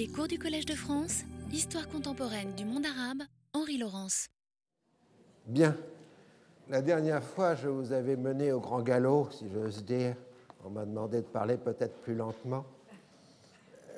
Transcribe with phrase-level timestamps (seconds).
[0.00, 4.28] Les cours du Collège de France, Histoire contemporaine du monde arabe, Henri Laurence.
[5.44, 5.76] Bien.
[6.70, 10.16] La dernière fois, je vous avais mené au grand galop, si j'ose dire.
[10.64, 12.64] On m'a demandé de parler peut-être plus lentement.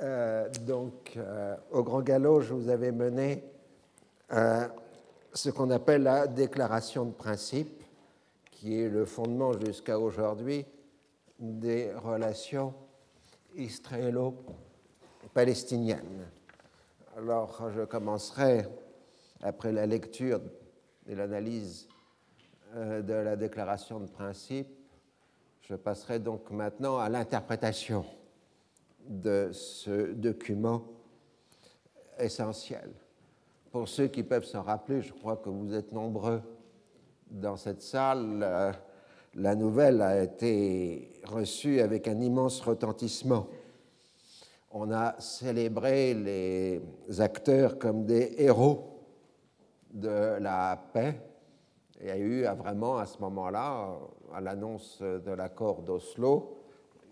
[0.01, 3.45] Euh, donc, euh, au grand galop, je vous avais mené
[4.33, 4.67] euh,
[5.33, 7.81] ce qu'on appelle la déclaration de principe,
[8.51, 10.67] qui est le fondement jusqu'à aujourd'hui
[11.39, 12.75] des relations
[13.55, 14.62] israélo-palestiniennes.
[17.17, 18.67] Alors, je commencerai,
[19.43, 20.41] après la lecture
[21.07, 21.89] et l'analyse
[22.75, 24.69] de la déclaration de principe,
[25.63, 28.05] je passerai donc maintenant à l'interprétation
[29.07, 30.83] de ce document
[32.19, 32.91] essentiel.
[33.71, 36.43] Pour ceux qui peuvent s'en rappeler, je crois que vous êtes nombreux
[37.31, 38.73] dans cette salle, euh,
[39.35, 43.49] la nouvelle a été reçue avec un immense retentissement.
[44.75, 49.01] On a célébré les acteurs comme des héros
[49.93, 51.21] de la paix.
[52.01, 53.99] Il y a eu vraiment à ce moment-là,
[54.35, 56.57] à l'annonce de l'accord d'Oslo,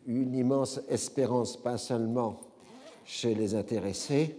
[0.07, 2.41] une immense espérance, pas seulement
[3.05, 4.39] chez les intéressés,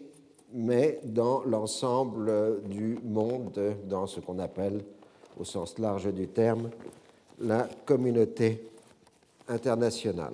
[0.51, 4.83] mais dans l'ensemble du monde, dans ce qu'on appelle,
[5.39, 6.71] au sens large du terme,
[7.39, 8.67] la communauté
[9.47, 10.33] internationale.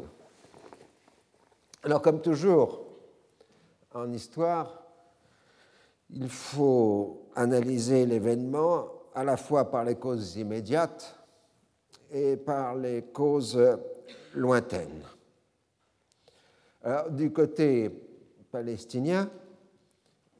[1.87, 2.85] Alors, comme toujours
[3.93, 4.83] en histoire,
[6.09, 11.15] il faut analyser l'événement à la fois par les causes immédiates
[12.11, 13.57] et par les causes
[14.35, 15.01] lointaines.
[16.83, 17.89] Alors, du côté
[18.51, 19.29] palestinien,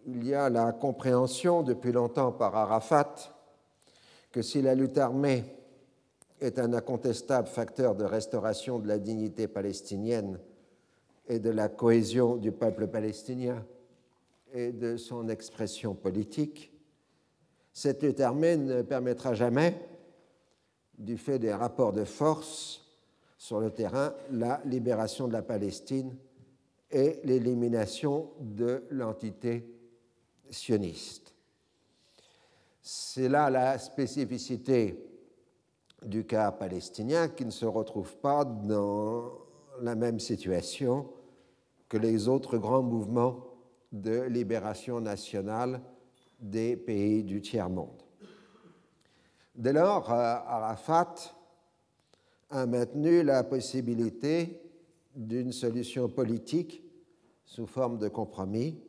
[0.06, 3.16] il y a la compréhension depuis longtemps par Arafat
[4.34, 5.46] que si la lutte armée
[6.42, 10.42] est un incontestable facteur de restauration de la dignité palestinienne
[11.28, 13.66] et de la cohésion du peuple palestinien
[14.54, 16.72] et de son expression politique,
[17.74, 19.80] cette lutte armée ne permettra jamais,
[20.98, 22.84] du fait des rapports de force
[23.38, 26.16] sur le terrain, la libération de la Palestine
[26.90, 29.70] et l'élimination de l'entité
[30.50, 31.36] sioniste.
[32.82, 35.04] C'est là la spécificité
[36.04, 39.34] du cas palestinien qui ne se retrouve pas dans
[39.82, 41.10] la même situation
[41.90, 43.46] que les autres grands mouvements
[43.92, 45.82] de libération nationale
[46.40, 48.04] des pays du tiers-monde.
[49.56, 51.16] Dès lors, euh, Arafat
[52.50, 54.62] a maintenu la possibilité
[55.16, 56.84] d'une solution politique
[57.44, 58.80] sous forme de compromis,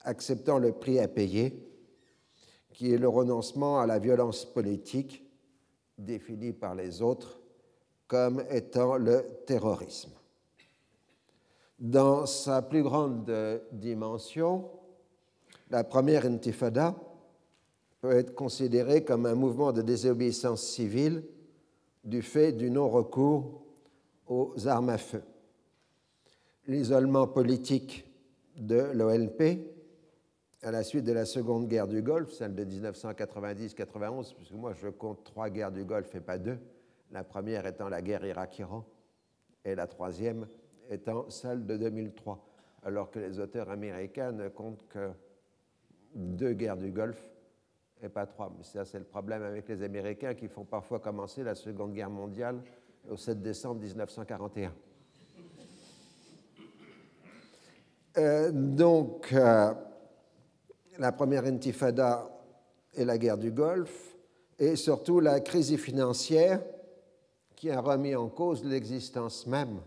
[0.00, 1.68] acceptant le prix à payer,
[2.72, 5.24] qui est le renoncement à la violence politique
[5.98, 7.40] définie par les autres
[8.06, 10.17] comme étant le terrorisme.
[11.78, 13.30] Dans sa plus grande
[13.70, 14.68] dimension,
[15.70, 16.96] la première intifada
[18.00, 21.22] peut être considérée comme un mouvement de désobéissance civile
[22.04, 23.62] du fait du non-recours
[24.26, 25.22] aux armes à feu.
[26.66, 28.04] L'isolement politique
[28.56, 29.60] de l'OLP
[30.62, 34.88] à la suite de la Seconde Guerre du Golfe, celle de 1990-91, puisque moi je
[34.88, 36.58] compte trois guerres du Golfe et pas deux,
[37.12, 38.84] la première étant la guerre Irak-Iran
[39.64, 40.48] et la troisième
[40.88, 42.44] étant celle de 2003,
[42.84, 45.10] alors que les auteurs américains ne comptent que
[46.14, 47.22] deux guerres du Golfe
[48.02, 48.52] et pas trois.
[48.56, 52.10] Mais ça, c'est le problème avec les Américains qui font parfois commencer la Seconde Guerre
[52.10, 52.60] mondiale
[53.10, 54.72] au 7 décembre 1941.
[58.16, 59.72] Euh, donc, euh,
[60.98, 62.28] la première intifada
[62.94, 64.16] et la guerre du Golfe,
[64.58, 66.60] et surtout la crise financière
[67.54, 69.80] qui a remis en cause l'existence même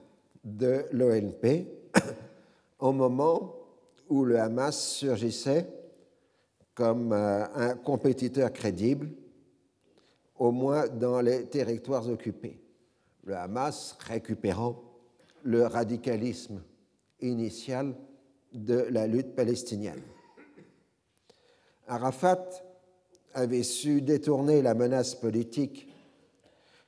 [0.44, 1.68] de l'OLP
[2.80, 3.56] au moment
[4.10, 5.68] où le Hamas surgissait
[6.74, 9.10] comme euh, un compétiteur crédible,
[10.38, 12.60] au moins dans les territoires occupés.
[13.24, 14.82] Le Hamas récupérant
[15.44, 16.62] le radicalisme
[17.20, 17.94] initial
[18.54, 20.02] de la lutte palestinienne.
[21.88, 22.50] Arafat
[23.34, 25.88] avait su détourner la menace politique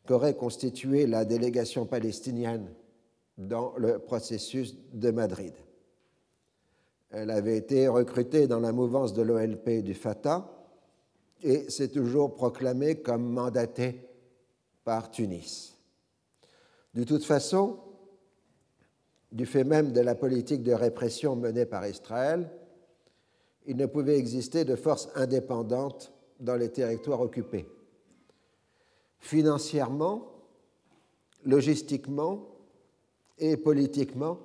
[0.08, 2.70] qu'aurait constituée la délégation palestinienne
[3.38, 5.54] dans le processus de Madrid.
[7.10, 10.50] Elle avait été recrutée dans la mouvance de l'OLP du Fatah
[11.44, 14.08] et s'est toujours proclamée comme mandatée
[14.84, 15.78] par Tunis.
[16.94, 17.80] De toute façon,
[19.32, 22.50] du fait même de la politique de répression menée par Israël,
[23.66, 27.68] il ne pouvait exister de force indépendante dans les territoires occupés.
[29.20, 30.32] Financièrement,
[31.46, 32.53] logistiquement
[33.46, 34.40] et politiquement,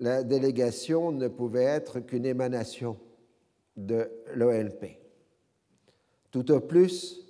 [0.00, 2.98] la délégation ne pouvait être qu'une émanation
[3.74, 4.98] de l'OLP.
[6.30, 7.26] Tout au plus,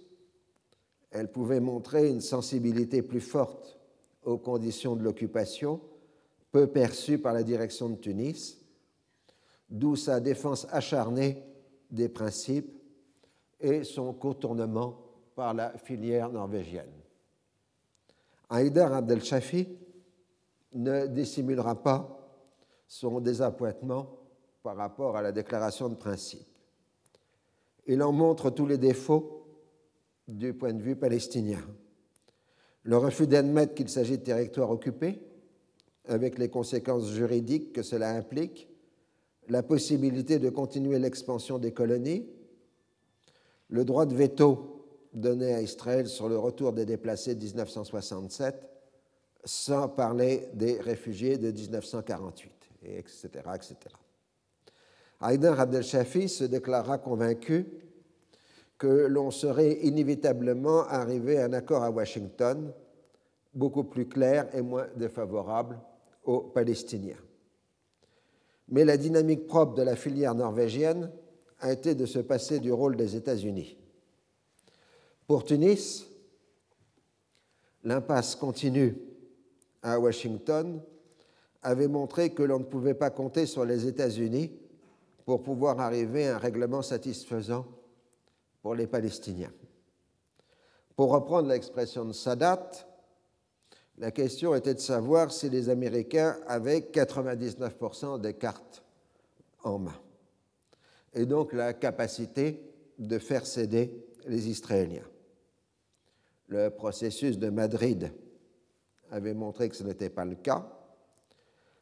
[1.12, 3.78] elle pouvait montrer une sensibilité plus forte
[4.24, 5.80] aux conditions de l'occupation,
[6.50, 8.58] peu perçue par la direction de Tunis,
[9.68, 11.44] d'où sa défense acharnée
[11.92, 12.76] des principes
[13.60, 14.98] et son contournement
[15.36, 16.90] par la filière norvégienne.
[18.48, 19.68] Haïdar Abdel Shafi
[20.72, 22.16] ne dissimulera pas
[22.86, 24.18] son désappointement
[24.62, 26.46] par rapport à la déclaration de principe.
[27.86, 29.46] Il en montre tous les défauts
[30.28, 31.62] du point de vue palestinien.
[32.82, 35.20] Le refus d'admettre qu'il s'agit de territoires occupés,
[36.06, 38.68] avec les conséquences juridiques que cela implique,
[39.48, 42.26] la possibilité de continuer l'expansion des colonies,
[43.68, 48.70] le droit de veto donné à Israël sur le retour des déplacés de 1967,
[49.44, 52.52] sans parler des réfugiés de 1948,
[52.82, 53.28] etc.
[53.54, 53.76] etc.
[55.20, 57.66] Haïdar Abdel Shafi se déclara convaincu
[58.78, 62.72] que l'on serait inévitablement arrivé à un accord à Washington
[63.52, 65.78] beaucoup plus clair et moins défavorable
[66.24, 67.20] aux Palestiniens.
[68.68, 71.10] Mais la dynamique propre de la filière norvégienne
[71.58, 73.76] a été de se passer du rôle des États-Unis.
[75.26, 76.06] Pour Tunis,
[77.84, 78.96] l'impasse continue
[79.82, 80.80] à Washington
[81.62, 84.50] avait montré que l'on ne pouvait pas compter sur les États-Unis
[85.24, 87.66] pour pouvoir arriver à un règlement satisfaisant
[88.62, 89.52] pour les Palestiniens.
[90.96, 92.70] Pour reprendre l'expression de Sadat,
[93.98, 98.82] la question était de savoir si les Américains avaient 99% des cartes
[99.62, 100.00] en main,
[101.12, 102.62] et donc la capacité
[102.98, 105.06] de faire céder les Israéliens.
[106.48, 108.12] Le processus de Madrid
[109.10, 110.66] avait montré que ce n'était pas le cas.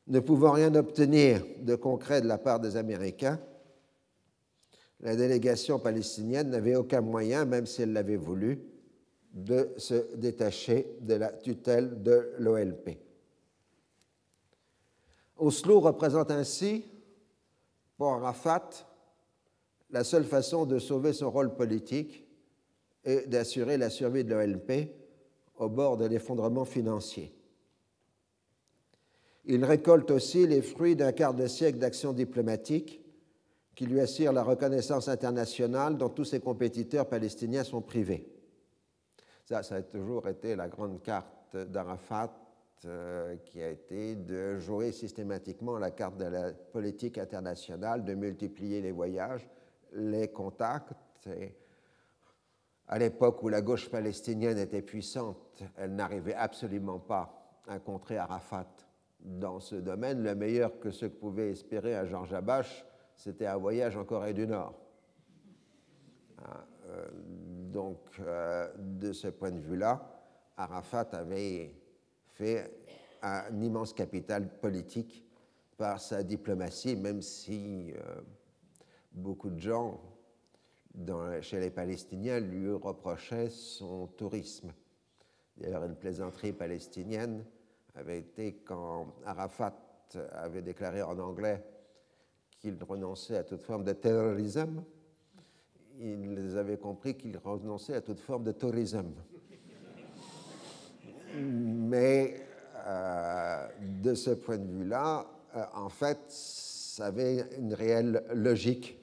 [0.06, 3.38] Ne pouvant rien obtenir de concret de la part des Américains,
[5.00, 8.60] la délégation palestinienne n'avait aucun moyen, même si elle l'avait voulu,
[9.32, 12.98] de se détacher de la tutelle de l'OLP.
[15.36, 16.84] Oslo représente ainsi,
[17.96, 18.70] pour Arafat,
[19.90, 22.26] la seule façon de sauver son rôle politique
[23.04, 24.90] et d'assurer la survie de l'OLP
[25.58, 27.34] au bord de l'effondrement financier.
[29.44, 33.00] Il récolte aussi les fruits d'un quart de siècle d'action diplomatique
[33.74, 38.28] qui lui assure la reconnaissance internationale dont tous ses compétiteurs palestiniens sont privés.
[39.44, 42.34] Ça, ça a toujours été la grande carte d'Arafat,
[42.84, 48.80] euh, qui a été de jouer systématiquement la carte de la politique internationale, de multiplier
[48.80, 49.48] les voyages,
[49.94, 50.92] les contacts.
[52.88, 58.66] À l'époque où la gauche palestinienne était puissante, elle n'arrivait absolument pas à contrer Arafat
[59.20, 60.22] dans ce domaine.
[60.22, 64.32] Le meilleur que ce que pouvait espérer un Georges Abache, c'était un voyage en Corée
[64.32, 64.74] du Nord.
[66.38, 70.22] Ah, euh, donc, euh, de ce point de vue-là,
[70.56, 71.74] Arafat avait
[72.34, 72.72] fait
[73.22, 75.26] un immense capital politique
[75.76, 78.20] par sa diplomatie, même si euh,
[79.12, 80.00] beaucoup de gens
[81.40, 84.72] chez les Palestiniens lui reprochaient son tourisme.
[85.56, 87.44] D'ailleurs, une plaisanterie palestinienne
[87.94, 89.74] avait été quand Arafat
[90.32, 91.64] avait déclaré en anglais
[92.60, 94.82] qu'il renonçait à toute forme de terrorisme,
[96.00, 99.14] ils avaient compris qu'il renonçait à toute forme de tourisme.
[101.34, 102.46] Mais
[102.86, 103.68] euh,
[104.02, 108.98] de ce point de vue-là, euh, en fait, ça avait une réelle logique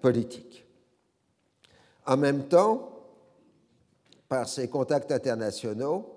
[0.00, 0.66] politique.
[2.06, 2.90] En même temps,
[4.28, 6.16] par ses contacts internationaux,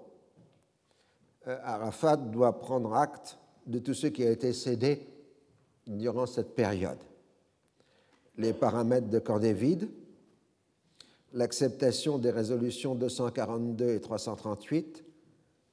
[1.46, 5.08] Arafat doit prendre acte de tout ce qui a été cédé
[5.88, 7.00] durant cette période.
[8.38, 9.40] Les paramètres de Camp
[11.34, 15.04] l'acceptation des résolutions 242 et 338,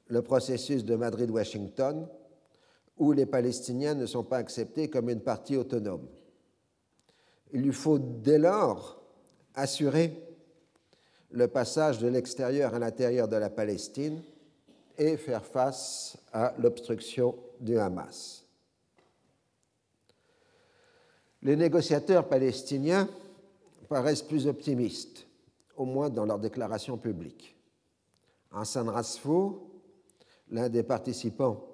[0.09, 2.09] le processus de Madrid-Washington,
[2.97, 6.07] où les Palestiniens ne sont pas acceptés comme une partie autonome.
[7.53, 9.01] Il lui faut dès lors
[9.55, 10.13] assurer
[11.31, 14.23] le passage de l'extérieur à l'intérieur de la Palestine
[14.99, 18.45] et faire face à l'obstruction du Hamas.
[21.43, 23.09] Les négociateurs palestiniens
[23.89, 25.27] paraissent plus optimistes,
[25.77, 27.57] au moins dans leurs déclarations publiques.
[28.53, 29.63] Hassan Rasfour,
[30.51, 31.65] l'un des participants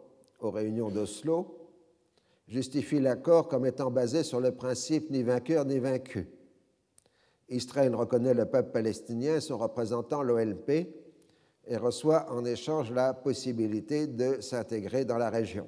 [0.41, 1.66] aux réunions d'Oslo,
[2.49, 6.29] justifie l'accord comme étant basé sur le principe ni vainqueur ni vaincu.
[7.49, 10.89] Israël reconnaît le peuple palestinien, son représentant l'OLP,
[11.69, 15.67] et reçoit en échange la possibilité de s'intégrer dans la région.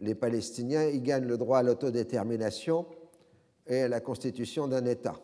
[0.00, 2.86] les Palestiniens y gagnent le droit à l'autodétermination
[3.66, 5.20] et à la constitution d'un État.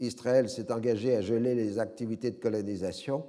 [0.00, 3.24] Israël s'est engagé à geler les activités de colonisation.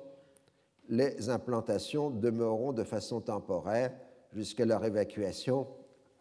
[0.89, 3.92] Les implantations demeureront de façon temporaire
[4.36, 5.65] jusqu'à leur évacuation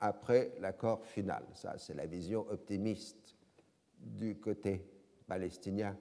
[0.01, 1.45] après l'accord final.
[1.55, 3.35] Ça, c'est la vision optimiste
[3.99, 4.87] du côté
[5.27, 5.97] palestinien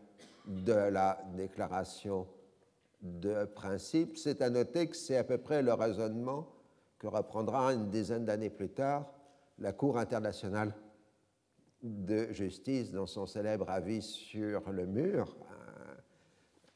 [0.45, 2.27] de la déclaration
[3.01, 4.17] de principe.
[4.17, 6.47] C'est à noter que c'est à peu près le raisonnement
[6.99, 9.11] que reprendra une dizaine d'années plus tard
[9.59, 10.73] la Cour internationale
[11.81, 15.35] de justice dans son célèbre avis sur le mur.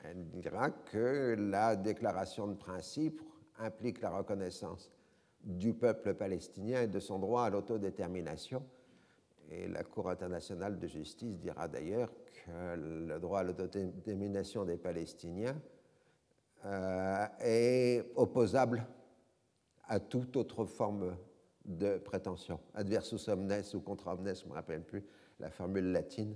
[0.04, 3.22] Elle dira que la déclaration de principe
[3.60, 4.92] implique la reconnaissance
[5.48, 8.64] du peuple palestinien et de son droit à l'autodétermination.
[9.50, 12.12] Et la Cour internationale de justice dira d'ailleurs
[12.46, 15.56] que le droit à l'autodétermination des Palestiniens
[16.66, 18.86] euh, est opposable
[19.86, 21.16] à toute autre forme
[21.64, 22.60] de prétention.
[22.74, 25.06] Adversus omnes ou contra omnes, je ne me rappelle plus
[25.40, 26.36] la formule latine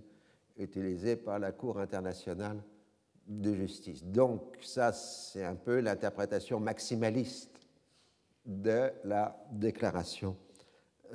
[0.57, 2.63] utilisée par la Cour internationale
[3.27, 4.05] de justice.
[4.05, 7.60] Donc ça, c'est un peu l'interprétation maximaliste
[8.45, 10.35] de la déclaration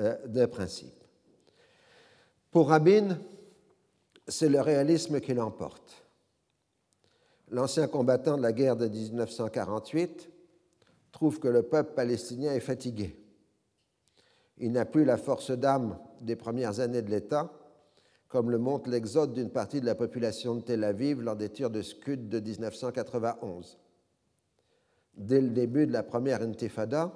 [0.01, 1.05] euh, de principe.
[2.51, 3.19] Pour Rabin,
[4.29, 6.07] c'est le réalisme qui l'emporte.
[7.51, 10.31] L'ancien combattant de la guerre de 1948
[11.13, 13.17] trouve que le peuple palestinien est fatigué.
[14.59, 17.53] Il n'a plus la force d'âme des premières années de l'État,
[18.29, 21.71] comme le montre l'exode d'une partie de la population de Tel Aviv lors des tirs
[21.71, 23.79] de Scud de 1991.
[25.17, 27.13] Dès le début de la première intifada,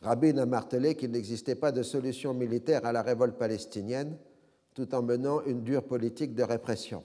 [0.00, 4.16] Rabin a martelé qu'il n'existait pas de solution militaire à la révolte palestinienne,
[4.74, 7.02] tout en menant une dure politique de répression.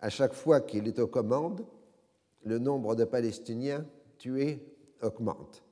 [0.00, 1.64] À chaque fois qu'il est aux commandes,
[2.44, 3.86] le nombre de Palestiniens
[4.18, 4.64] tués
[5.00, 5.62] augmente.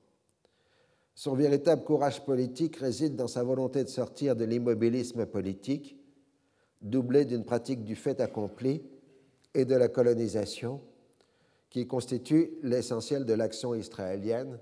[1.14, 5.96] Son véritable courage politique réside dans sa volonté de sortir de l'immobilisme politique,
[6.80, 8.82] doublé d'une pratique du fait accompli
[9.54, 10.80] et de la colonisation,
[11.70, 14.58] qui constitue l'essentiel de l'action israélienne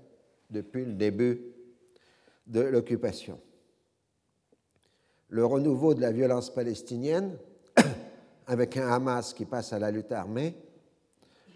[0.49, 1.41] depuis le début
[2.47, 3.39] de l'occupation.
[5.29, 7.37] Le renouveau de la violence palestinienne,
[8.47, 10.55] avec un Hamas qui passe à la lutte armée,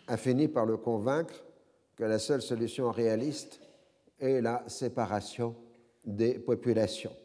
[0.07, 1.43] a fini par le convaincre
[1.95, 3.59] que la seule solution réaliste
[4.19, 5.55] est la séparation
[6.05, 7.15] des populations.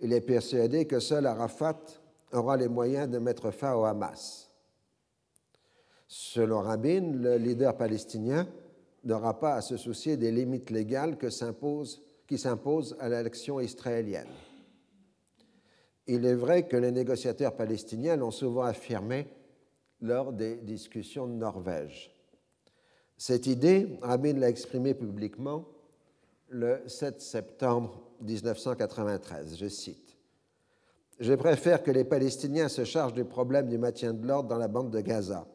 [0.00, 1.80] Il est persuadé que seul Arafat
[2.32, 4.49] aura les moyens de mettre fin au Hamas.
[6.12, 8.48] Selon Rabin, le leader palestinien
[9.04, 14.26] n'aura pas à se soucier des limites légales qui s'imposent à l'élection israélienne.
[16.08, 19.28] Il est vrai que les négociateurs palestiniens l'ont souvent affirmé
[20.00, 22.10] lors des discussions de Norvège.
[23.16, 25.64] Cette idée, Rabin l'a exprimée publiquement
[26.48, 29.56] le 7 septembre 1993.
[29.56, 30.16] Je cite
[31.20, 34.66] Je préfère que les Palestiniens se chargent du problème du maintien de l'ordre dans la
[34.66, 35.46] bande de Gaza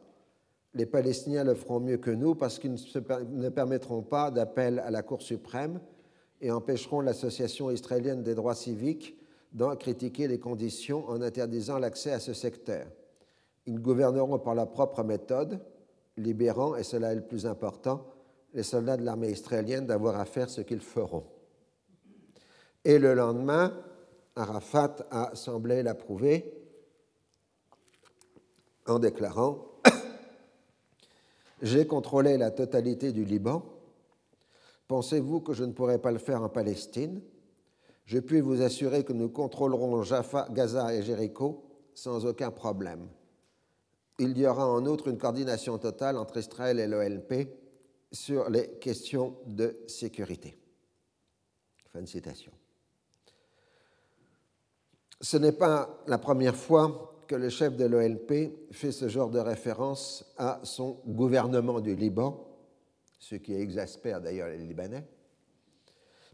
[0.76, 2.76] les Palestiniens le feront mieux que nous parce qu'ils
[3.30, 5.80] ne permettront pas d'appel à la Cour suprême
[6.42, 9.16] et empêcheront l'Association israélienne des droits civiques
[9.52, 12.86] d'en critiquer les conditions en interdisant l'accès à ce secteur.
[13.64, 15.60] Ils gouverneront par leur propre méthode,
[16.18, 18.06] libérant, et cela est le plus important,
[18.52, 21.24] les soldats de l'armée israélienne d'avoir à faire ce qu'ils feront.
[22.84, 23.72] Et le lendemain,
[24.36, 26.52] Arafat a semblé l'approuver
[28.86, 29.75] en déclarant
[31.62, 33.62] j'ai contrôlé la totalité du Liban.
[34.88, 37.20] Pensez-vous que je ne pourrais pas le faire en Palestine?
[38.04, 43.08] Je puis vous assurer que nous contrôlerons Jaffa, Gaza et Jéricho sans aucun problème.
[44.18, 47.48] Il y aura en outre une coordination totale entre Israël et l'OLP
[48.12, 50.56] sur les questions de sécurité.
[51.92, 52.52] Fin de citation.
[55.20, 59.38] Ce n'est pas la première fois que le chef de l'OLP fait ce genre de
[59.38, 62.46] référence à son gouvernement du Liban,
[63.18, 65.04] ce qui exaspère d'ailleurs les Libanais.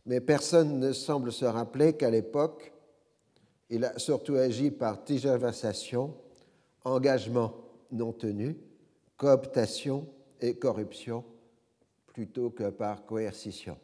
[0.07, 2.73] Mais personne ne semble se rappeler qu'à l'époque,
[3.71, 6.15] il a surtout agi par tergiversation,
[6.85, 7.55] engagement
[7.91, 8.57] non tenu,
[9.17, 10.07] cooptation
[10.41, 11.25] et corruption,
[12.07, 13.79] plutôt que par coercition.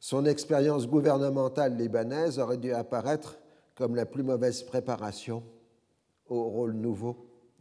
[0.00, 3.38] Son expérience gouvernementale libanaise aurait dû apparaître
[3.78, 5.40] comme la plus mauvaise préparation
[6.28, 7.16] au rôle nouveau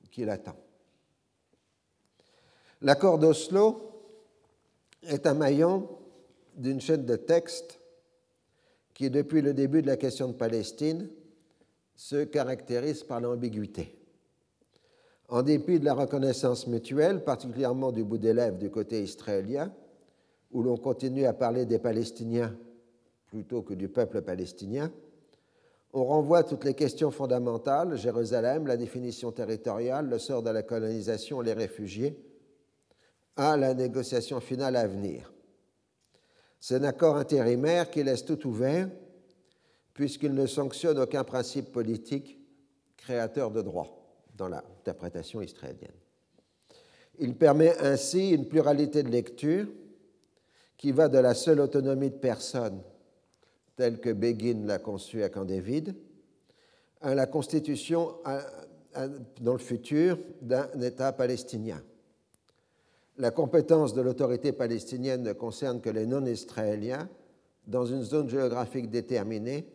[0.09, 0.55] qui l'attend.
[2.81, 3.91] L'accord d'Oslo
[5.03, 5.87] est un maillon
[6.55, 7.79] d'une chaîne de textes
[8.95, 11.07] qui, depuis le début de la question de Palestine,
[11.95, 13.95] se caractérise par l'ambiguïté.
[15.29, 19.71] En dépit de la reconnaissance mutuelle, particulièrement du bout des lèvres du côté israélien,
[20.51, 22.57] où l'on continue à parler des Palestiniens
[23.27, 24.91] plutôt que du peuple palestinien,
[25.93, 31.41] on renvoie toutes les questions fondamentales, Jérusalem, la définition territoriale, le sort de la colonisation,
[31.41, 32.17] les réfugiés,
[33.35, 35.31] à la négociation finale à venir.
[36.59, 38.89] C'est un accord intérimaire qui laisse tout ouvert,
[39.93, 42.39] puisqu'il ne sanctionne aucun principe politique
[42.97, 43.87] créateur de droit
[44.35, 45.91] dans l'interprétation israélienne.
[47.19, 49.67] Il permet ainsi une pluralité de lecture
[50.77, 52.81] qui va de la seule autonomie de personne
[53.77, 55.95] telle que Begin l'a conçue à Camp David,
[56.99, 58.15] à la constitution
[59.39, 61.81] dans le futur d'un État palestinien.
[63.17, 67.07] La compétence de l'autorité palestinienne ne concerne que les non-israéliens
[67.67, 69.67] dans une zone géographique déterminée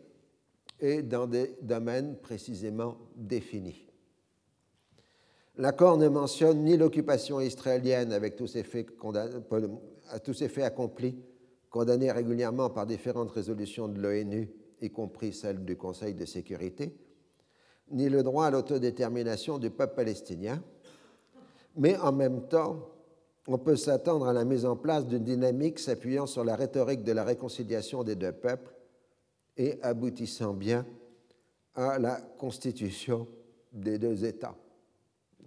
[0.79, 3.87] et dans des domaines précisément définis.
[5.57, 8.87] L'accord ne mentionne ni l'occupation israélienne avec faits,
[10.23, 11.15] tous ses faits accomplis
[11.73, 14.47] condamné régulièrement par différentes résolutions de l'ONU,
[14.79, 16.95] y compris celle du Conseil de sécurité,
[17.89, 20.63] ni le droit à l'autodétermination du peuple palestinien,
[21.75, 22.91] mais en même temps,
[23.47, 27.11] on peut s'attendre à la mise en place d'une dynamique s'appuyant sur la rhétorique de
[27.11, 28.71] la réconciliation des deux peuples
[29.57, 30.85] et aboutissant bien
[31.73, 33.27] à la constitution
[33.71, 34.55] des deux États.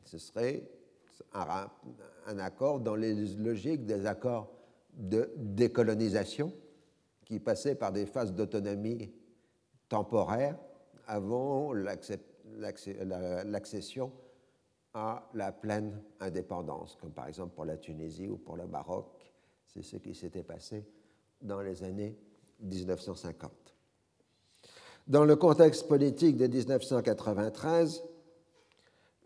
[0.04, 0.68] Ce serait
[1.32, 1.70] un,
[2.26, 4.55] un accord dans les logiques des accords
[4.96, 6.52] de décolonisation
[7.24, 9.12] qui passait par des phases d'autonomie
[9.88, 10.56] temporaire
[11.06, 11.72] avant
[12.54, 14.12] l'accession
[14.94, 19.06] à la pleine indépendance, comme par exemple pour la Tunisie ou pour le Maroc.
[19.66, 20.86] C'est ce qui s'était passé
[21.42, 22.16] dans les années
[22.60, 23.52] 1950.
[25.06, 28.02] Dans le contexte politique de 1993,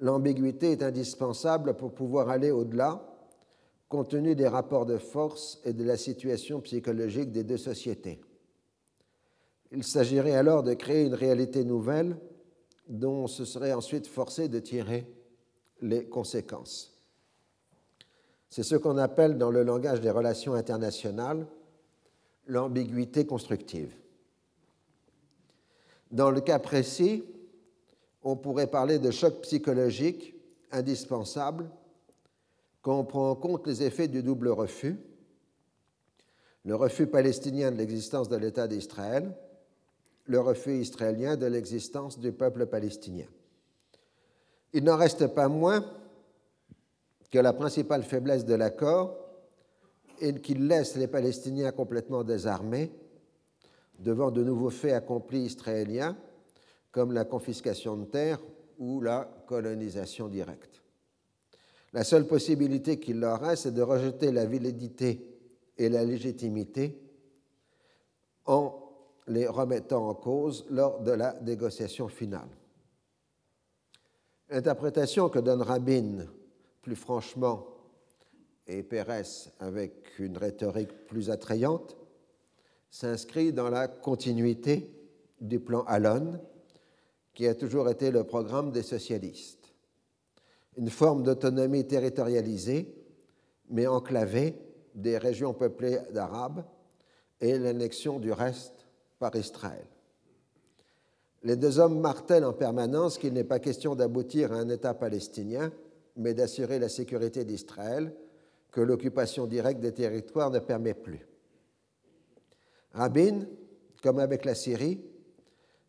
[0.00, 3.09] l'ambiguïté est indispensable pour pouvoir aller au-delà
[3.90, 8.20] compte tenu des rapports de force et de la situation psychologique des deux sociétés.
[9.72, 12.16] Il s'agirait alors de créer une réalité nouvelle
[12.88, 15.12] dont on se serait ensuite forcé de tirer
[15.82, 17.02] les conséquences.
[18.48, 21.46] C'est ce qu'on appelle dans le langage des relations internationales
[22.46, 23.92] l'ambiguïté constructive.
[26.12, 27.24] Dans le cas précis,
[28.22, 30.34] on pourrait parler de choc psychologique
[30.70, 31.70] indispensable
[32.82, 34.96] quand on prend en compte les effets du double refus,
[36.64, 39.34] le refus palestinien de l'existence de l'État d'Israël,
[40.26, 43.26] le refus israélien de l'existence du peuple palestinien.
[44.72, 45.84] Il n'en reste pas moins
[47.30, 49.16] que la principale faiblesse de l'accord
[50.20, 52.92] est qu'il laisse les Palestiniens complètement désarmés
[53.98, 56.16] devant de nouveaux faits accomplis israéliens
[56.92, 58.40] comme la confiscation de terres
[58.78, 60.79] ou la colonisation directe.
[61.92, 65.26] La seule possibilité qu'il leur reste est de rejeter la validité
[65.76, 67.00] et la légitimité
[68.46, 68.76] en
[69.26, 72.48] les remettant en cause lors de la négociation finale.
[74.48, 76.26] L'interprétation que donne Rabin,
[76.82, 77.66] plus franchement,
[78.66, 81.96] et Pérez avec une rhétorique plus attrayante,
[82.88, 84.90] s'inscrit dans la continuité
[85.40, 86.40] du plan Allon,
[87.34, 89.59] qui a toujours été le programme des socialistes
[90.80, 92.92] une forme d'autonomie territorialisée,
[93.68, 94.56] mais enclavée
[94.94, 96.64] des régions peuplées d'Arabes
[97.40, 98.86] et l'annexion du reste
[99.18, 99.84] par Israël.
[101.42, 105.70] Les deux hommes martèlent en permanence qu'il n'est pas question d'aboutir à un État palestinien,
[106.16, 108.14] mais d'assurer la sécurité d'Israël,
[108.72, 111.26] que l'occupation directe des territoires ne permet plus.
[112.92, 113.40] Rabin,
[114.02, 115.00] comme avec la Syrie,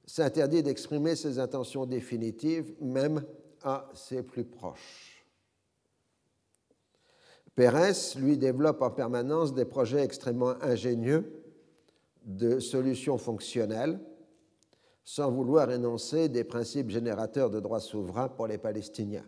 [0.05, 3.23] s'interdit d'exprimer ses intentions définitives, même
[3.63, 5.25] à ses plus proches.
[7.55, 11.43] Pérez, lui, développe en permanence des projets extrêmement ingénieux
[12.23, 13.99] de solutions fonctionnelles,
[15.03, 19.25] sans vouloir énoncer des principes générateurs de droits souverains pour les Palestiniens.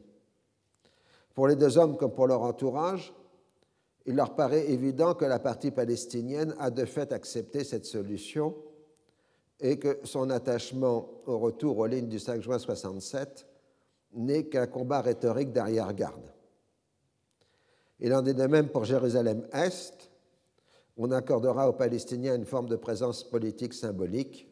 [1.34, 3.14] Pour les deux hommes comme pour leur entourage,
[4.06, 8.56] il leur paraît évident que la partie palestinienne a de fait accepté cette solution
[9.60, 13.48] et que son attachement au retour aux lignes du 5 juin 67
[14.16, 16.34] n'est qu'un combat rhétorique d'arrière-garde.
[18.00, 20.12] Il en est de même pour Jérusalem-Est.
[20.98, 24.50] On accordera aux Palestiniens une forme de présence politique symbolique.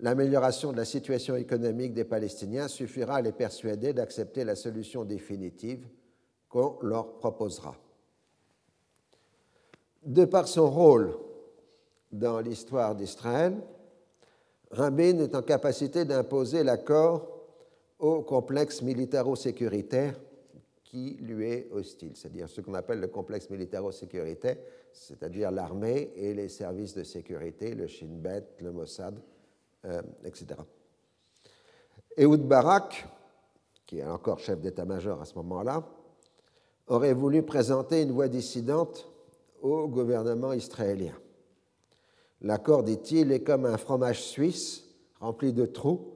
[0.00, 5.86] L'amélioration de la situation économique des Palestiniens suffira à les persuader d'accepter la solution définitive
[6.48, 7.76] qu'on leur proposera.
[10.02, 11.16] De par son rôle
[12.12, 13.56] dans l'histoire d'Israël,
[14.70, 17.35] Rabin est en capacité d'imposer l'accord
[17.98, 20.18] au complexe militaro-sécuritaire
[20.84, 24.56] qui lui est hostile, c'est-à-dire ce qu'on appelle le complexe militaro-sécuritaire,
[24.92, 29.20] c'est-à-dire l'armée et les services de sécurité, le Shin Bet, le Mossad,
[29.84, 30.60] euh, etc.
[32.16, 33.06] Ehud Barak,
[33.84, 35.86] qui est encore chef d'état-major à ce moment-là,
[36.86, 39.08] aurait voulu présenter une voie dissidente
[39.60, 41.14] au gouvernement israélien.
[42.42, 44.84] L'accord, dit-il, est comme un fromage suisse
[45.20, 46.15] rempli de trous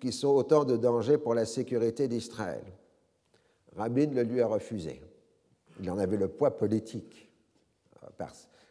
[0.00, 2.64] qui sont autant de dangers pour la sécurité d'Israël.
[3.74, 5.00] Rabin le lui a refusé.
[5.80, 7.30] Il en avait le poids politique.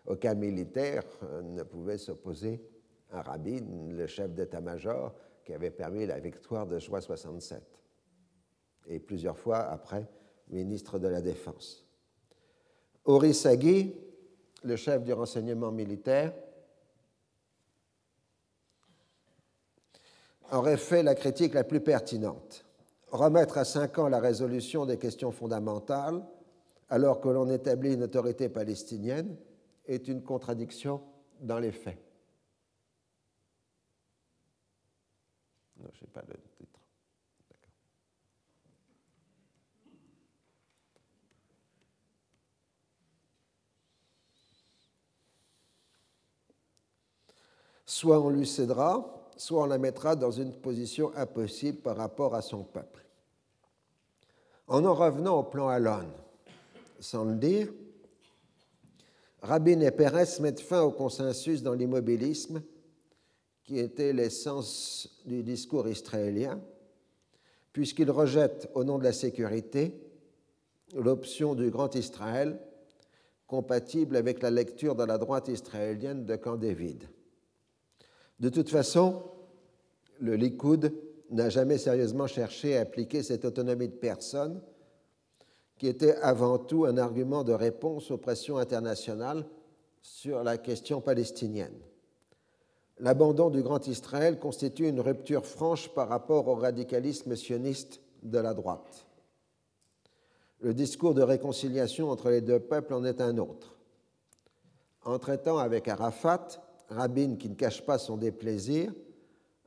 [0.07, 1.03] Aucun militaire
[1.43, 2.61] ne pouvait s'opposer
[3.11, 7.61] à Rabin, le chef d'état-major qui avait permis la victoire de juin 67,
[8.87, 10.07] et plusieurs fois après,
[10.49, 11.85] ministre de la Défense.
[13.05, 13.95] Ori Sagui,
[14.63, 16.33] le chef du renseignement militaire,
[20.51, 22.65] aurait fait la critique la plus pertinente.
[23.11, 26.23] Remettre à cinq ans la résolution des questions fondamentales
[26.89, 29.35] alors que l'on établit une autorité palestinienne
[29.85, 31.01] est une contradiction
[31.41, 31.97] dans les faits.
[35.77, 36.79] Non, pas titre.
[47.85, 52.41] Soit on lui cédera, soit on la mettra dans une position impossible par rapport à
[52.41, 53.05] son peuple.
[54.67, 56.07] En en revenant au plan Alon,
[56.99, 57.67] sans le dire,
[59.41, 62.63] Rabin et Pérez mettent fin au consensus dans l'immobilisme,
[63.63, 66.59] qui était l'essence du discours israélien,
[67.73, 69.93] puisqu'ils rejettent, au nom de la sécurité,
[70.95, 72.59] l'option du Grand Israël,
[73.47, 77.07] compatible avec la lecture de la droite israélienne de Camp David.
[78.39, 79.23] De toute façon,
[80.19, 80.93] le Likoud
[81.31, 84.61] n'a jamais sérieusement cherché à appliquer cette autonomie de personne,
[85.77, 89.45] qui était avant tout un argument de réponse aux pressions internationales
[90.01, 91.77] sur la question palestinienne.
[92.99, 98.53] L'abandon du Grand Israël constitue une rupture franche par rapport au radicalisme sioniste de la
[98.53, 99.05] droite.
[100.61, 103.75] Le discours de réconciliation entre les deux peuples en est un autre.
[105.03, 108.93] En traitant avec Arafat, Rabin, qui ne cache pas son déplaisir,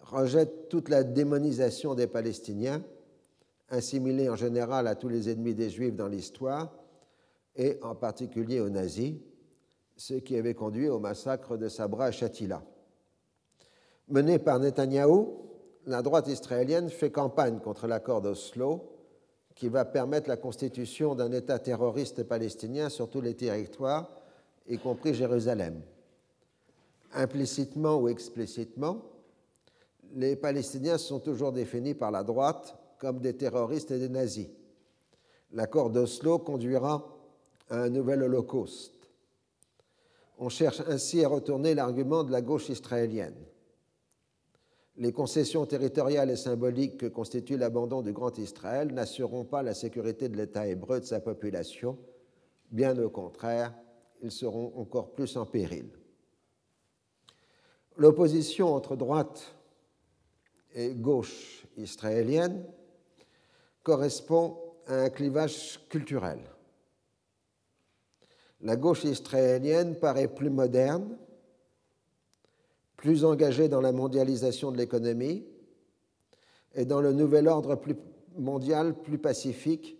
[0.00, 2.83] rejette toute la démonisation des Palestiniens,
[3.68, 6.72] assimilés en général à tous les ennemis des Juifs dans l'histoire,
[7.57, 9.14] et en particulier aux nazis,
[9.96, 12.62] ce qui avait conduit au massacre de Sabra et Shatila.
[14.09, 15.44] Menée par Netanyahou,
[15.87, 18.94] la droite israélienne fait campagne contre l'accord d'Oslo,
[19.54, 24.09] qui va permettre la constitution d'un État terroriste palestinien sur tous les territoires,
[24.68, 25.83] y compris Jérusalem
[27.14, 29.03] implicitement ou explicitement,
[30.14, 34.49] les Palestiniens sont toujours définis par la droite comme des terroristes et des nazis.
[35.53, 37.07] L'accord d'Oslo conduira
[37.71, 38.94] à un nouvel holocauste.
[40.38, 43.35] On cherche ainsi à retourner l'argument de la gauche israélienne.
[44.97, 50.29] Les concessions territoriales et symboliques que constitue l'abandon du Grand Israël n'assureront pas la sécurité
[50.29, 51.99] de l'État hébreu et de sa population.
[52.71, 53.75] Bien au contraire,
[54.23, 55.88] ils seront encore plus en péril
[57.98, 59.54] l'opposition entre droite
[60.74, 62.64] et gauche israélienne
[63.82, 66.38] correspond à un clivage culturel.
[68.61, 71.16] La gauche israélienne paraît plus moderne,
[72.96, 75.44] plus engagée dans la mondialisation de l'économie
[76.74, 77.78] et dans le nouvel ordre
[78.37, 79.96] mondial plus pacifique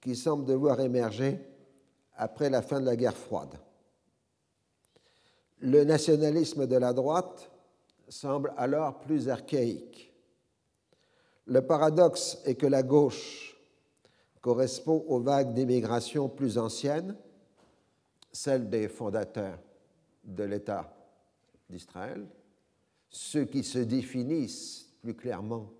[0.00, 1.38] qui semble devoir émerger
[2.16, 3.58] après la fin de la guerre froide
[5.64, 7.50] le nationalisme de la droite
[8.08, 10.12] semble alors plus archaïque.
[11.46, 13.56] Le paradoxe est que la gauche
[14.42, 17.16] correspond aux vagues d'immigration plus anciennes,
[18.30, 19.58] celles des fondateurs
[20.22, 20.94] de l'État
[21.70, 22.26] d'Israël,
[23.08, 25.70] ceux qui se définissent plus clairement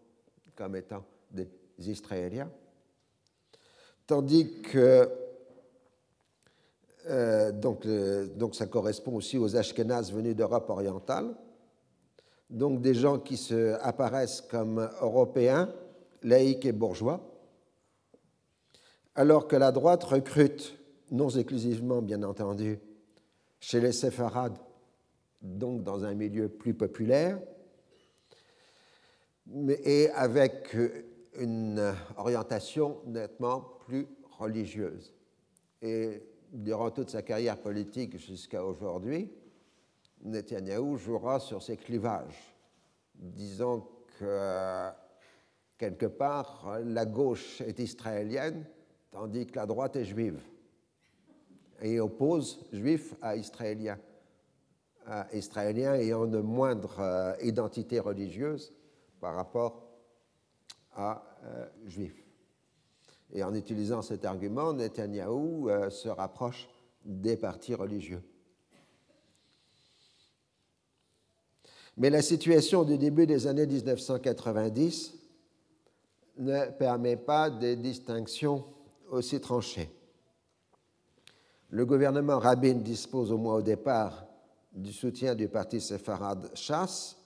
[0.54, 2.50] comme étant des Israéliens,
[4.06, 5.10] tandis que
[7.06, 7.86] euh, donc,
[8.36, 11.34] donc, ça correspond aussi aux Ashkénazes venus d'Europe orientale.
[12.50, 15.72] Donc des gens qui se apparaissent comme européens,
[16.22, 17.20] laïcs et bourgeois,
[19.14, 20.78] alors que la droite recrute,
[21.10, 22.78] non exclusivement bien entendu,
[23.60, 24.58] chez les séfarades,
[25.40, 27.38] donc dans un milieu plus populaire,
[29.84, 30.76] et avec
[31.38, 34.06] une orientation nettement plus
[34.38, 35.14] religieuse.
[36.54, 39.30] Durant toute sa carrière politique jusqu'à aujourd'hui,
[40.22, 42.56] Netanyahou jouera sur ces clivages,
[43.14, 43.86] disant
[44.18, 44.88] que
[45.76, 48.64] quelque part la gauche est israélienne
[49.10, 50.40] tandis que la droite est juive.
[51.80, 53.98] et oppose juifs à israéliens,
[55.06, 58.72] à israéliens ayant de moindre euh, identité religieuse
[59.20, 59.86] par rapport
[60.94, 62.23] à euh, juifs.
[63.34, 66.68] Et en utilisant cet argument, Netanyahou euh, se rapproche
[67.04, 68.22] des partis religieux.
[71.96, 75.14] Mais la situation du début des années 1990
[76.38, 78.64] ne permet pas des distinctions
[79.10, 79.90] aussi tranchées.
[81.70, 84.26] Le gouvernement Rabin dispose au moins au départ
[84.72, 87.16] du soutien du parti séfarade Chasse,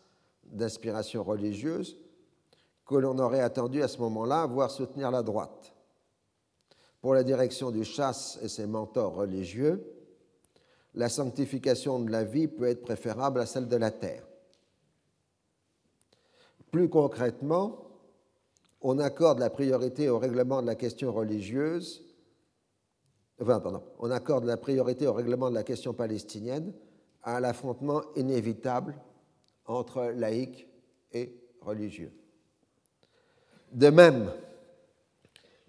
[0.45, 1.97] d'inspiration religieuse,
[2.87, 5.75] que l'on aurait attendu à ce moment-là voir soutenir la droite.
[7.01, 9.85] Pour la direction du Chasse et ses mentors religieux,
[10.95, 14.27] la sanctification de la vie peut être préférable à celle de la terre.
[16.71, 17.89] Plus concrètement,
[18.81, 22.05] on accorde la priorité au règlement de la question religieuse,
[23.41, 26.73] enfin, pardon, on accorde la priorité au règlement de la question palestinienne
[27.23, 28.97] à l'affrontement inévitable
[29.67, 30.69] entre laïcs
[31.13, 32.13] et religieux.
[33.73, 34.33] De même,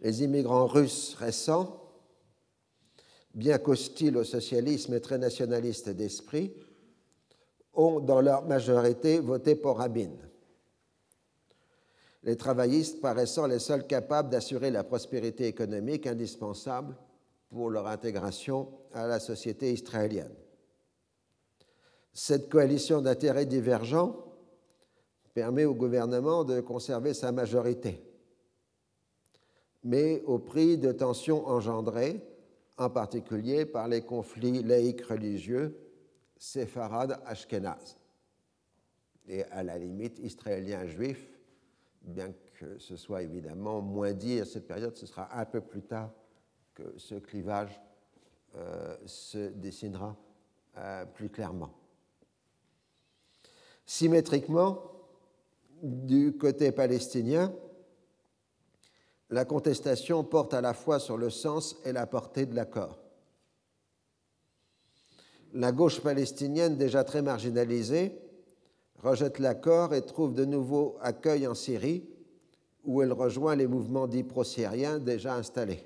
[0.02, 1.82] les immigrants russes récents,
[3.34, 6.54] bien qu'hostiles au socialisme et très nationalistes d'esprit,
[7.74, 10.12] ont dans leur majorité voté pour Rabin
[12.24, 16.96] les travaillistes paraissant les seuls capables d'assurer la prospérité économique indispensable
[17.50, 20.36] pour leur intégration à la société israélienne.
[22.14, 24.26] Cette coalition d'intérêts divergents
[25.34, 28.04] permet au gouvernement de conserver sa majorité,
[29.84, 32.22] mais au prix de tensions engendrées,
[32.78, 35.78] en particulier par les conflits laïcs religieux
[36.38, 37.98] séfarades ashkénazes
[39.28, 41.40] et à la limite israéliens juifs
[42.02, 45.82] bien que ce soit évidemment moins dit à cette période, ce sera un peu plus
[45.82, 46.12] tard
[46.74, 47.82] que ce clivage
[48.56, 50.16] euh, se dessinera
[50.78, 51.72] euh, plus clairement.
[53.86, 54.82] Symétriquement,
[55.82, 57.54] du côté palestinien,
[59.30, 62.98] la contestation porte à la fois sur le sens et la portée de l'accord.
[65.54, 68.20] La gauche palestinienne, déjà très marginalisée,
[69.02, 72.08] rejette l'accord et trouve de nouveau accueil en Syrie,
[72.84, 75.84] où elle rejoint les mouvements dits pro-syriens déjà installés.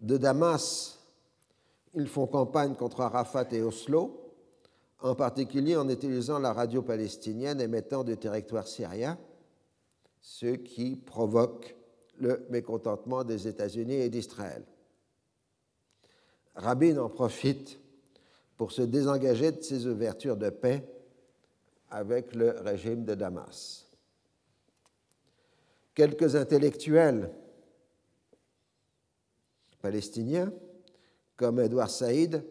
[0.00, 0.98] De Damas,
[1.94, 4.34] ils font campagne contre Arafat et Oslo,
[5.00, 9.18] en particulier en utilisant la radio palestinienne émettant du territoire syrien,
[10.20, 11.76] ce qui provoque
[12.18, 14.64] le mécontentement des États-Unis et d'Israël.
[16.54, 17.78] Rabin en profite
[18.56, 20.86] pour se désengager de ses ouvertures de paix
[21.90, 23.86] avec le régime de Damas.
[25.94, 27.30] Quelques intellectuels
[29.80, 30.52] palestiniens,
[31.36, 32.44] comme Edouard Saïd,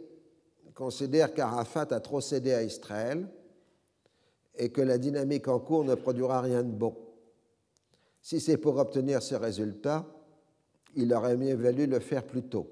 [0.76, 3.28] considèrent qu'Arafat a trop cédé à Israël
[4.56, 6.96] et que la dynamique en cours ne produira rien de bon.
[8.22, 10.06] Si c'est pour obtenir ce résultat,
[10.96, 12.70] il aurait mieux valu le faire plus tôt.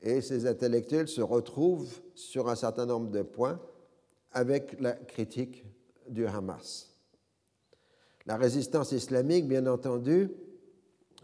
[0.00, 3.60] Et ces intellectuels se retrouvent sur un certain nombre de points
[4.32, 5.64] avec la critique
[6.08, 6.94] du Hamas.
[8.26, 10.30] La résistance islamique, bien entendu,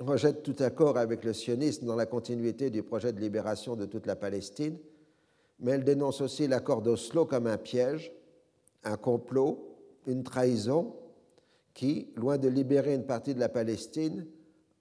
[0.00, 4.07] rejette tout accord avec le sionisme dans la continuité du projet de libération de toute
[4.07, 4.78] la Palestine,
[5.61, 8.12] mais elle dénonce aussi l'accord d'Oslo comme un piège,
[8.83, 9.76] un complot,
[10.07, 10.96] une trahison
[11.75, 14.27] qui, loin de libérer une partie de la Palestine,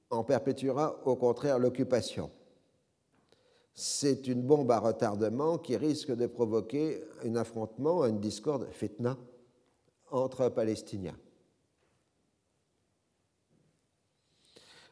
[0.10, 2.30] en perpétuera au contraire l'occupation
[3.74, 9.18] c'est une bombe à retardement qui risque de provoquer un affrontement, une discorde, fitna,
[10.12, 11.18] entre Palestiniens.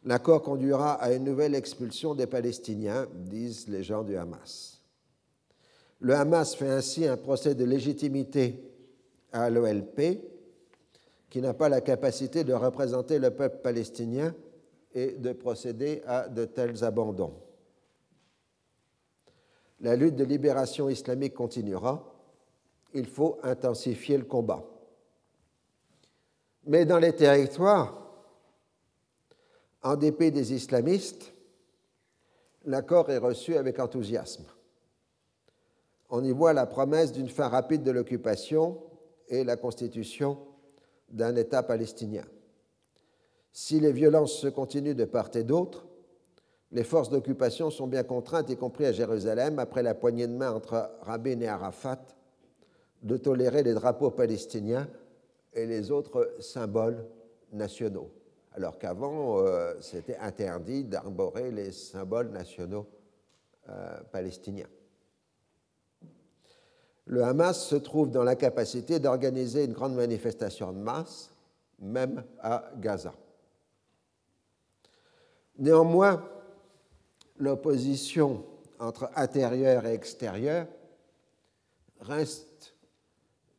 [0.03, 4.81] L'accord conduira à une nouvelle expulsion des Palestiniens, disent les gens du Hamas.
[5.99, 8.67] Le Hamas fait ainsi un procès de légitimité
[9.31, 10.30] à l'OLP,
[11.31, 14.35] qui n'a pas la capacité de représenter le peuple palestinien
[14.93, 17.33] et de procéder à de tels abandons
[19.81, 22.03] la lutte de libération islamique continuera.
[22.93, 24.63] Il faut intensifier le combat.
[26.65, 27.97] Mais dans les territoires,
[29.81, 31.33] en dépit des islamistes,
[32.65, 34.45] l'accord est reçu avec enthousiasme.
[36.09, 38.83] On y voit la promesse d'une fin rapide de l'occupation
[39.27, 40.37] et la constitution
[41.11, 42.25] d'un État palestinien.
[43.51, 45.85] Si les violences se continuent de part et d'autre,
[46.71, 50.51] les forces d'occupation sont bien contraintes, y compris à Jérusalem, après la poignée de main
[50.51, 51.99] entre Rabin et Arafat,
[53.03, 54.87] de tolérer les drapeaux palestiniens
[55.53, 57.05] et les autres symboles
[57.51, 58.09] nationaux,
[58.53, 62.87] alors qu'avant, euh, c'était interdit d'arborer les symboles nationaux
[64.11, 64.65] palestinien.
[67.11, 71.29] Le Hamas se trouve dans la capacité d'organiser une grande manifestation de masse,
[71.77, 73.13] même à Gaza.
[75.59, 76.25] Néanmoins,
[77.37, 78.45] l'opposition
[78.79, 80.67] entre intérieur et extérieur
[81.99, 82.75] reste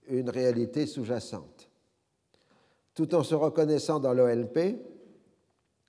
[0.08, 1.68] une réalité sous-jacente.
[2.94, 4.78] Tout en se reconnaissant dans l'OLP,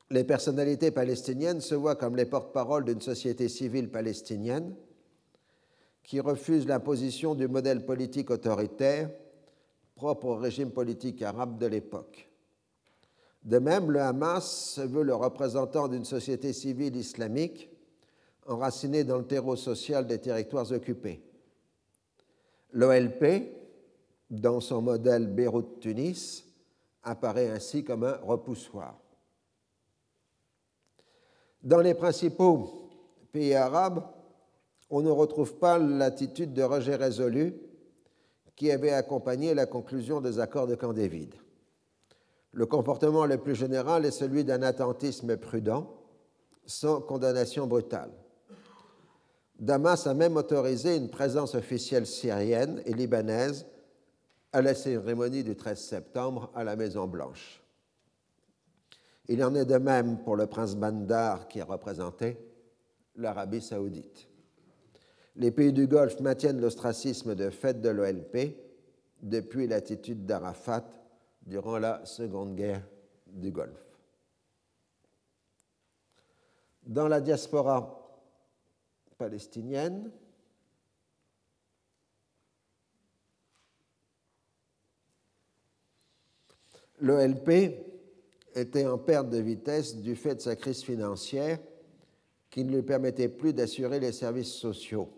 [0.09, 4.75] les personnalités palestiniennes se voient comme les porte-parole d'une société civile palestinienne
[6.03, 9.09] qui refuse l'imposition du modèle politique autoritaire
[9.95, 12.29] propre au régime politique arabe de l'époque.
[13.43, 17.69] De même, le Hamas veut le représentant d'une société civile islamique
[18.45, 21.21] enracinée dans le terreau social des territoires occupés.
[22.71, 23.51] L'OLP,
[24.29, 26.45] dans son modèle Beyrouth-Tunis,
[27.03, 28.97] apparaît ainsi comme un repoussoir.
[31.61, 32.89] Dans les principaux
[33.31, 34.03] pays arabes,
[34.93, 37.55] on ne retrouve pas l'attitude de rejet résolu
[38.55, 41.33] qui avait accompagné la conclusion des accords de Camp David.
[42.51, 45.91] Le comportement le plus général est celui d'un attentisme prudent,
[46.67, 48.11] sans condamnation brutale.
[49.59, 53.65] Damas a même autorisé une présence officielle syrienne et libanaise
[54.51, 57.63] à la cérémonie du 13 septembre à la Maison-Blanche.
[59.27, 62.37] Il en est de même pour le prince Bandar qui représentait
[63.15, 64.27] l'Arabie saoudite.
[65.35, 68.55] Les pays du Golfe maintiennent l'ostracisme de fait de l'OLP
[69.21, 70.85] depuis l'attitude d'Arafat
[71.41, 72.87] durant la Seconde Guerre
[73.27, 73.97] du Golfe.
[76.83, 77.99] Dans la diaspora
[79.17, 80.11] palestinienne,
[86.99, 87.49] l'OLP
[88.53, 91.57] était en perte de vitesse du fait de sa crise financière
[92.51, 95.09] qui ne lui permettait plus d'assurer les services sociaux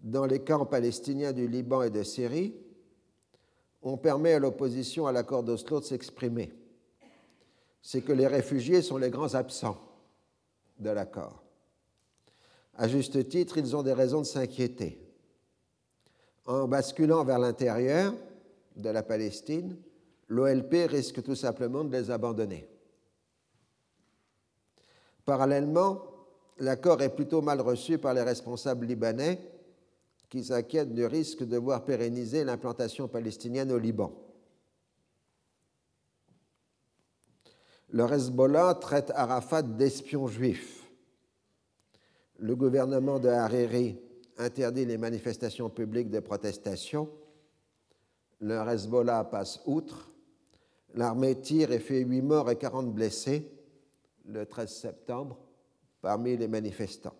[0.00, 2.54] dans les camps palestiniens du Liban et de Syrie,
[3.82, 6.52] on permet à l'opposition à l'accord d'Oslo de s'exprimer.
[7.82, 9.78] C'est que les réfugiés sont les grands absents
[10.78, 11.42] de l'accord.
[12.74, 15.00] À juste titre, ils ont des raisons de s'inquiéter.
[16.44, 18.14] En basculant vers l'intérieur
[18.76, 19.76] de la Palestine,
[20.28, 22.68] l'OLP risque tout simplement de les abandonner.
[25.24, 26.02] Parallèlement,
[26.58, 29.40] l'accord est plutôt mal reçu par les responsables libanais
[30.28, 34.12] qui s'inquiètent du risque de voir pérenniser l'implantation palestinienne au Liban.
[37.90, 40.90] Le Hezbollah traite Arafat d'espion juif.
[42.38, 43.98] Le gouvernement de Hariri
[44.38, 47.08] interdit les manifestations publiques de protestation.
[48.40, 50.10] Le Hezbollah passe outre.
[50.94, 53.50] L'armée tire et fait 8 morts et 40 blessés
[54.24, 55.38] le 13 septembre
[56.00, 57.14] parmi les manifestants.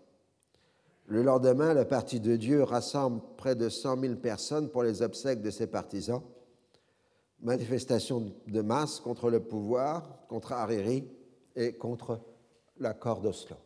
[1.06, 5.40] Le lendemain, le Parti de Dieu rassemble près de 100 000 personnes pour les obsèques
[5.40, 6.22] de ses partisans.
[7.40, 11.08] Manifestation de masse contre le pouvoir, contre Hariri
[11.54, 12.20] et contre
[12.78, 13.56] l'accord d'Oslo.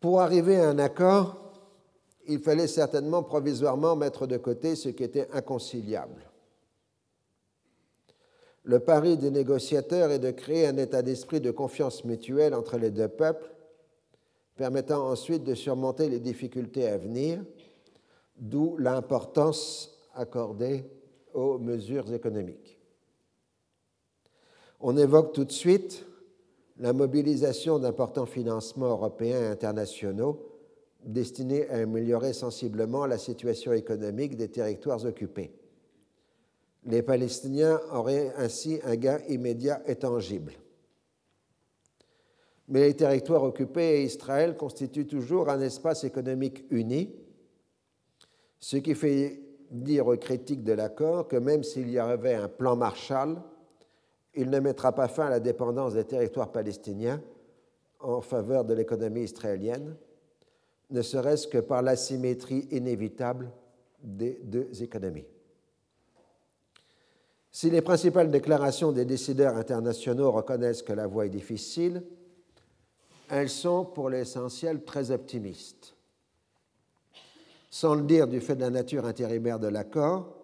[0.00, 1.52] Pour arriver à un accord,
[2.26, 6.30] il fallait certainement provisoirement mettre de côté ce qui était inconciliable.
[8.64, 12.90] Le pari des négociateurs est de créer un état d'esprit de confiance mutuelle entre les
[12.90, 13.50] deux peuples,
[14.56, 17.44] permettant ensuite de surmonter les difficultés à venir,
[18.36, 20.84] d'où l'importance accordée
[21.34, 22.78] aux mesures économiques.
[24.80, 26.06] On évoque tout de suite
[26.78, 30.50] la mobilisation d'importants financements européens et internationaux
[31.04, 35.52] destinés à améliorer sensiblement la situation économique des territoires occupés.
[36.86, 40.52] Les Palestiniens auraient ainsi un gain immédiat et tangible.
[42.68, 47.14] Mais les territoires occupés et Israël constituent toujours un espace économique uni,
[48.58, 52.76] ce qui fait dire aux critiques de l'accord que même s'il y avait un plan
[52.76, 53.36] Marshall,
[54.34, 57.20] il ne mettra pas fin à la dépendance des territoires palestiniens
[58.00, 59.96] en faveur de l'économie israélienne,
[60.90, 63.50] ne serait-ce que par l'asymétrie inévitable
[64.02, 65.26] des deux économies.
[67.54, 72.02] Si les principales déclarations des décideurs internationaux reconnaissent que la voie est difficile,
[73.30, 75.94] elles sont pour l'essentiel très optimistes.
[77.70, 80.34] Sans le dire du fait de la nature intérimaire de l'accord,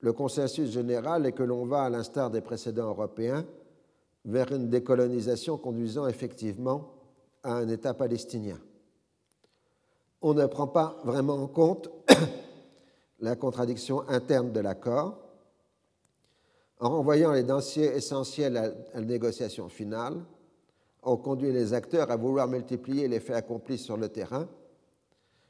[0.00, 3.46] le consensus général est que l'on va, à l'instar des précédents européens,
[4.26, 6.92] vers une décolonisation conduisant effectivement
[7.42, 8.60] à un État palestinien.
[10.20, 11.88] On ne prend pas vraiment en compte
[13.20, 15.27] la contradiction interne de l'accord,
[16.80, 20.24] en renvoyant les dossiers essentiels à la négociation finale,
[21.02, 24.48] ont conduit les acteurs à vouloir multiplier les faits accomplis sur le terrain,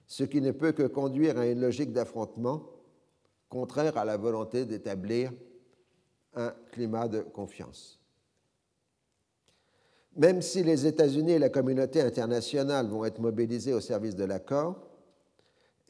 [0.07, 2.63] ce qui ne peut que conduire à une logique d'affrontement
[3.49, 5.33] contraire à la volonté d'établir
[6.35, 7.99] un climat de confiance.
[10.17, 14.77] Même si les États-Unis et la communauté internationale vont être mobilisés au service de l'accord,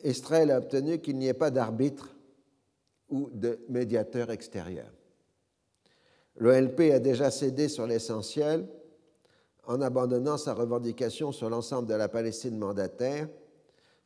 [0.05, 2.15] Israël a obtenu qu'il n'y ait pas d'arbitre
[3.09, 4.93] ou de médiateur extérieur.
[6.39, 8.67] L'OLP a déjà cédé sur l'essentiel
[9.67, 13.29] en abandonnant sa revendication sur l'ensemble de la Palestine mandataire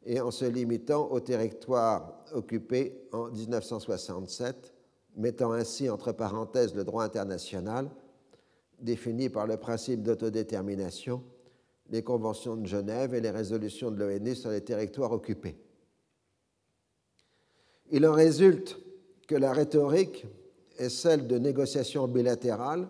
[0.05, 4.72] et en se limitant au territoire occupé en 1967,
[5.16, 7.91] mettant ainsi entre parenthèses le droit international
[8.80, 11.22] défini par le principe d'autodétermination,
[11.91, 15.57] les conventions de Genève et les résolutions de l'ONU sur les territoires occupés.
[17.91, 18.78] Il en résulte
[19.28, 20.26] que la rhétorique
[20.83, 22.89] est celle de négociations bilatérales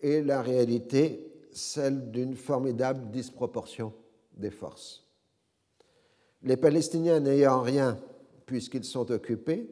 [0.00, 3.92] et la réalité celle d'une formidable disproportion
[4.36, 5.04] des forces.
[6.42, 7.98] Les Palestiniens n'ayant rien
[8.44, 9.68] puisqu'ils sont occupés,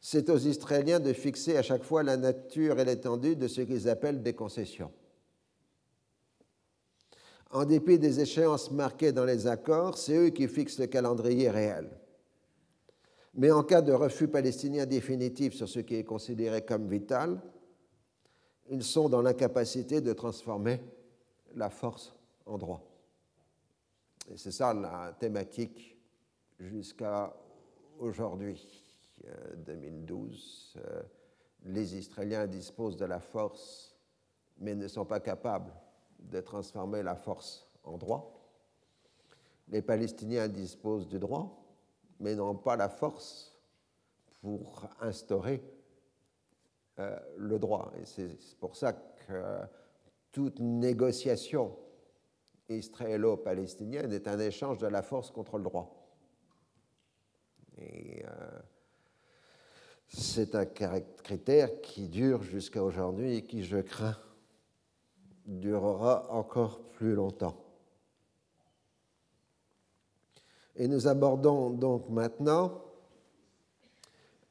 [0.00, 3.88] c'est aux Israéliens de fixer à chaque fois la nature et l'étendue de ce qu'ils
[3.88, 4.90] appellent des concessions.
[7.52, 11.88] En dépit des échéances marquées dans les accords, c'est eux qui fixent le calendrier réel.
[13.34, 17.40] Mais en cas de refus palestinien définitif sur ce qui est considéré comme vital,
[18.68, 20.80] ils sont dans l'incapacité de transformer
[21.54, 22.14] la force
[22.46, 22.82] en droit.
[24.30, 25.98] Et c'est ça la thématique
[26.58, 27.34] jusqu'à
[27.98, 28.64] aujourd'hui,
[29.66, 30.74] 2012.
[30.76, 31.02] Euh, euh,
[31.64, 33.94] les Israéliens disposent de la force,
[34.58, 35.72] mais ne sont pas capables
[36.18, 38.40] de transformer la force en droit.
[39.68, 41.61] Les Palestiniens disposent du droit,
[42.20, 43.58] mais n'ont pas la force
[44.40, 45.62] pour instaurer
[46.98, 47.92] euh, le droit.
[48.00, 49.60] Et c'est pour ça que
[50.30, 51.76] toute négociation
[52.68, 56.02] israélo-palestinienne est un échange de la force contre le droit.
[57.78, 58.60] Et euh,
[60.08, 64.18] c'est un critère qui dure jusqu'à aujourd'hui et qui, je crains,
[65.46, 67.61] durera encore plus longtemps.
[70.76, 72.82] Et nous abordons donc maintenant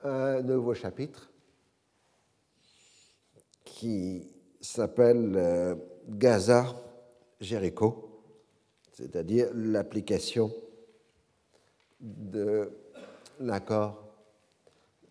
[0.03, 1.29] un nouveau chapitre
[3.63, 4.27] qui
[4.59, 5.75] s'appelle euh,
[6.07, 8.09] Gaza-Jéricho,
[8.93, 10.51] c'est-à-dire l'application
[11.99, 12.71] de
[13.39, 14.03] l'accord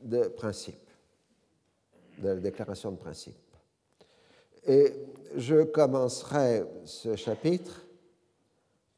[0.00, 0.88] de principe,
[2.18, 3.36] de la déclaration de principe.
[4.66, 4.92] Et
[5.36, 7.86] je commencerai ce chapitre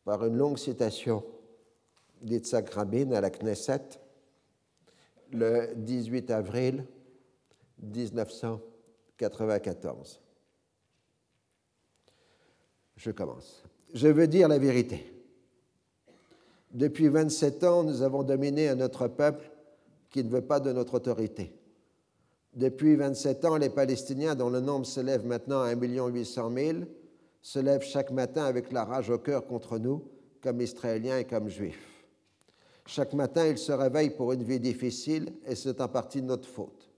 [0.04, 1.24] par une longue citation
[2.22, 4.00] d'Itzhak Rabin à la Knesset
[5.32, 6.86] le 18 avril
[7.82, 10.20] 1994.
[12.96, 13.64] Je commence.
[13.94, 15.10] Je veux dire la vérité.
[16.72, 19.50] Depuis 27 ans, nous avons dominé un autre peuple
[20.10, 21.58] qui ne veut pas de notre autorité.
[22.54, 26.78] Depuis 27 ans, les Palestiniens, dont le nombre s'élève maintenant à 1 800 000,
[27.40, 30.04] se lèvent chaque matin avec la rage au cœur contre nous,
[30.42, 31.91] comme Israéliens et comme Juifs.
[32.86, 36.90] Chaque matin, ils se réveillent pour une vie difficile et c'est en partie notre faute,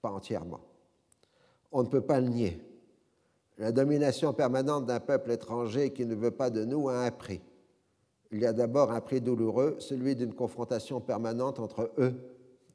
[0.00, 0.60] pas entièrement.
[1.72, 2.62] On ne peut pas le nier.
[3.58, 7.40] La domination permanente d'un peuple étranger qui ne veut pas de nous a un prix.
[8.30, 12.14] Il y a d'abord un prix douloureux, celui d'une confrontation permanente entre eux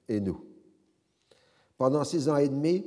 [0.07, 0.45] et nous.
[1.77, 2.85] Pendant six ans et demi,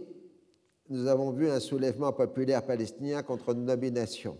[0.88, 4.36] nous avons vu un soulèvement populaire palestinien contre une domination,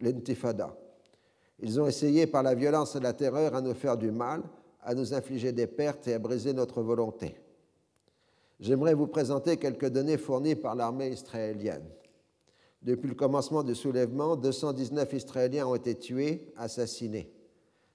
[0.00, 0.76] l'intifada,
[1.60, 4.42] ils ont essayé par la violence et la terreur à nous faire du mal,
[4.82, 7.36] à nous infliger des pertes et à briser notre volonté.
[8.60, 11.84] J'aimerais vous présenter quelques données fournies par l'armée israélienne.
[12.82, 17.32] Depuis le commencement du soulèvement, 219 Israéliens ont été tués, assassinés.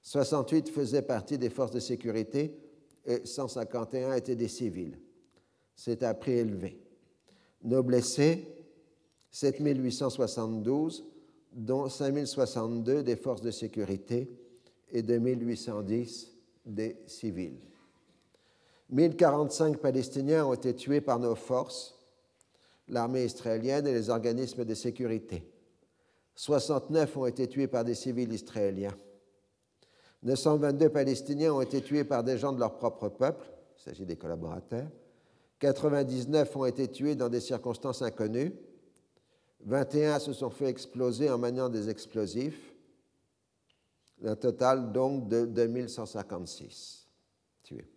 [0.01, 2.57] 68 faisaient partie des forces de sécurité
[3.05, 4.99] et 151 étaient des civils.
[5.76, 6.82] C'est un prix élevé.
[7.64, 8.47] Nos blessés,
[9.32, 11.05] 7872,
[11.51, 14.29] dont 5062 des forces de sécurité
[14.91, 16.35] et 2810
[16.65, 17.59] des civils.
[18.89, 21.99] 1045 Palestiniens ont été tués par nos forces,
[22.87, 25.43] l'armée israélienne et les organismes de sécurité.
[26.35, 28.95] 69 ont été tués par des civils israéliens.
[30.23, 33.45] 922 Palestiniens ont été tués par des gens de leur propre peuple,
[33.77, 34.89] il s'agit des collaborateurs.
[35.59, 38.53] 99 ont été tués dans des circonstances inconnues.
[39.66, 42.74] 21 se sont fait exploser en maniant des explosifs.
[44.24, 47.07] Un total donc de 2156
[47.64, 47.88] tués.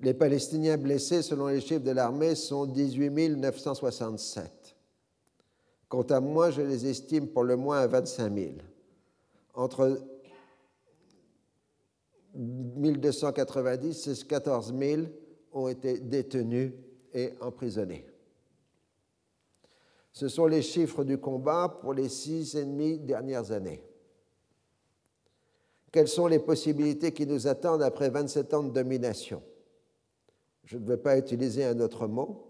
[0.00, 4.76] Les Palestiniens blessés, selon les chiffres de l'armée, sont 18 967.
[5.88, 8.50] Quant à moi, je les estime pour le moins à 25 000.
[9.54, 10.00] Entre
[12.34, 15.02] 1290 et 14 000
[15.52, 16.72] ont été détenus
[17.12, 18.09] et emprisonnés.
[20.12, 23.84] Ce sont les chiffres du combat pour les six et demi dernières années.
[25.92, 29.42] Quelles sont les possibilités qui nous attendent après 27 ans de domination?
[30.64, 32.46] Je ne veux pas utiliser un autre mot.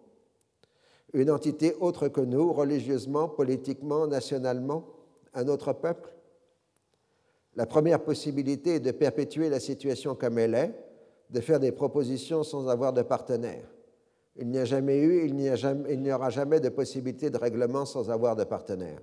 [1.13, 4.87] Une entité autre que nous, religieusement, politiquement, nationalement,
[5.35, 6.15] un autre peuple?
[7.57, 10.75] La première possibilité est de perpétuer la situation comme elle est,
[11.31, 13.67] de faire des propositions sans avoir de partenaire.
[14.37, 15.35] Il n'y a jamais eu, il
[16.03, 19.01] n'y aura jamais de possibilité de règlement sans avoir de partenaire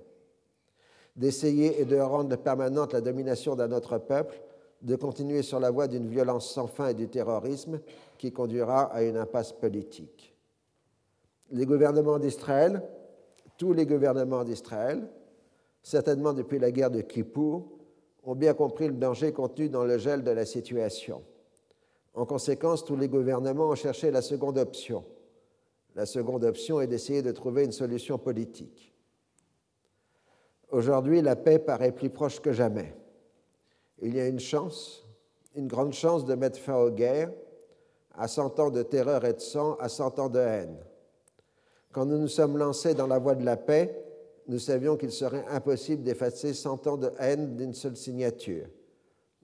[1.18, 4.40] d'essayer et de rendre permanente la domination d'un autre peuple,
[4.80, 7.80] de continuer sur la voie d'une violence sans fin et du terrorisme
[8.16, 10.34] qui conduira à une impasse politique.
[11.50, 12.82] Les gouvernements d'Israël,
[13.56, 15.08] tous les gouvernements d'Israël,
[15.82, 17.66] certainement depuis la guerre de Kippour,
[18.22, 21.22] ont bien compris le danger contenu dans le gel de la situation.
[22.14, 25.04] En conséquence, tous les gouvernements ont cherché la seconde option.
[25.98, 28.94] La seconde option est d'essayer de trouver une solution politique.
[30.70, 32.94] Aujourd'hui, la paix paraît plus proche que jamais.
[34.00, 35.04] Il y a une chance,
[35.56, 37.32] une grande chance de mettre fin aux guerres,
[38.14, 40.78] à cent ans de terreur et de sang, à cent ans de haine.
[41.90, 44.00] Quand nous nous sommes lancés dans la voie de la paix,
[44.46, 48.68] nous savions qu'il serait impossible d'effacer cent ans de haine d'une seule signature.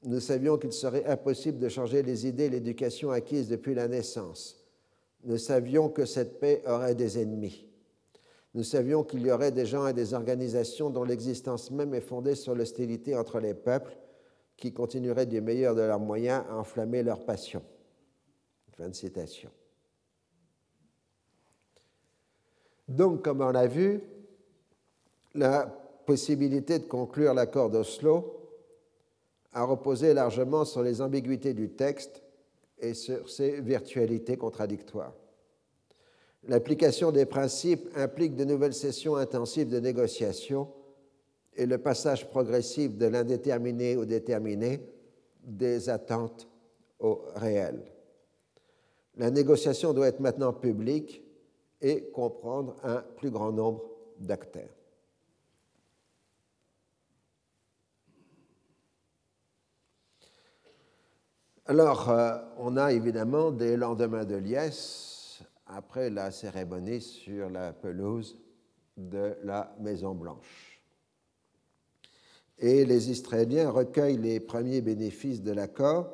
[0.05, 4.64] Nous savions qu'il serait impossible de changer les idées et l'éducation acquises depuis la naissance.
[5.25, 7.67] Nous savions que cette paix aurait des ennemis.
[8.55, 12.35] Nous savions qu'il y aurait des gens et des organisations dont l'existence même est fondée
[12.35, 13.97] sur l'hostilité entre les peuples,
[14.57, 17.63] qui continueraient du meilleur de leurs moyens à enflammer leur passion.
[18.77, 19.51] Fin de citation.
[22.87, 24.03] Donc, comme on l'a vu,
[25.35, 25.67] la
[26.07, 28.51] possibilité de conclure l'accord d'Oslo
[29.53, 32.24] a reposé largement sur les ambiguïtés du texte
[32.85, 35.15] et sur ses virtualités contradictoires.
[36.47, 40.69] L'application des principes implique de nouvelles sessions intensives de négociation
[41.57, 44.81] et le passage progressif de l'indéterminé au déterminé,
[45.43, 46.47] des attentes
[47.01, 47.81] au réel.
[49.17, 51.23] La négociation doit être maintenant publique
[51.81, 53.85] et comprendre un plus grand nombre
[54.19, 54.74] d'acteurs.
[61.67, 68.37] Alors, euh, on a évidemment des lendemains de liesse après la cérémonie sur la pelouse
[68.99, 70.83] de la Maison Blanche.
[72.59, 76.13] Et les Israéliens recueillent les premiers bénéfices de l'accord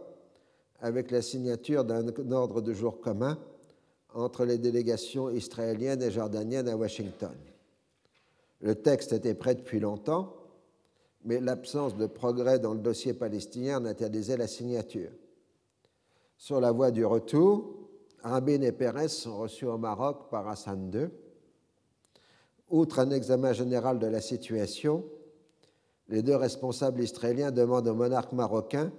[0.80, 3.36] avec la signature d'un ordre de jour commun
[4.14, 7.36] entre les délégations israéliennes et jordaniennes à Washington.
[8.60, 10.32] Le texte était prêt depuis longtemps,
[11.24, 15.10] mais l'absence de progrès dans le dossier palestinien interdisait la signature.
[16.40, 17.76] Sur la voie du retour,
[18.22, 21.10] Rabin et Pérez sont reçus au Maroc par Hassan II.
[22.70, 25.04] Outre un examen général de la situation,
[26.08, 28.90] les deux responsables israéliens demandent au monarque marocain,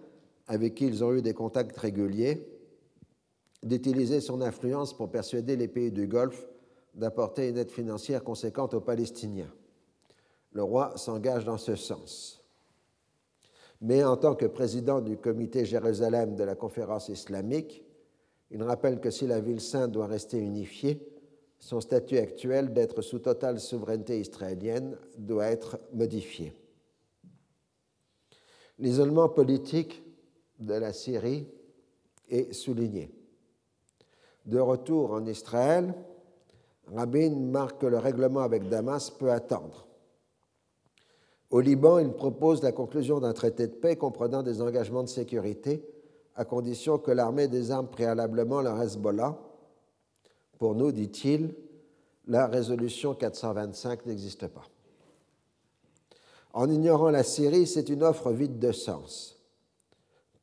[0.46, 2.48] avec qui ils ont eu des contacts réguliers,
[3.64, 6.48] d'utiliser son influence pour persuader les pays du Golfe
[6.94, 9.52] d'apporter une aide financière conséquente aux Palestiniens.
[10.52, 12.41] Le roi s'engage dans ce sens.
[13.82, 17.84] Mais en tant que président du comité Jérusalem de la conférence islamique,
[18.52, 21.02] il rappelle que si la ville sainte doit rester unifiée,
[21.58, 26.54] son statut actuel d'être sous totale souveraineté israélienne doit être modifié.
[28.80, 30.04] L'isolement politique
[30.60, 31.48] de la Syrie
[32.30, 33.12] est souligné.
[34.46, 35.94] De retour en Israël,
[36.88, 39.88] Rabin marque que le règlement avec Damas peut attendre.
[41.52, 45.86] Au Liban, il propose la conclusion d'un traité de paix comprenant des engagements de sécurité
[46.36, 49.38] à condition que l'armée désarme préalablement le Hezbollah.
[50.58, 51.54] Pour nous, dit-il,
[52.26, 54.64] la résolution 425 n'existe pas.
[56.54, 59.38] En ignorant la Syrie, c'est une offre vide de sens.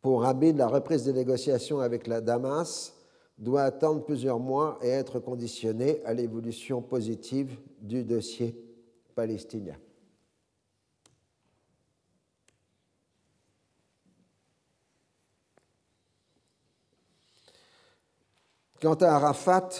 [0.03, 2.95] Pour Rabin, la reprise des négociations avec la Damas
[3.39, 8.55] doit attendre plusieurs mois et être conditionnée à l'évolution positive du dossier
[9.15, 9.77] palestinien.
[18.81, 19.71] Quant à Arafat,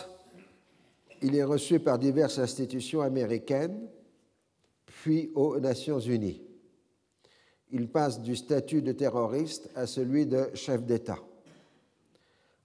[1.23, 3.89] il est reçu par diverses institutions américaines,
[4.87, 6.43] puis aux Nations Unies.
[7.71, 11.21] Il passe du statut de terroriste à celui de chef d'État.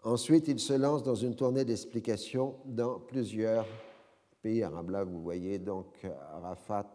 [0.02, 3.68] Ensuite, il se lance dans une tournée d'explications dans plusieurs
[4.42, 4.90] pays arabes.
[4.90, 6.04] Là, vous voyez donc
[6.34, 6.90] Arafat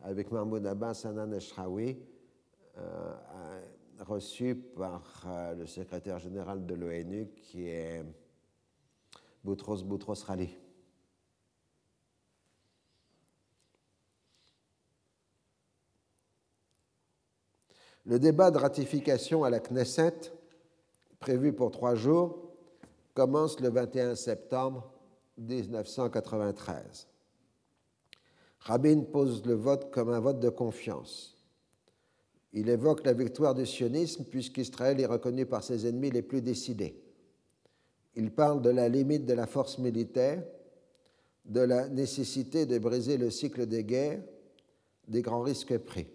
[0.00, 1.98] avec Mahmoud Abbas, Hanan Eshraoui,
[2.78, 3.14] euh,
[4.00, 8.02] reçu par euh, le secrétaire général de l'ONU qui est
[9.44, 10.56] Boutros Boutros Ghali.
[18.04, 20.32] Le débat de ratification à la Knesset,
[21.20, 22.52] prévu pour trois jours,
[23.14, 24.92] commence le 21 septembre
[25.38, 27.06] 1993.
[28.60, 31.36] Rabin pose le vote comme un vote de confiance.
[32.52, 37.01] Il évoque la victoire du sionisme puisqu'Israël est reconnu par ses ennemis les plus décidés.
[38.14, 40.42] Il parle de la limite de la force militaire,
[41.44, 44.22] de la nécessité de briser le cycle des guerres,
[45.08, 46.06] des grands risques pris.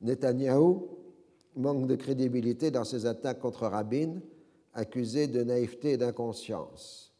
[0.00, 0.98] Netanyahou
[1.56, 4.20] manque de crédibilité dans ses attaques contre Rabin,
[4.72, 7.12] accusé de naïveté et d'inconscience.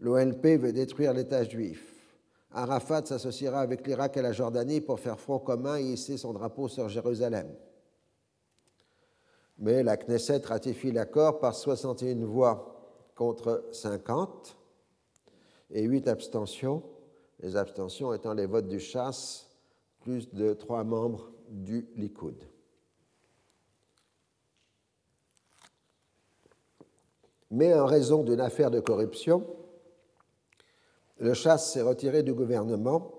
[0.00, 1.92] L'OLP veut détruire l'État juif.
[2.50, 6.68] Arafat s'associera avec l'Irak et la Jordanie pour faire front commun et hisser son drapeau
[6.68, 7.46] sur Jérusalem.
[9.62, 12.82] Mais la Knesset ratifie l'accord par 61 voix
[13.14, 14.56] contre 50
[15.70, 16.82] et 8 abstentions,
[17.38, 19.48] les abstentions étant les votes du chasse,
[20.00, 22.42] plus de trois membres du Likoud.
[27.52, 29.46] Mais en raison d'une affaire de corruption,
[31.18, 33.14] le chasse s'est retiré du gouvernement,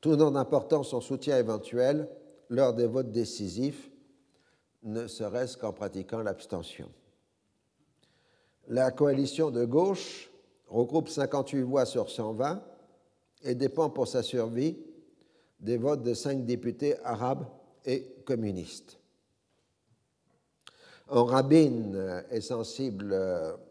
[0.00, 2.08] tout en apportant son soutien éventuel
[2.48, 3.90] lors des votes décisifs,
[4.84, 6.88] ne serait-ce qu'en pratiquant l'abstention.
[8.68, 10.30] La coalition de gauche
[10.68, 12.62] regroupe 58 voix sur 120
[13.42, 14.78] et dépend pour sa survie
[15.60, 17.46] des votes de cinq députés arabes
[17.84, 18.98] et communistes.
[21.08, 23.14] En Rabin est sensible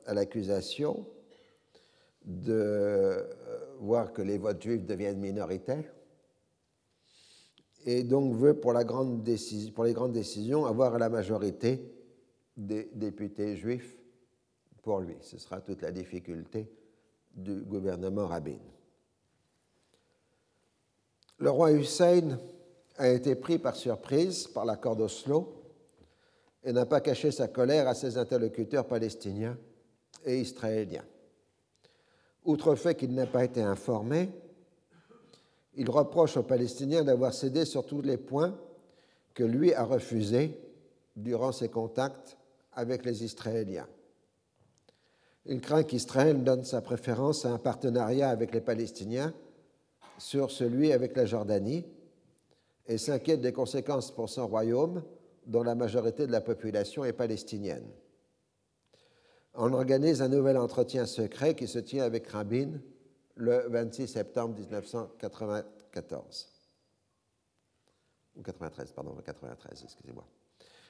[0.05, 1.05] à l'accusation
[2.23, 3.27] de
[3.79, 5.91] voir que les votes juifs deviennent minoritaires
[7.85, 11.81] et donc veut pour, les grandes décisions avoir la majorité
[12.55, 13.97] des députés juifs
[14.81, 15.15] pour lui.
[15.21, 16.69] Ce sera toute la difficulté
[17.33, 18.57] du gouvernement rabbin.
[21.39, 22.39] Le roi Hussein
[22.97, 25.61] a été pris par surprise par l'accord d'Oslo
[26.63, 29.57] et n'a pas caché sa colère à ses interlocuteurs palestiniens
[30.25, 31.05] et israéliens.
[32.45, 34.29] Outre le fait qu'il n'a pas été informé,
[35.75, 38.57] il reproche aux Palestiniens d'avoir cédé sur tous les points
[39.33, 40.57] que lui a refusés
[41.15, 42.37] durant ses contacts
[42.73, 43.87] avec les Israéliens.
[45.45, 49.33] Il craint qu'Israël donne sa préférence à un partenariat avec les Palestiniens
[50.17, 51.85] sur celui avec la Jordanie
[52.87, 55.03] et s'inquiète des conséquences pour son royaume
[55.45, 57.85] dont la majorité de la population est palestinienne
[59.55, 62.71] on organise un nouvel entretien secret qui se tient avec Rabin
[63.35, 66.49] le 26 septembre 1994.
[68.35, 70.25] Ou 93, pardon, 93, excusez-moi.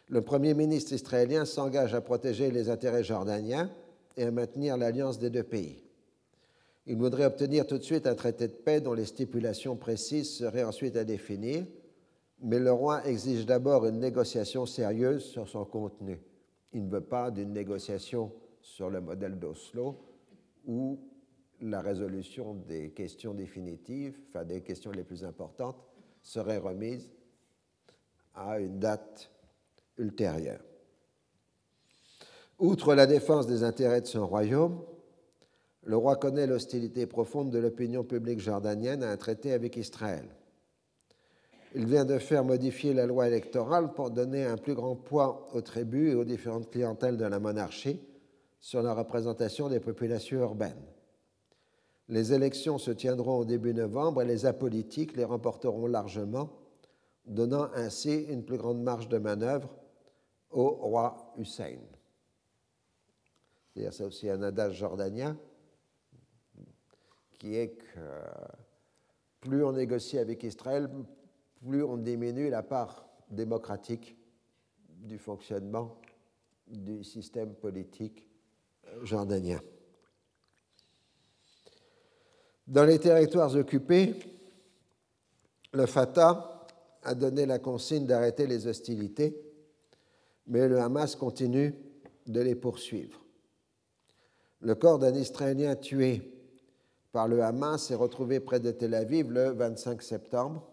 [0.10, 3.70] Le Premier ministre israélien s'engage à protéger les intérêts jordaniens
[4.18, 5.84] et à maintenir l'alliance des deux pays.
[6.86, 10.64] Il voudrait obtenir tout de suite un traité de paix dont les stipulations précises seraient
[10.64, 11.66] ensuite à définir,
[12.42, 16.20] mais le roi exige d'abord une négociation sérieuse sur son contenu.
[16.74, 19.98] Il ne veut pas d'une négociation sur le modèle d'Oslo
[20.66, 21.00] où
[21.70, 25.78] la résolution des questions définitives, enfin des questions les plus importantes,
[26.22, 27.10] serait remise
[28.36, 29.30] à une date
[29.98, 30.64] ultérieure.
[32.60, 34.84] Outre la défense des intérêts de son royaume,
[35.84, 40.28] le roi connaît l'hostilité profonde de l'opinion publique jordanienne à un traité avec Israël.
[41.76, 45.62] Il vient de faire modifier la loi électorale pour donner un plus grand poids aux
[45.62, 48.00] tribus et aux différentes clientèles de la monarchie,
[48.60, 50.93] sur la représentation des populations urbaines.
[52.10, 56.50] Les élections se tiendront au début novembre et les apolitiques les remporteront largement,
[57.26, 59.70] donnant ainsi une plus grande marge de manœuvre
[60.52, 61.78] au roi Hussein.
[63.76, 65.38] C'est aussi un adage jordanien
[67.40, 68.00] qui est que
[69.40, 70.90] plus on négocie avec Israël,
[71.62, 74.16] plus on diminue la part démocratique
[74.90, 76.00] du fonctionnement
[76.68, 78.30] du système politique
[79.02, 79.60] jordanien.
[82.68, 84.16] Dans les territoires occupés,
[85.74, 86.68] le Fatah
[87.04, 89.36] a donné la consigne d'arrêter les hostilités,
[90.48, 91.76] mais le Hamas continue
[92.26, 93.20] de les poursuivre.
[94.62, 96.22] Le corps d'un Israélien tué
[97.12, 100.70] par le Hamas est retrouvé près de Tel Aviv le 25 septembre.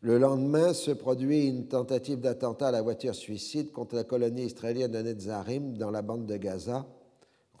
[0.00, 4.90] Le lendemain se produit une tentative d'attentat à la voiture suicide contre la colonie israélienne
[4.90, 6.86] de Netzarim dans la bande de Gaza,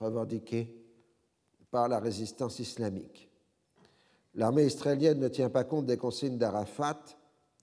[0.04, 0.74] revendiquée
[1.70, 3.30] par la résistance islamique.
[4.34, 7.02] L'armée israélienne ne tient pas compte des consignes d'Arafat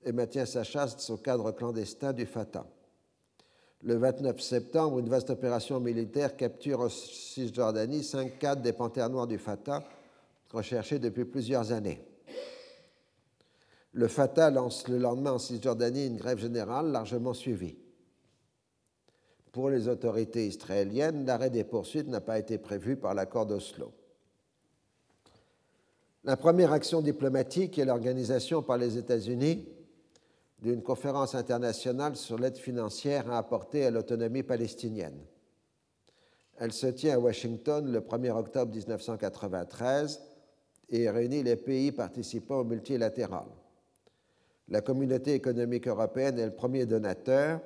[0.03, 2.65] et maintient sa chasse au cadre clandestin du Fatah.
[3.83, 9.27] Le 29 septembre, une vaste opération militaire capture en Cisjordanie cinq cadres des panthères noires
[9.27, 9.83] du Fatah,
[10.51, 12.01] recherchés depuis plusieurs années.
[13.93, 17.77] Le Fatah lance le lendemain en Cisjordanie une grève générale largement suivie.
[19.51, 23.91] Pour les autorités israéliennes, l'arrêt des poursuites n'a pas été prévu par l'accord d'Oslo.
[26.23, 29.67] La première action diplomatique est l'organisation par les États-Unis
[30.61, 35.19] d'une conférence internationale sur l'aide financière à apporter à l'autonomie palestinienne.
[36.57, 40.21] Elle se tient à Washington le 1er octobre 1993
[40.89, 43.47] et réunit les pays participants au multilatéral.
[44.67, 47.59] La communauté économique européenne est le premier donateur,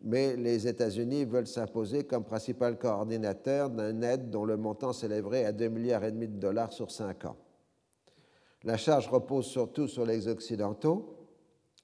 [0.00, 5.52] mais les États-Unis veulent s'imposer comme principal coordinateur d'une aide dont le montant s'élèverait à
[5.52, 7.36] 2,5 milliards et demi de dollars sur cinq ans.
[8.64, 11.16] La charge repose surtout sur les Occidentaux,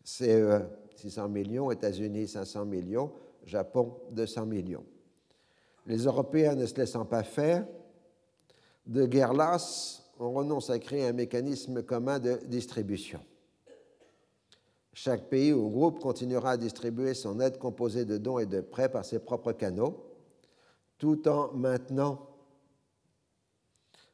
[0.02, 0.60] CE
[0.96, 3.12] 600 millions, États-Unis 500 millions,
[3.44, 4.84] Japon 200 millions.
[5.86, 7.66] Les Européens ne se laissant pas faire,
[8.86, 13.20] de guerre lasse, on renonce à créer un mécanisme commun de distribution.
[14.96, 18.88] Chaque pays ou groupe continuera à distribuer son aide composée de dons et de prêts
[18.88, 20.06] par ses propres canaux,
[20.98, 22.30] tout en maintenant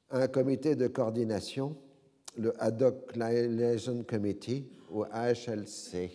[0.08, 1.76] un comité de coordination,
[2.38, 6.10] le Ad hoc Liaison Committee, ou AHLC.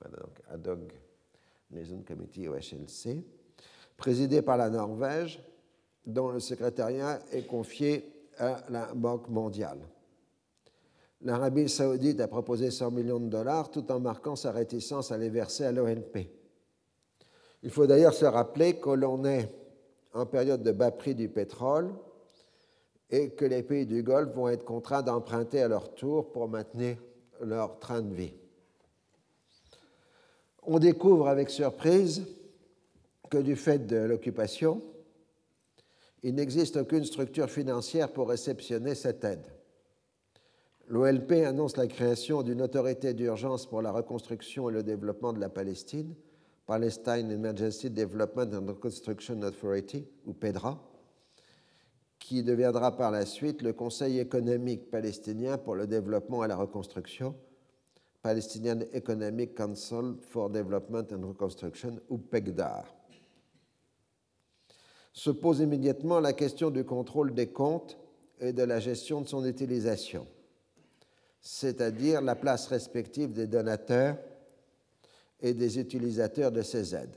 [0.00, 0.88] Voilà, donc Ad
[1.70, 3.22] Liaison Committee, ou HLC,
[3.98, 5.42] présidé par la Norvège,
[6.08, 9.78] dont le secrétariat est confié à la Banque mondiale.
[11.20, 15.28] L'Arabie saoudite a proposé 100 millions de dollars tout en marquant sa réticence à les
[15.28, 16.30] verser à l'ONP.
[17.62, 19.52] Il faut d'ailleurs se rappeler que l'on est
[20.14, 21.92] en période de bas prix du pétrole
[23.10, 26.96] et que les pays du Golfe vont être contraints d'emprunter à leur tour pour maintenir
[27.42, 28.32] leur train de vie.
[30.62, 32.26] On découvre avec surprise
[33.28, 34.82] que du fait de l'occupation,
[36.22, 39.46] il n'existe aucune structure financière pour réceptionner cette aide.
[40.88, 45.50] L'OLP annonce la création d'une autorité d'urgence pour la reconstruction et le développement de la
[45.50, 46.14] Palestine,
[46.66, 50.82] Palestine Emergency Development and Reconstruction Authority, ou PEDRA,
[52.18, 57.34] qui deviendra par la suite le Conseil économique palestinien pour le développement et la reconstruction,
[58.22, 62.97] Palestinian Economic Council for Development and Reconstruction, ou PEGDAR
[65.18, 67.98] se pose immédiatement la question du contrôle des comptes
[68.38, 70.28] et de la gestion de son utilisation,
[71.40, 74.16] c'est-à-dire la place respective des donateurs
[75.40, 77.16] et des utilisateurs de ces aides.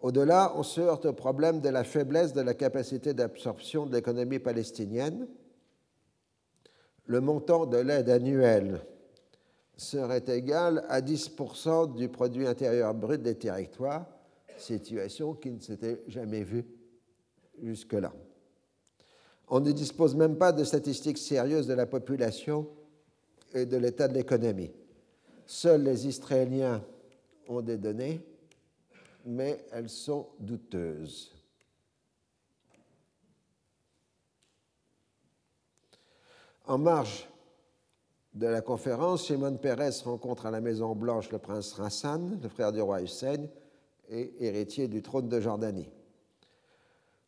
[0.00, 4.40] Au-delà, on se heurte au problème de la faiblesse de la capacité d'absorption de l'économie
[4.40, 5.28] palestinienne.
[7.06, 8.84] Le montant de l'aide annuelle
[9.76, 14.06] serait égal à 10% du produit intérieur brut des territoires,
[14.60, 16.64] situation qui ne s'était jamais vue
[17.62, 18.12] jusque-là.
[19.48, 22.68] On ne dispose même pas de statistiques sérieuses de la population
[23.52, 24.70] et de l'état de l'économie.
[25.46, 26.82] Seuls les Israéliens
[27.48, 28.20] ont des données,
[29.26, 31.34] mais elles sont douteuses.
[36.66, 37.28] En marge
[38.32, 42.80] de la conférence, Shimon Peres rencontre à la Maison-Blanche le prince Hassan, le frère du
[42.80, 43.48] roi Hussein,
[44.10, 45.88] et héritier du trône de Jordanie.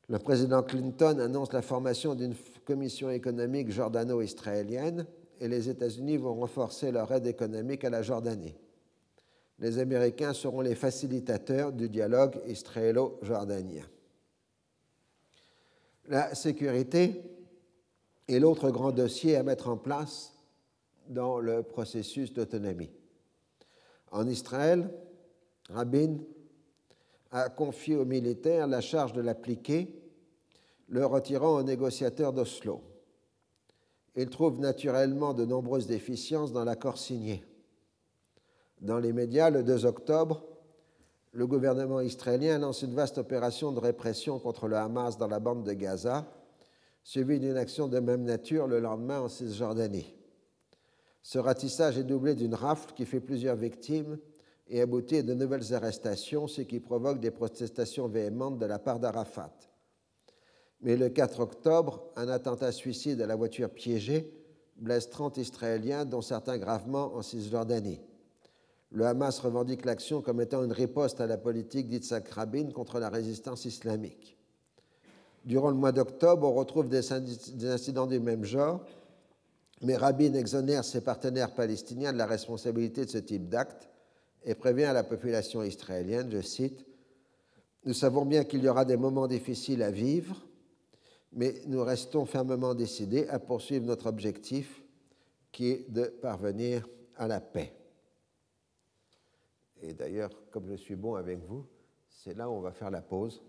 [0.09, 2.35] Le président Clinton annonce la formation d'une
[2.67, 5.07] commission économique jordano-israélienne
[5.41, 8.55] et les États-Unis vont renforcer leur aide économique à la Jordanie.
[9.59, 13.85] Les Américains seront les facilitateurs du dialogue israélo-jordanien.
[16.09, 17.23] La sécurité
[18.29, 20.33] est l'autre grand dossier à mettre en place
[21.09, 22.91] dans le processus d'autonomie.
[24.11, 24.91] En Israël,
[25.71, 26.17] Rabin
[27.33, 29.99] a confié aux militaires la charge de l'appliquer,
[30.89, 32.83] le retirant aux négociateurs d'Oslo.
[34.15, 37.43] Il trouve naturellement de nombreuses déficiences dans l'accord signé.
[38.83, 40.45] Dans les médias, le 2 octobre,
[41.33, 45.65] le gouvernement israélien lance une vaste opération de répression contre le Hamas dans la bande
[45.65, 46.31] de Gaza,
[47.03, 50.15] suivie d'une action de même nature le lendemain en Cisjordanie.
[51.23, 54.19] Ce ratissage est doublé d'une rafle qui fait plusieurs victimes
[54.73, 58.99] et aboutit à de nouvelles arrestations, ce qui provoque des protestations véhémentes de la part
[58.99, 59.53] d'Arafat.
[60.81, 64.33] Mais le 4 octobre, un attentat suicide à la voiture piégée
[64.79, 68.01] blesse 30 Israéliens, dont certains gravement en Cisjordanie.
[68.91, 73.11] Le Hamas revendique l'action comme étant une riposte à la politique d'Itzhak Rabin contre la
[73.11, 74.39] résistance islamique.
[75.45, 77.13] Durant le mois d'octobre, on retrouve des
[77.67, 78.81] incidents du même genre,
[79.83, 83.91] mais Rabin exonère ses partenaires palestiniens de la responsabilité de ce type d'acte
[84.45, 86.85] et prévient à la population israélienne, je cite,
[87.85, 90.37] Nous savons bien qu'il y aura des moments difficiles à vivre,
[91.33, 94.83] mais nous restons fermement décidés à poursuivre notre objectif
[95.51, 97.73] qui est de parvenir à la paix.
[99.83, 101.67] Et d'ailleurs, comme je suis bon avec vous,
[102.09, 103.43] c'est là où on va faire la pause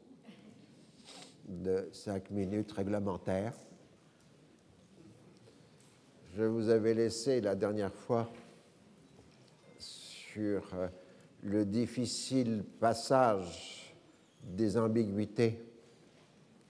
[1.48, 3.54] de cinq minutes réglementaires.
[6.36, 8.32] Je vous avais laissé la dernière fois
[10.34, 10.88] sur euh,
[11.44, 13.96] le difficile passage
[14.42, 15.64] des ambiguïtés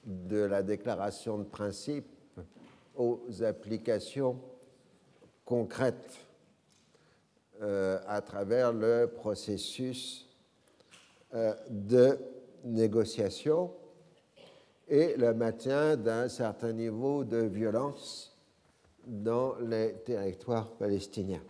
[0.06, 2.08] de la déclaration de principe
[2.96, 4.40] aux applications
[5.46, 6.18] concrètes
[7.62, 10.30] euh, à travers le processus
[11.34, 12.20] euh, de
[12.66, 13.72] négociation
[14.90, 18.38] et le maintien d'un certain niveau de violence
[19.06, 21.44] dans les territoires palestiniens.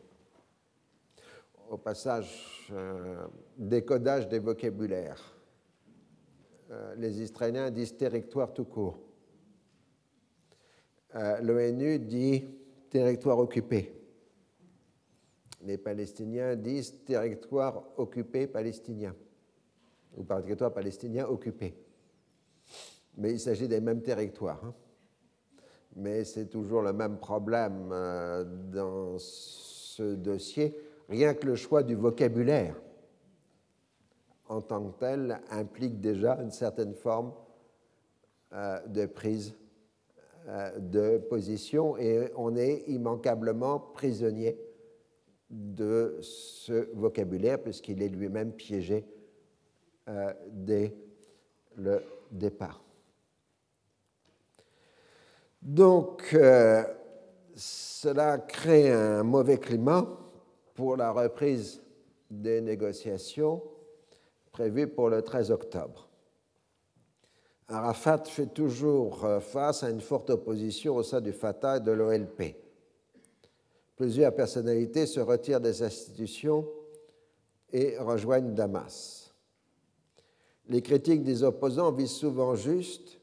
[1.74, 3.26] Au passage, euh,
[3.58, 5.20] décodage des vocabulaires.
[6.70, 9.00] Euh, les Israéliens disent territoire tout court.
[11.16, 12.46] Euh, L'ONU dit
[12.92, 13.92] territoire occupé.
[15.64, 19.16] Les Palestiniens disent territoire occupé palestinien
[20.16, 21.74] ou territoire palestinien occupé.
[23.18, 24.64] Mais il s'agit des mêmes territoires.
[24.64, 24.76] Hein.
[25.96, 27.90] Mais c'est toujours le même problème
[28.72, 30.78] dans ce dossier,
[31.10, 32.76] rien que le choix du vocabulaire
[34.48, 37.34] en tant que tel implique déjà une certaine forme
[38.54, 39.56] euh, de prise
[40.48, 44.60] euh, de position et on est immanquablement prisonnier
[45.50, 49.06] de ce vocabulaire puisqu'il est lui-même piégé
[50.10, 50.96] euh, dès
[51.78, 52.84] le départ.
[55.62, 56.38] Donc,
[57.56, 60.23] cela crée un mauvais climat
[60.74, 61.82] pour la reprise
[62.30, 63.62] des négociations
[64.52, 66.08] prévu pour le 13 octobre.
[67.68, 71.92] Arafat fait toujours euh, face à une forte opposition au sein du Fatah et de
[71.92, 72.56] l'OLP.
[73.96, 76.68] Plusieurs personnalités se retirent des institutions
[77.72, 79.34] et rejoignent Damas.
[80.68, 83.20] Les critiques des opposants visent souvent juste,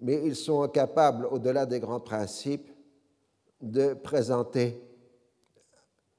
[0.00, 2.70] mais ils sont incapables, au-delà des grands principes,
[3.60, 4.85] de présenter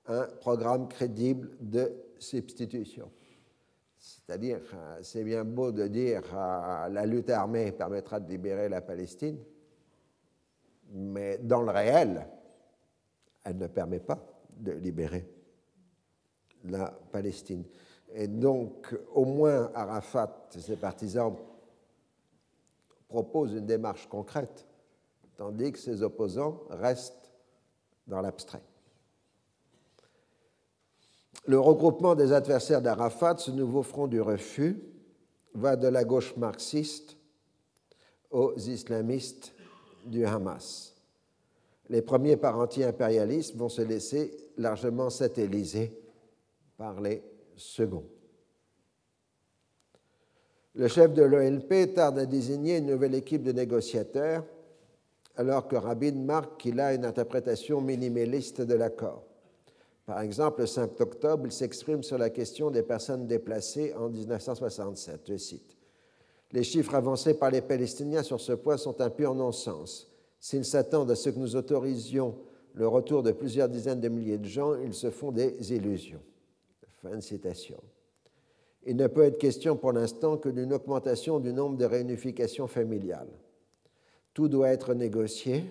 [0.08, 3.12] un programme crédible de substitution.
[3.98, 4.62] C'est-à-dire,
[5.02, 9.38] c'est bien beau de dire euh, la lutte armée permettra de libérer la Palestine,
[10.92, 12.28] mais dans le réel,
[13.44, 14.20] elle ne permet pas
[14.58, 15.28] de libérer
[16.66, 17.64] la Palestine.
[18.14, 21.36] Et donc, au moins, Arafat et ses partisans
[23.08, 24.66] proposent une démarche concrète,
[25.36, 27.32] tandis que ses opposants restent
[28.06, 28.64] dans l'abstrait
[31.48, 34.82] le regroupement des adversaires d'Arafat, ce nouveau front du refus,
[35.54, 37.18] va de la gauche marxiste
[38.30, 39.54] aux islamistes
[40.06, 40.94] du Hamas.
[41.90, 45.98] Les premiers par anti-impérialistes vont se laisser largement satelliser
[46.78, 47.24] par les
[47.56, 48.06] seconds.
[50.76, 54.44] Le chef de l'OLP tarde à désigner une nouvelle équipe de négociateurs,
[55.38, 59.24] alors que Rabin marque qu'il a une interprétation minimaliste de l'accord.
[60.08, 65.20] Par exemple, le 5 octobre, il s'exprime sur la question des personnes déplacées en 1967.
[65.28, 65.78] Je cite
[66.54, 70.10] Les chiffres avancés par les Palestiniens sur ce point sont un pur non-sens.
[70.40, 72.38] S'ils s'attendent à ce que nous autorisions
[72.74, 76.22] le retour de plusieurs dizaines de milliers de gens, ils se font des illusions.
[77.02, 77.78] Fin de citation.
[78.86, 83.34] Il ne peut être question pour l'instant que d'une augmentation du nombre de réunifications familiales.
[84.34, 85.66] Tout doit être négocié,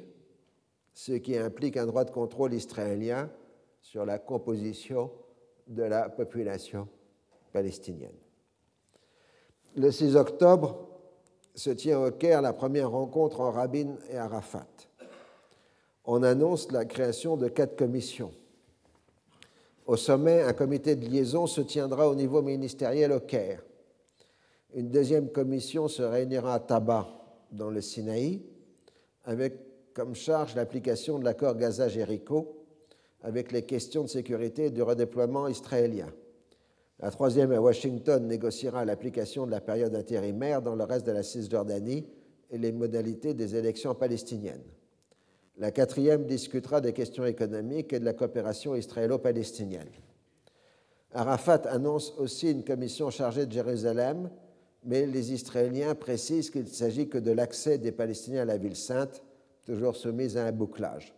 [0.93, 3.31] ce qui implique un droit de contrôle israélien
[3.91, 5.13] sur la composition
[5.69, 6.89] de la population
[7.53, 8.19] palestinienne.
[9.77, 10.89] Le 6 octobre
[11.55, 14.67] se tient au Caire la première rencontre en Rabin et Arafat.
[16.05, 18.33] On annonce la création de quatre commissions.
[19.87, 23.63] Au sommet, un comité de liaison se tiendra au niveau ministériel au Caire.
[24.75, 27.07] Une deuxième commission se réunira à Taba,
[27.53, 28.43] dans le Sinaï,
[29.25, 29.55] avec
[29.95, 32.66] comme charge l'application de l'accord Gaza-Jéricho
[33.27, 36.13] avec les questions de sécurité et du redéploiement israélien.
[37.01, 41.25] La troisième à Washington négociera l'application de la période intérimaire dans le reste de la
[41.25, 42.07] Cisjordanie
[42.51, 44.63] et les modalités des élections palestiniennes.
[45.59, 49.91] La quatrième discutera des questions économiques et de la coopération israélo-palestinienne.
[51.13, 54.31] Arafat annonce aussi une commission chargée de Jérusalem,
[54.85, 58.77] mais les Israéliens précisent qu'il ne s'agit que de l'accès des Palestiniens à la ville
[58.77, 59.25] sainte,
[59.65, 61.13] toujours soumise à un bouclage.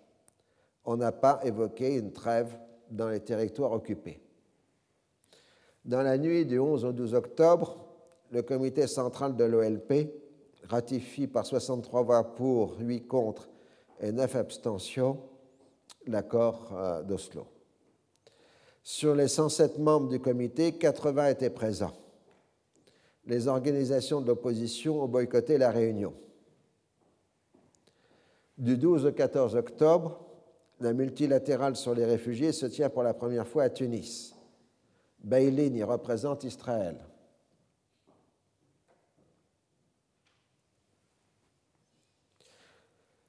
[0.90, 2.58] On n'a pas évoqué une trêve
[2.90, 4.22] dans les territoires occupés.
[5.84, 7.76] Dans la nuit du 11 au 12 octobre,
[8.30, 10.10] le comité central de l'OLP
[10.62, 13.50] ratifie par 63 voix pour, 8 contre
[14.00, 15.20] et 9 abstentions
[16.06, 17.46] l'accord euh, d'Oslo.
[18.82, 21.98] Sur les 107 membres du comité, 80 étaient présents.
[23.26, 26.14] Les organisations de l'opposition ont boycotté la réunion.
[28.56, 30.24] Du 12 au 14 octobre,
[30.80, 34.34] la multilatérale sur les réfugiés se tient pour la première fois à Tunis.
[35.18, 36.96] Bailin y représente Israël.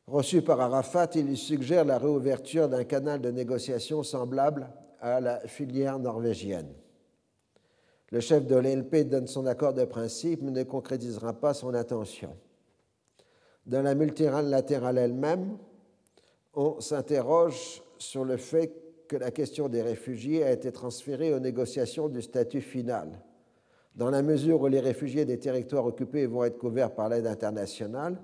[0.05, 4.67] Reçu par Arafat, il lui suggère la réouverture d'un canal de négociation semblable
[5.01, 6.73] à la filière norvégienne.
[8.11, 12.35] Le chef de l'ELP donne son accord de principe, mais ne concrétisera pas son intention.
[13.67, 15.59] Dans la multilatérale elle-même,
[16.53, 18.73] on s'interroge sur le fait
[19.07, 23.23] que la question des réfugiés a été transférée aux négociations du statut final.
[23.95, 28.21] Dans la mesure où les réfugiés des territoires occupés vont être couverts par l'aide internationale,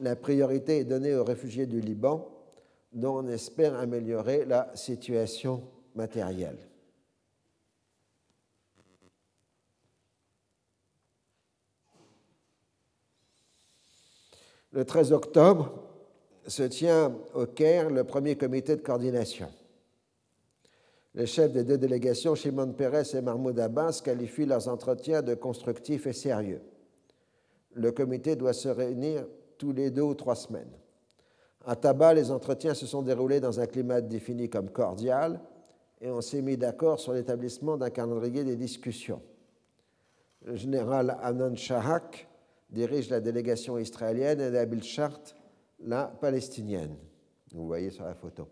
[0.00, 2.28] la priorité est donnée aux réfugiés du Liban,
[2.92, 5.62] dont on espère améliorer la situation
[5.94, 6.58] matérielle.
[14.72, 15.87] Le 13 octobre
[16.48, 19.48] se tient au Caire le premier comité de coordination.
[21.14, 26.06] Les chefs des deux délégations, Shimon Peres et Mahmoud Abbas, qualifient leurs entretiens de constructifs
[26.06, 26.60] et sérieux.
[27.74, 29.26] Le comité doit se réunir
[29.58, 30.70] tous les deux ou trois semaines.
[31.66, 35.40] À Tabac, les entretiens se sont déroulés dans un climat défini comme cordial
[36.00, 39.20] et on s'est mis d'accord sur l'établissement d'un calendrier des discussions.
[40.44, 42.28] Le général Anon Shahak
[42.70, 45.20] dirige la délégation israélienne et Nabil Chart
[45.80, 46.96] la palestinienne.
[47.52, 48.48] Vous voyez sur la photo.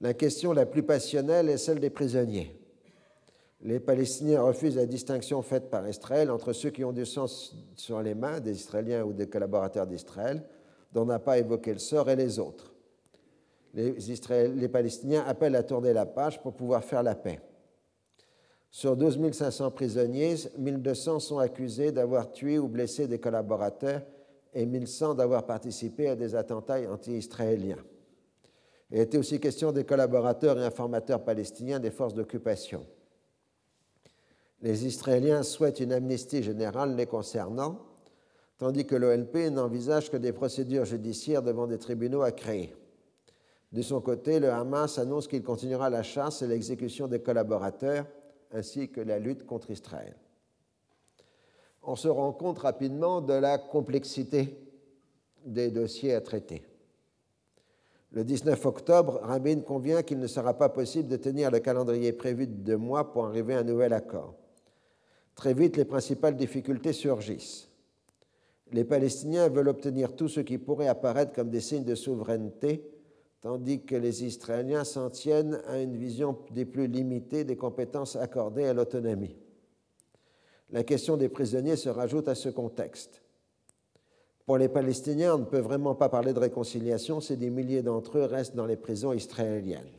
[0.00, 2.58] La question la plus passionnelle est celle des prisonniers
[3.62, 7.26] les Palestiniens refusent la distinction faite par Israël entre ceux qui ont du sang
[7.74, 10.42] sur les mains, des Israéliens ou des collaborateurs d'Israël,
[10.92, 12.72] dont n'a pas évoqué le sort, et les autres.
[13.74, 13.96] Les,
[14.54, 17.40] les, Palestiniens appellent à tourner la page pour pouvoir faire la paix.
[18.70, 24.02] Sur 12 500 prisonniers, 1200 sont accusés d'avoir tué ou blessé des collaborateurs
[24.52, 27.82] et 1100 d'avoir participé à des attentats anti-israéliens.
[28.90, 32.86] Il était aussi question des collaborateurs et informateurs palestiniens des forces d'occupation.
[34.60, 37.78] Les Israéliens souhaitent une amnistie générale les concernant,
[38.56, 42.74] tandis que l'OLP n'envisage que des procédures judiciaires devant des tribunaux à créer.
[43.70, 48.06] De son côté, le Hamas annonce qu'il continuera la chasse et l'exécution des collaborateurs,
[48.52, 50.14] ainsi que la lutte contre Israël.
[51.82, 54.58] On se rend compte rapidement de la complexité
[55.44, 56.64] des dossiers à traiter.
[58.12, 62.46] Le 19 octobre, Rabin convient qu'il ne sera pas possible de tenir le calendrier prévu
[62.46, 64.34] de deux mois pour arriver à un nouvel accord.
[65.34, 67.68] Très vite, les principales difficultés surgissent.
[68.72, 72.82] Les Palestiniens veulent obtenir tout ce qui pourrait apparaître comme des signes de souveraineté,
[73.40, 78.64] tandis que les Israéliens s'en tiennent à une vision des plus limitées des compétences accordées
[78.64, 79.36] à l'autonomie.
[80.70, 83.22] La question des prisonniers se rajoute à ce contexte.
[84.44, 88.18] Pour les Palestiniens, on ne peut vraiment pas parler de réconciliation si des milliers d'entre
[88.18, 89.92] eux restent dans les prisons israéliennes.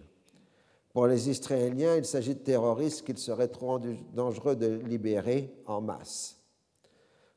[0.92, 3.80] Pour les Israéliens, il s'agit de terroristes qu'il serait trop
[4.14, 6.38] dangereux de libérer en masse.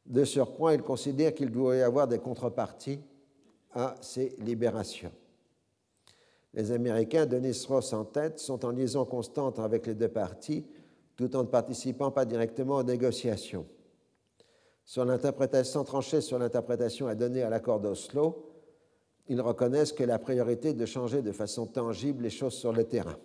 [0.07, 3.00] De surcroît, ils considèrent qu'il doit y avoir des contreparties
[3.74, 5.12] à ces libérations.
[6.55, 10.66] Les Américains, Denis Ross en tête, sont en liaison constante avec les deux parties,
[11.16, 13.66] tout en ne participant pas directement aux négociations.
[14.84, 18.50] Sur l'interprétation tranchée sur l'interprétation à donner à l'accord d'Oslo,
[19.28, 22.84] ils reconnaissent que la priorité est de changer de façon tangible les choses sur le
[22.84, 23.16] terrain.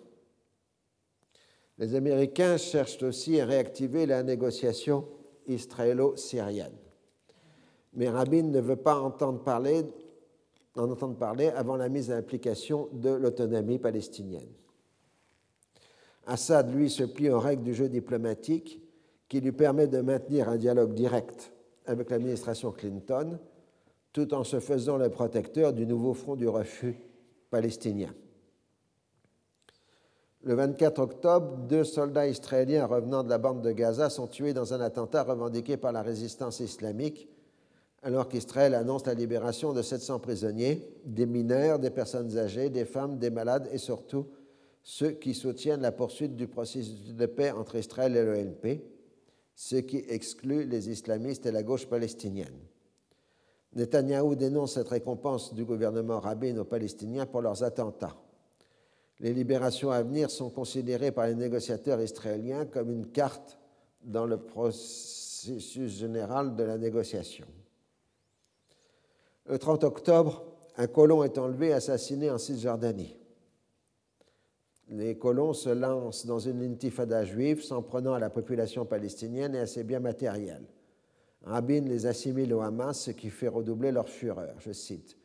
[1.76, 5.06] Les Américains cherchent aussi à réactiver la négociation
[5.46, 6.76] israélo-syrienne.
[7.94, 9.84] Mais Rabin ne veut pas entendre parler,
[10.78, 14.48] en entendre parler avant la mise en application de l'autonomie palestinienne.
[16.26, 18.82] Assad, lui, se plie aux règles du jeu diplomatique
[19.28, 21.52] qui lui permet de maintenir un dialogue direct
[21.86, 23.38] avec l'administration Clinton,
[24.12, 26.96] tout en se faisant le protecteur du nouveau front du refus
[27.50, 28.14] palestinien.
[30.42, 34.72] Le 24 octobre, deux soldats israéliens revenant de la bande de Gaza sont tués dans
[34.72, 37.28] un attentat revendiqué par la résistance islamique,
[38.08, 43.18] alors qu'Israël annonce la libération de 700 prisonniers, des mineurs, des personnes âgées, des femmes,
[43.18, 44.28] des malades et surtout
[44.82, 48.82] ceux qui soutiennent la poursuite du processus de paix entre Israël et l'OLP,
[49.54, 52.56] ce qui exclut les islamistes et la gauche palestinienne.
[53.74, 58.16] Netanyahou dénonce cette récompense du gouvernement Rabin aux Palestiniens pour leurs attentats.
[59.20, 63.58] Les libérations à venir sont considérées par les négociateurs israéliens comme une carte
[64.02, 67.46] dans le processus général de la négociation.
[69.48, 70.44] Le 30 octobre,
[70.76, 73.16] un colon est enlevé et assassiné en Cisjordanie.
[74.90, 79.60] Les colons se lancent dans une intifada juive s'en prenant à la population palestinienne et
[79.60, 80.66] à ses biens matériels.
[81.44, 84.54] Rabin les assimile au Hamas, ce qui fait redoubler leur fureur.
[84.58, 85.16] Je cite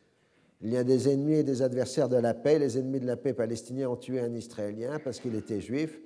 [0.62, 2.58] Il y a des ennemis et des adversaires de la paix.
[2.58, 6.00] Les ennemis de la paix palestiniens ont tué un Israélien parce qu'il était juif.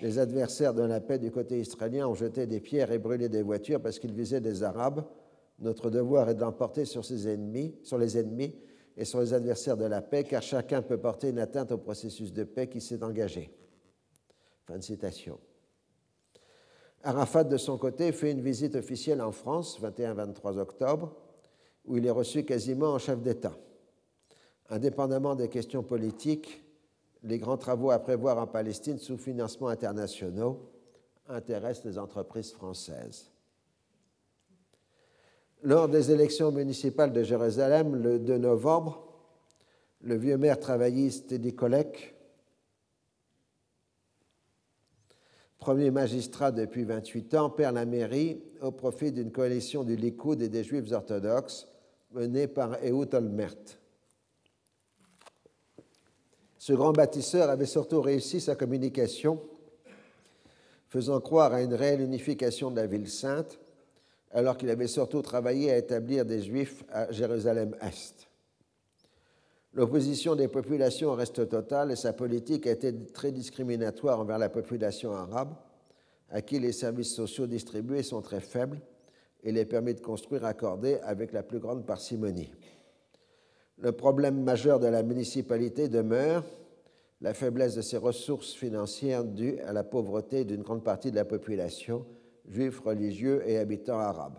[0.00, 3.42] Les adversaires de la paix du côté israélien ont jeté des pierres et brûlé des
[3.42, 5.04] voitures parce qu'ils visaient des Arabes.
[5.60, 8.56] Notre devoir est d'emporter sur ses ennemis, sur les ennemis
[8.96, 12.32] et sur les adversaires de la paix, car chacun peut porter une atteinte au processus
[12.32, 13.50] de paix qui s'est engagé.
[14.66, 15.38] Fin de citation.
[17.02, 21.14] Arafat, de son côté, fait une visite officielle en France, 21-23 octobre,
[21.86, 23.56] où il est reçu quasiment en chef d'État.
[24.68, 26.62] Indépendamment des questions politiques,
[27.22, 30.70] les grands travaux à prévoir en Palestine sous financement internationaux
[31.28, 33.30] intéressent les entreprises françaises.
[35.62, 39.06] Lors des élections municipales de Jérusalem le 2 novembre,
[40.00, 42.14] le vieux maire travailliste Eddie Kolek
[45.60, 50.48] premier magistrat depuis 28 ans, perd la mairie au profit d'une coalition du Likoud et
[50.48, 51.68] des Juifs orthodoxes
[52.12, 53.54] menée par Ehud Olmert.
[56.58, 59.40] Ce grand bâtisseur avait surtout réussi sa communication,
[60.88, 63.58] faisant croire à une réelle unification de la ville sainte,
[64.30, 68.28] alors qu'il avait surtout travaillé à établir des Juifs à Jérusalem-Est.
[69.72, 75.12] L'opposition des populations reste totale et sa politique a été très discriminatoire envers la population
[75.12, 75.54] arabe,
[76.28, 78.80] à qui les services sociaux distribués sont très faibles
[79.42, 82.52] et les permis de construire accordés avec la plus grande parcimonie.
[83.78, 86.44] Le problème majeur de la municipalité demeure
[87.20, 91.24] la faiblesse de ses ressources financières dues à la pauvreté d'une grande partie de la
[91.24, 92.04] population,
[92.50, 94.38] juifs, religieux et habitants arabes.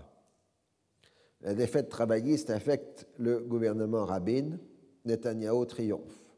[1.41, 4.59] La défaite travailliste affecte le gouvernement rabbin,
[5.05, 6.31] Netanyahou triomphe.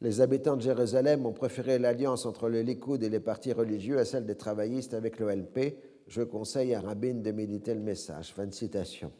[0.00, 4.04] Les habitants de Jérusalem ont préféré l'alliance entre le Likoud et les partis religieux à
[4.04, 5.76] celle des travaillistes avec l'OLP.
[6.06, 8.32] Je conseille à Rabin de méditer le message.
[8.32, 9.12] Fin de citation.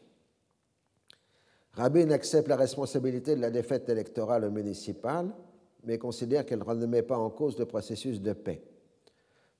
[1.73, 5.33] Rabin accepte la responsabilité de la défaite électorale municipale,
[5.83, 8.63] mais considère qu'elle ne remet pas en cause le processus de paix.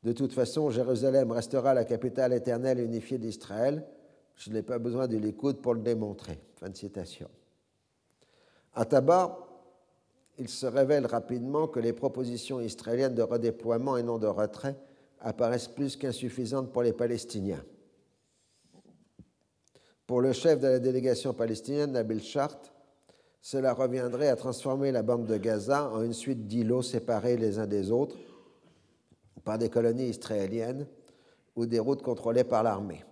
[0.06, 3.84] De toute façon, Jérusalem restera la capitale éternelle unifiée d'Israël.
[4.36, 6.40] Je n'ai pas besoin de Likoud pour le démontrer.
[6.58, 7.28] Fin de citation.
[8.76, 9.48] À Tabar,
[10.38, 14.76] il se révèle rapidement que les propositions israéliennes de redéploiement et non de retrait
[15.22, 17.64] apparaissent plus qu'insuffisantes pour les Palestiniens.
[20.06, 22.60] Pour le chef de la délégation palestinienne, Nabil Chart,
[23.42, 27.66] cela reviendrait à transformer la bande de Gaza en une suite d'îlots séparés les uns
[27.66, 28.18] des autres
[29.44, 30.88] par des colonies israéliennes
[31.56, 33.04] ou des routes contrôlées par l'armée.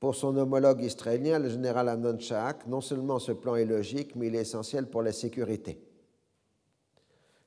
[0.00, 4.26] Pour son homologue israélien, le général Amnon Shaak, non seulement ce plan est logique, mais
[4.26, 5.80] il est essentiel pour la sécurité.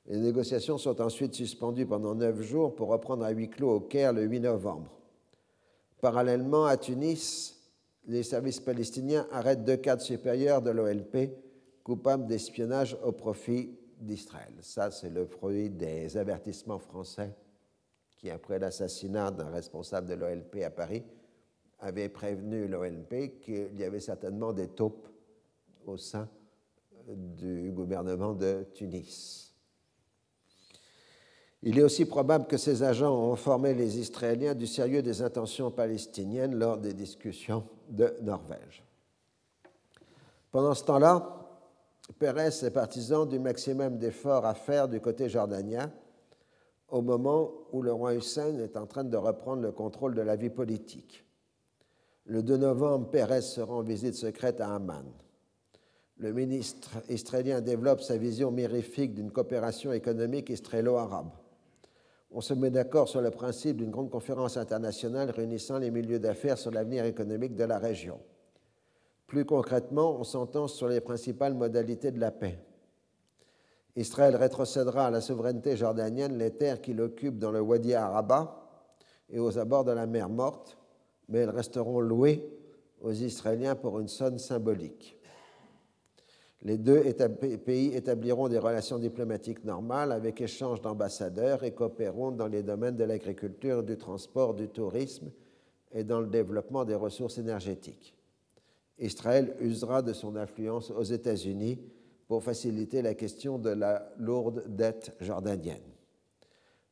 [0.06, 4.12] Les négociations sont ensuite suspendues pendant neuf jours pour reprendre à huis clos au Caire
[4.12, 4.90] le 8 novembre.
[6.00, 7.60] Parallèlement, à Tunis,
[8.06, 11.30] les services palestiniens arrêtent deux cadres supérieurs de l'OLP
[11.82, 14.54] coupables d'espionnage au profit d'Israël.
[14.60, 17.34] Ça, c'est le fruit des avertissements français
[18.30, 21.04] après l'assassinat d'un responsable de l'OLP à Paris,
[21.80, 25.08] avait prévenu l'ONP qu'il y avait certainement des taupes
[25.86, 26.28] au sein
[27.08, 29.54] du gouvernement de Tunis.
[31.62, 35.70] Il est aussi probable que ces agents ont informé les Israéliens du sérieux des intentions
[35.70, 38.84] palestiniennes lors des discussions de Norvège.
[40.50, 41.36] Pendant ce temps-là,
[42.18, 45.92] Pérez est partisan du maximum d'efforts à faire du côté jordanien
[46.88, 50.36] au moment où le roi Hussein est en train de reprendre le contrôle de la
[50.36, 51.24] vie politique.
[52.24, 55.04] Le 2 novembre, Pérez se rend en visite secrète à Amman.
[56.18, 61.30] Le ministre israélien développe sa vision mirifique d'une coopération économique israélo-arabe.
[62.30, 66.58] On se met d'accord sur le principe d'une grande conférence internationale réunissant les milieux d'affaires
[66.58, 68.18] sur l'avenir économique de la région.
[69.26, 72.58] Plus concrètement, on s'entend sur les principales modalités de la paix.
[73.96, 78.62] Israël rétrocédera à la souveraineté jordanienne les terres qu'il occupe dans le Wadi Araba
[79.30, 80.76] et aux abords de la mer Morte,
[81.28, 82.46] mais elles resteront louées
[83.00, 85.16] aux Israéliens pour une somme symbolique.
[86.62, 87.02] Les deux
[87.64, 93.04] pays établiront des relations diplomatiques normales avec échange d'ambassadeurs et coopéreront dans les domaines de
[93.04, 95.30] l'agriculture, du transport, du tourisme
[95.92, 98.14] et dans le développement des ressources énergétiques.
[98.98, 101.78] Israël usera de son influence aux États-Unis
[102.26, 105.82] pour faciliter la question de la lourde dette jordanienne.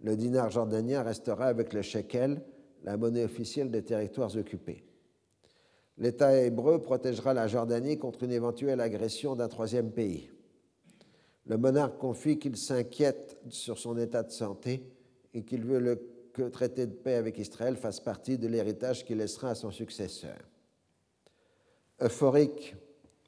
[0.01, 2.43] Le dinar jordanien restera avec le shekel
[2.85, 4.85] la monnaie officielle des territoires occupés.
[5.97, 10.31] L'État hébreu protégera la Jordanie contre une éventuelle agression d'un troisième pays.
[11.47, 14.83] Le monarque confie qu'il s'inquiète sur son état de santé
[15.33, 15.97] et qu'il veut
[16.33, 19.71] que le traité de paix avec Israël fasse partie de l'héritage qu'il laissera à son
[19.71, 20.39] successeur.
[22.01, 22.75] Euphorique,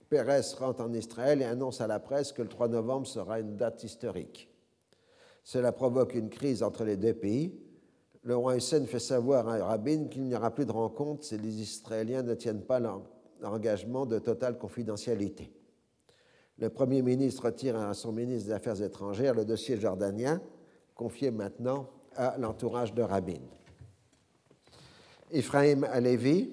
[0.08, 3.56] Pérez rentre en Israël et annonce à la presse que le 3 novembre sera une
[3.56, 4.48] date historique.
[5.42, 7.58] Cela provoque une crise entre les deux pays.
[8.22, 11.60] Le roi Hussein fait savoir à Rabin qu'il n'y aura plus de rencontre si les
[11.60, 13.02] Israéliens ne tiennent pas leur
[13.42, 15.52] engagement de totale confidentialité.
[16.58, 20.40] Le Premier ministre retire à son ministre des Affaires étrangères le dossier jordanien,
[20.94, 23.42] confié maintenant à l'entourage de Rabin.
[25.30, 26.50] Ephraim Alevi,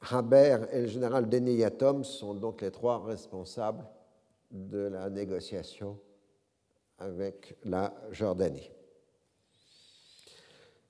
[0.00, 3.84] Haber et le général Denis Yatom sont donc les trois responsables
[4.50, 5.98] de la négociation
[6.98, 8.70] avec la Jordanie.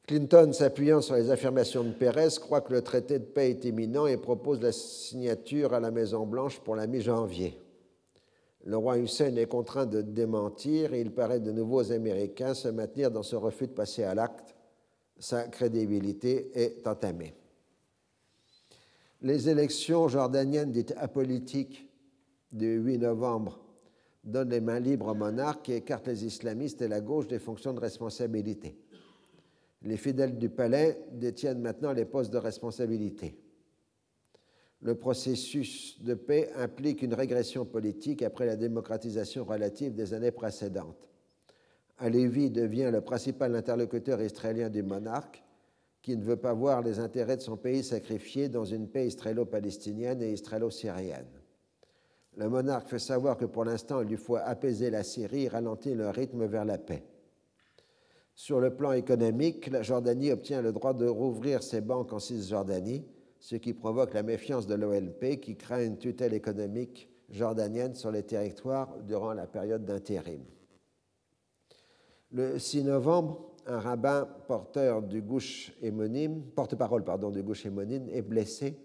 [0.07, 4.07] Clinton, s'appuyant sur les affirmations de Pérez, croit que le traité de paix est imminent
[4.07, 7.59] et propose la signature à la Maison-Blanche pour la mi-janvier.
[8.65, 12.69] Le roi Hussein est contraint de démentir et il paraît de nouveau aux Américains se
[12.69, 14.55] maintenir dans ce refus de passer à l'acte.
[15.19, 17.35] Sa crédibilité est entamée
[19.22, 21.88] les élections jordaniennes dites apolitiques
[22.52, 23.60] du 8 novembre
[24.24, 27.72] donnent les mains libres au monarque et écartent les islamistes et la gauche des fonctions
[27.72, 28.76] de responsabilité.
[29.82, 33.38] Les fidèles du palais détiennent maintenant les postes de responsabilité.
[34.82, 41.09] Le processus de paix implique une régression politique après la démocratisation relative des années précédentes.
[41.98, 45.43] Alevi devient le principal interlocuteur israélien du monarque
[46.07, 50.23] qui ne veut pas voir les intérêts de son pays sacrifiés dans une paix israélo-palestinienne
[50.23, 51.27] et israélo-syrienne.
[52.37, 55.97] Le monarque fait savoir que pour l'instant, il lui faut apaiser la Syrie et ralentir
[55.97, 57.03] le rythme vers la paix.
[58.37, 63.05] Sur le plan économique, la Jordanie obtient le droit de rouvrir ses banques en Cisjordanie,
[63.41, 68.23] ce qui provoque la méfiance de l'OLP qui craint une tutelle économique jordanienne sur les
[68.23, 70.45] territoires durant la période d'intérim.
[72.31, 78.22] Le 6 novembre, un rabbin porteur du gouche hémonime, porte-parole pardon, du gouche hémonime est
[78.22, 78.78] blessé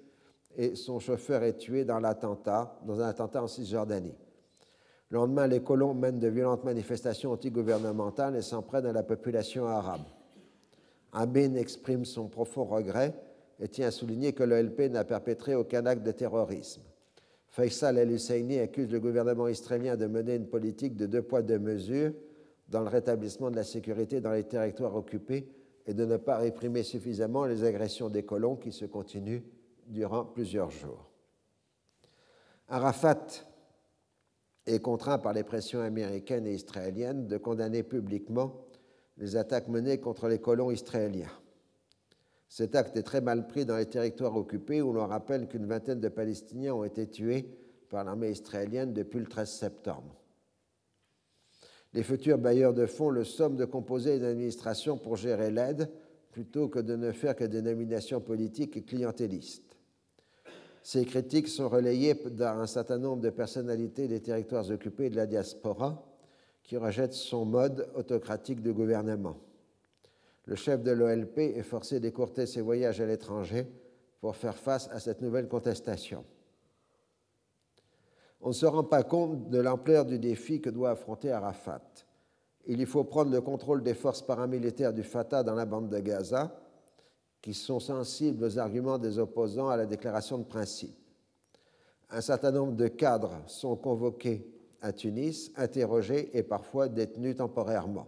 [0.58, 4.16] et son chauffeur est tué dans l'attentat, dans un attentat en Cisjordanie.
[5.10, 9.68] Le lendemain, les colons mènent de violentes manifestations antigouvernementales et s'en prennent à la population
[9.68, 10.02] arabe.
[11.12, 13.14] Amin exprime son profond regret
[13.60, 16.82] et tient à souligner que l'OLP n'a perpétré aucun acte de terrorisme.
[17.50, 22.14] Faisal el-Husseini accuse le gouvernement israélien de mener une politique de deux poids, deux mesures
[22.72, 25.52] dans le rétablissement de la sécurité dans les territoires occupés
[25.86, 29.44] et de ne pas réprimer suffisamment les agressions des colons qui se continuent
[29.88, 31.12] durant plusieurs jours.
[32.70, 33.28] Arafat
[34.66, 38.66] est contraint par les pressions américaines et israéliennes de condamner publiquement
[39.18, 41.32] les attaques menées contre les colons israéliens.
[42.48, 46.00] Cet acte est très mal pris dans les territoires occupés où l'on rappelle qu'une vingtaine
[46.00, 47.50] de Palestiniens ont été tués
[47.90, 50.21] par l'armée israélienne depuis le 13 septembre.
[51.94, 55.90] Les futurs bailleurs de fonds le somment de composer une administration pour gérer l'aide
[56.32, 59.76] plutôt que de ne faire que des nominations politiques et clientélistes.
[60.82, 65.28] Ces critiques sont relayées par un certain nombre de personnalités des territoires occupés de la
[65.28, 66.04] diaspora
[66.64, 69.38] qui rejettent son mode autocratique de gouvernement.
[70.46, 73.68] Le chef de l'OLP est forcé d'écourter ses voyages à l'étranger
[74.22, 76.24] pour faire face à cette nouvelle contestation
[78.42, 81.82] on ne se rend pas compte de l'ampleur du défi que doit affronter Arafat.
[82.68, 86.00] Il y faut prendre le contrôle des forces paramilitaires du Fatah dans la bande de
[86.00, 86.56] Gaza,
[87.42, 90.96] qui sont sensibles aux arguments des opposants à la déclaration de principe.
[92.10, 94.46] Un certain nombre de cadres sont convoqués
[94.82, 98.08] à Tunis, interrogés et parfois détenus temporairement.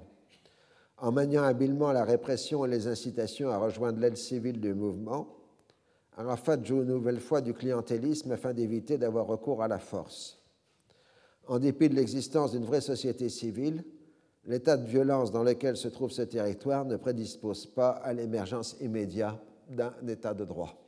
[0.97, 5.27] En maniant habilement la répression et les incitations à rejoindre l'aide civile du mouvement,
[6.17, 10.39] Arafat joue une nouvelle fois du clientélisme afin d'éviter d'avoir recours à la force.
[11.47, 13.83] En dépit de l'existence d'une vraie société civile,
[14.45, 19.41] l'état de violence dans lequel se trouve ce territoire ne prédispose pas à l'émergence immédiate
[19.69, 20.79] d'un état de droit.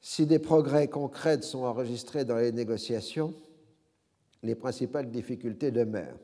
[0.00, 3.34] Si des progrès concrets sont enregistrés dans les négociations,
[4.42, 6.18] les principales difficultés demeurent.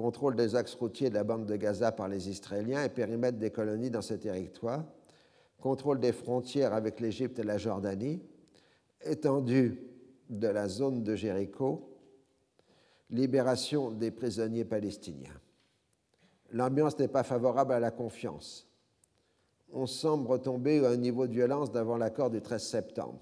[0.00, 3.50] Contrôle des axes routiers de la bande de Gaza par les Israéliens et périmètre des
[3.50, 4.82] colonies dans ces territoires,
[5.60, 8.22] contrôle des frontières avec l'Égypte et la Jordanie,
[9.02, 9.78] étendue
[10.30, 11.98] de la zone de Jéricho,
[13.10, 15.38] libération des prisonniers palestiniens.
[16.50, 18.66] L'ambiance n'est pas favorable à la confiance.
[19.70, 23.20] On semble retomber à un niveau de violence d'avant l'accord du 13 septembre.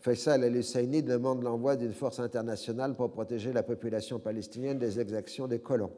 [0.00, 5.58] Faisal el-Husseini demande l'envoi d'une force internationale pour protéger la population palestinienne des exactions des
[5.58, 5.92] colons.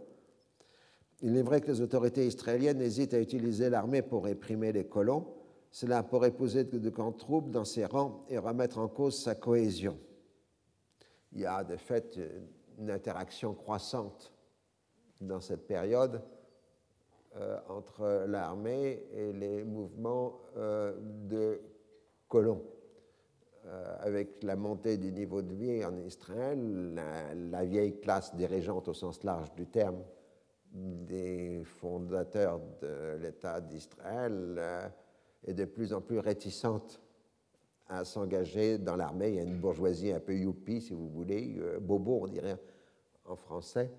[1.21, 5.27] Il est vrai que les autorités israéliennes hésitent à utiliser l'armée pour réprimer les colons.
[5.71, 9.99] Cela pourrait poser de grandes troupes dans ses rangs et remettre en cause sa cohésion.
[11.33, 12.19] Il y a de fait
[12.79, 14.33] une interaction croissante
[15.21, 16.23] dans cette période
[17.37, 20.95] euh, entre l'armée et les mouvements euh,
[21.29, 21.61] de
[22.27, 22.65] colons.
[23.67, 26.95] Euh, avec la montée du niveau de vie en Israël,
[27.51, 30.03] la, vieille classe dirigeante au sens large du terme
[30.73, 34.91] des fondateurs de l'État d'Israël
[35.45, 37.01] est de plus en plus réticente
[37.89, 39.31] à s'engager dans l'armée.
[39.31, 42.59] Il y a une bourgeoisie un peu youpi, si vous voulez, bobo, on dirait
[43.27, 43.91] en français,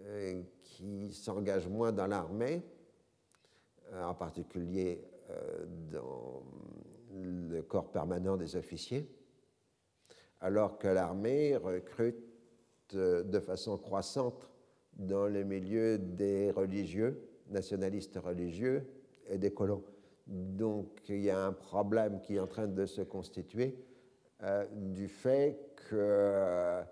[0.00, 2.62] euh, qui s'engagent moins dans l'armée,
[3.92, 6.42] euh, en particulier euh, dans
[7.14, 9.08] le corps permanent des officiers,
[10.40, 12.16] alors que l'armée recrute
[12.92, 14.50] de façon croissante
[14.94, 18.86] dans le milieu des religieux, nationalistes religieux
[19.28, 19.84] et des colons.
[20.26, 23.78] Donc il y a un problème qui est en train de se constituer
[24.72, 25.58] du fait
[25.88, 26.82] que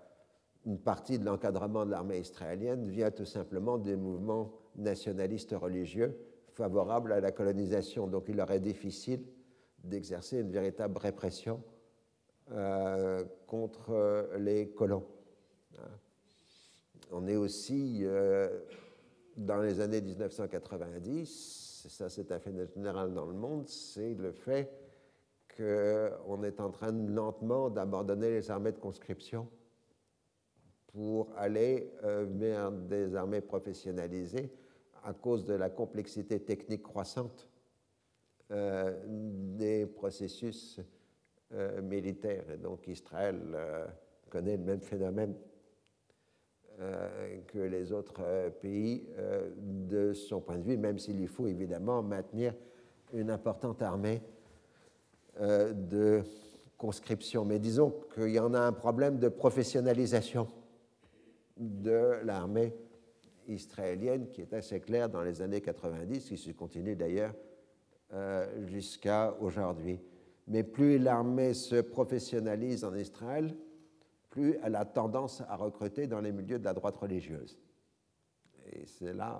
[0.65, 6.17] une partie de l'encadrement de l'armée israélienne vient tout simplement des mouvements nationalistes religieux
[6.53, 8.07] favorables à la colonisation.
[8.07, 9.25] Donc il leur est difficile
[9.83, 11.61] d'exercer une véritable répression
[12.51, 15.05] euh, contre les colons.
[17.11, 18.49] On est aussi euh,
[19.37, 24.71] dans les années 1990, ça c'est un phénomène général dans le monde, c'est le fait
[25.55, 29.47] qu'on est en train lentement d'abandonner les armées de conscription
[30.87, 34.51] pour aller euh, vers des armées professionnalisées
[35.03, 37.47] à cause de la complexité technique croissante
[38.51, 40.79] euh, des processus
[41.53, 42.45] euh, militaires.
[42.53, 43.39] Et donc Israël
[44.29, 45.35] connaît le même phénomène
[47.47, 49.07] que les autres pays
[49.55, 52.55] de son point de vue, même s'il faut évidemment maintenir
[53.13, 54.23] une importante armée
[55.39, 56.23] de
[56.75, 57.45] conscription.
[57.45, 60.47] Mais disons qu'il y en a un problème de professionnalisation
[61.57, 62.73] de l'armée
[63.47, 67.33] israélienne qui est assez claire dans les années 90, qui se continue d'ailleurs
[68.13, 69.99] euh, jusqu'à aujourd'hui.
[70.47, 73.55] Mais plus l'armée se professionnalise en Israël,
[74.29, 77.57] plus elle a tendance à recruter dans les milieux de la droite religieuse.
[78.71, 79.39] Et c'est là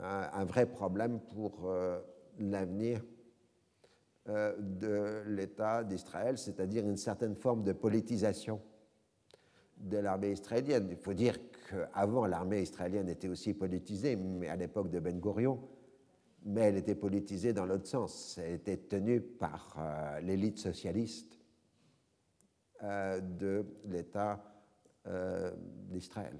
[0.00, 2.00] un, vrai problème pour euh,
[2.38, 3.02] l'avenir
[4.28, 8.60] euh, de l'État d'Israël, c'est-à-dire une certaine forme de politisation
[9.78, 10.88] de l'armée israélienne.
[10.90, 11.38] Il faut dire
[11.70, 15.60] qu'avant, l'armée israélienne était aussi politisée, mais à l'époque de Ben Gurion,
[16.44, 18.38] mais elle était politisée dans l'autre sens.
[18.38, 21.38] Elle était tenue par euh, l'élite socialiste
[22.82, 24.42] euh, de l'État
[25.06, 25.52] euh,
[25.88, 26.38] d'Israël.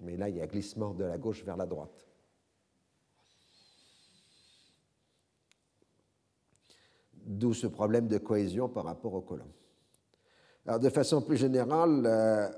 [0.00, 2.06] Mais là, il y a glissement de la gauche vers la droite.
[7.24, 9.52] D'où ce problème de cohésion par rapport aux colons.
[10.66, 12.52] Alors, de façon plus générale,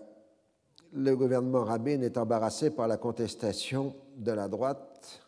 [0.92, 5.24] le gouvernement Rabin est embarrassé par la contestation de la droite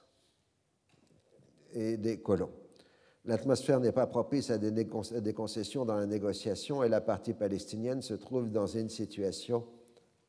[1.72, 2.52] et des colons.
[3.26, 4.86] L'atmosphère n'est pas propice à des,
[5.34, 9.66] concessions dans la négociation et la partie palestinienne se trouve dans une situation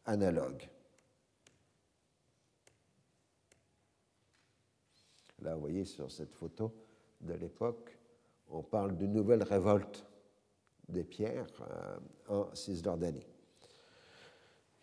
[0.06, 0.68] analogue.
[5.44, 6.74] Là, vous voyez sur cette photo
[7.22, 7.96] de l'époque,
[8.50, 10.08] on parle d'une nouvelle révolte
[10.90, 11.98] des pierres euh,
[12.30, 13.28] en Cisjordanie.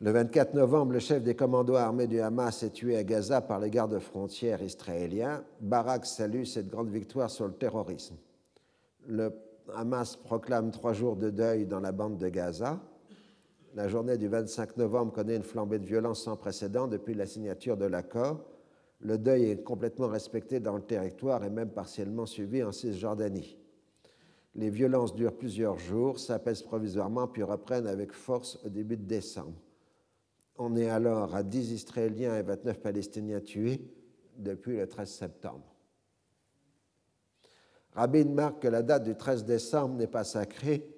[0.00, 3.60] Le 24 novembre, le chef des commandos armés du Hamas est tué à Gaza par
[3.60, 5.44] les gardes frontières israéliens.
[5.60, 8.16] Barak salue cette grande victoire sur le terrorisme.
[9.06, 9.32] Le
[9.72, 12.80] Hamas proclame trois jours de deuil dans la bande de Gaza.
[13.76, 17.76] La journée du 25 novembre connaît une flambée de violence sans précédent depuis la signature
[17.76, 18.44] de l'accord.
[19.00, 23.56] Le deuil est complètement respecté dans le territoire et même partiellement suivi en Cisjordanie.
[24.56, 29.54] Les violences durent plusieurs jours, s'apaisent provisoirement, puis reprennent avec force au début de décembre.
[30.56, 33.80] On est alors à 10 Israéliens et 29 Palestiniens tués
[34.36, 35.74] depuis le 13 septembre.
[37.92, 40.88] Rabin marque que la date du 13 décembre n'est pas sacrée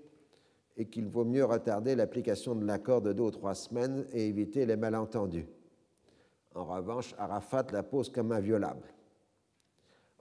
[0.77, 4.67] et qu'il vaut mieux retarder l'application de l'accord de deux ou trois semaines et éviter
[4.67, 5.47] les malentendus.
[6.55, 8.89] En revanche, Arafat la pose comme inviolable.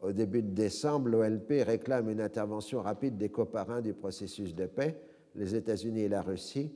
[0.01, 5.01] Au début de décembre, l'OLP réclame une intervention rapide des coparins du processus de paix,
[5.33, 6.71] les États-Unis et la Russie,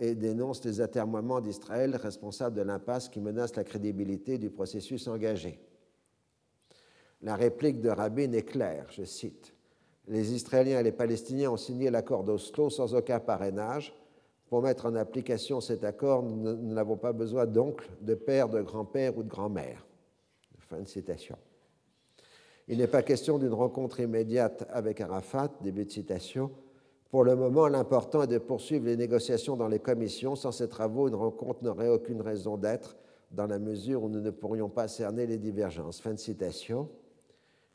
[0.00, 5.60] et dénonce les atermoiements d'Israël responsables de l'impasse qui menace la crédibilité du processus engagé.
[7.20, 9.54] La réplique de Rabin est claire, je cite.
[10.08, 13.94] Les Israéliens et les Palestiniens ont signé l'accord d'Oslo sans aucun parrainage.
[14.48, 19.16] Pour mettre en application cet accord, nous n'avons pas besoin d'oncles, de pères, de grands-pères
[19.16, 19.86] ou de grand-mères.
[20.58, 21.36] Fin de citation.
[22.66, 26.50] Il n'est pas question d'une rencontre immédiate avec Arafat, début de citation.
[27.10, 30.36] Pour le moment, l'important est de poursuivre les négociations dans les commissions.
[30.36, 32.96] Sans ces travaux, une rencontre n'aurait aucune raison d'être
[33.32, 36.00] dans la mesure où nous ne pourrions pas cerner les divergences.
[36.00, 36.88] Fin de citation.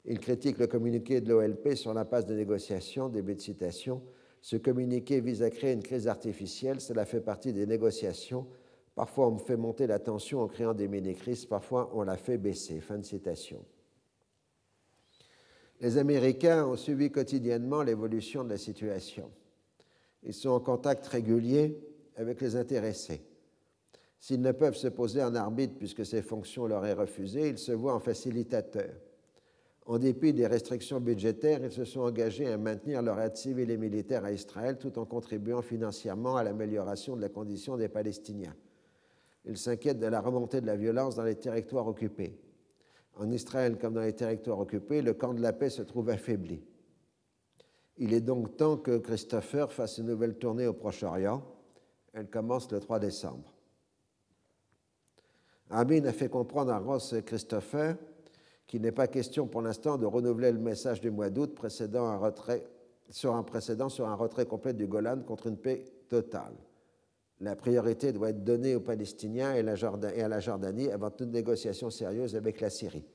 [0.05, 4.01] Il critique le communiqué de l'OLP sur l'impasse de négociation, début de citation.
[4.39, 8.45] Ce communiqué vise à créer une crise artificielle, cela fait partie des négociations.
[8.93, 12.79] Parfois on fait monter la tension en créant des mini-crises, parfois on la fait baisser.
[12.79, 13.65] Fin de citation.
[15.81, 19.29] Les Américains ont suivi quotidiennement l'évolution de la situation.
[20.23, 21.77] Ils sont en contact régulier
[22.15, 23.21] avec les intéressés.
[24.19, 27.73] S'ils ne peuvent se poser en arbitre puisque ces fonctions leur est refusées, ils se
[27.73, 28.95] voient en facilitateurs.
[29.85, 33.77] En dépit des restrictions budgétaires, ils se sont engagés à maintenir leur aide civile et
[33.77, 38.55] militaire à Israël tout en contribuant financièrement à l'amélioration de la condition des Palestiniens.
[39.45, 42.35] Ils s'inquiètent de la remontée de la violence dans les territoires occupés.
[43.17, 46.61] En Israël comme dans les territoires occupés, le camp de la paix se trouve affaibli.
[47.97, 51.41] Il est donc temps que Christopher fasse une nouvelle tournée au Proche-Orient.
[52.13, 53.53] Elle commence le 3 décembre.
[55.69, 57.97] Amin a fait comprendre à Ross et Christopher
[58.67, 62.17] qu'il n'est pas question pour l'instant de renouveler le message du mois d'août précédant un
[62.17, 62.65] retrait,
[63.09, 66.55] sur un précédent sur un retrait complet du Golan contre une paix totale.
[67.41, 72.35] La priorité doit être donnée aux Palestiniens et, à la Jordanie avant toute négociation sérieuse
[72.35, 73.05] avec la Syrie.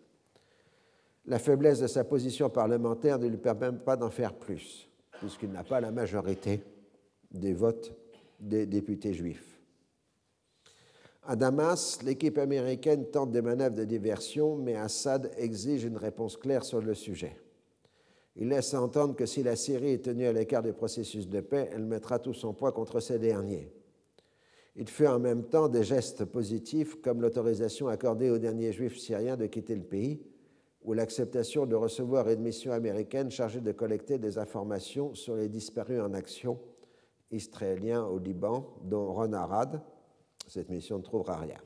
[1.27, 4.89] La faiblesse de sa position parlementaire ne lui permet pas d'en faire plus,
[5.21, 6.63] puisqu'il n'a pas la majorité
[7.31, 7.93] des votes
[8.39, 9.59] des députés juifs.
[11.27, 16.65] À Damas, l'équipe américaine tente des manœuvres de diversion, mais Assad exige une réponse claire
[16.65, 17.37] sur le sujet.
[18.37, 21.71] Il laisse entendre que si la Syrie est tenue à l'écart du processus de paix,
[21.73, 23.71] elle mettra tout son poids contre ces derniers.
[24.81, 29.37] Il fait en même temps des gestes positifs comme l'autorisation accordée aux derniers juifs syriens
[29.37, 30.23] de quitter le pays
[30.83, 36.01] ou l'acceptation de recevoir une mission américaine chargée de collecter des informations sur les disparus
[36.01, 36.59] en action
[37.31, 39.83] israéliens au Liban, dont Ron Arad,
[40.47, 41.59] cette mission ne trouvera rien.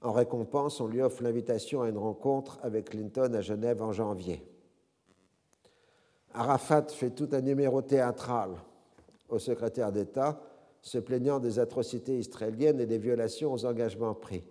[0.00, 4.42] En récompense, on lui offre l'invitation à une rencontre avec Clinton à Genève en janvier.
[6.32, 8.52] Arafat fait tout un numéro théâtral
[9.28, 10.40] au secrétaire d'État,
[10.84, 14.44] se plaignant des atrocités israéliennes et des violations aux engagements pris.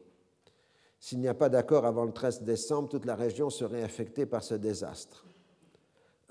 [0.99, 4.43] S'il n'y a pas d'accord avant le 13 décembre, toute la région serait affectée par
[4.43, 5.27] ce désastre.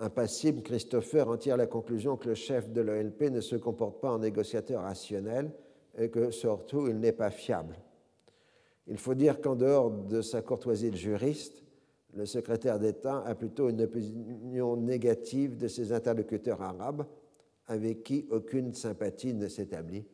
[0.01, 4.11] Impassible, Christopher en tire la conclusion que le chef de l'OLP ne se comporte pas
[4.11, 5.53] en négociateur rationnel
[5.97, 7.77] et que surtout il n'est pas fiable.
[8.89, 11.63] Il faut dire qu'en dehors de sa courtoisie de juriste,
[12.15, 17.07] le secrétaire d'État a plutôt une opinion négative de ses interlocuteurs arabes,
[17.67, 20.05] avec qui aucune sympathie ne s'établit,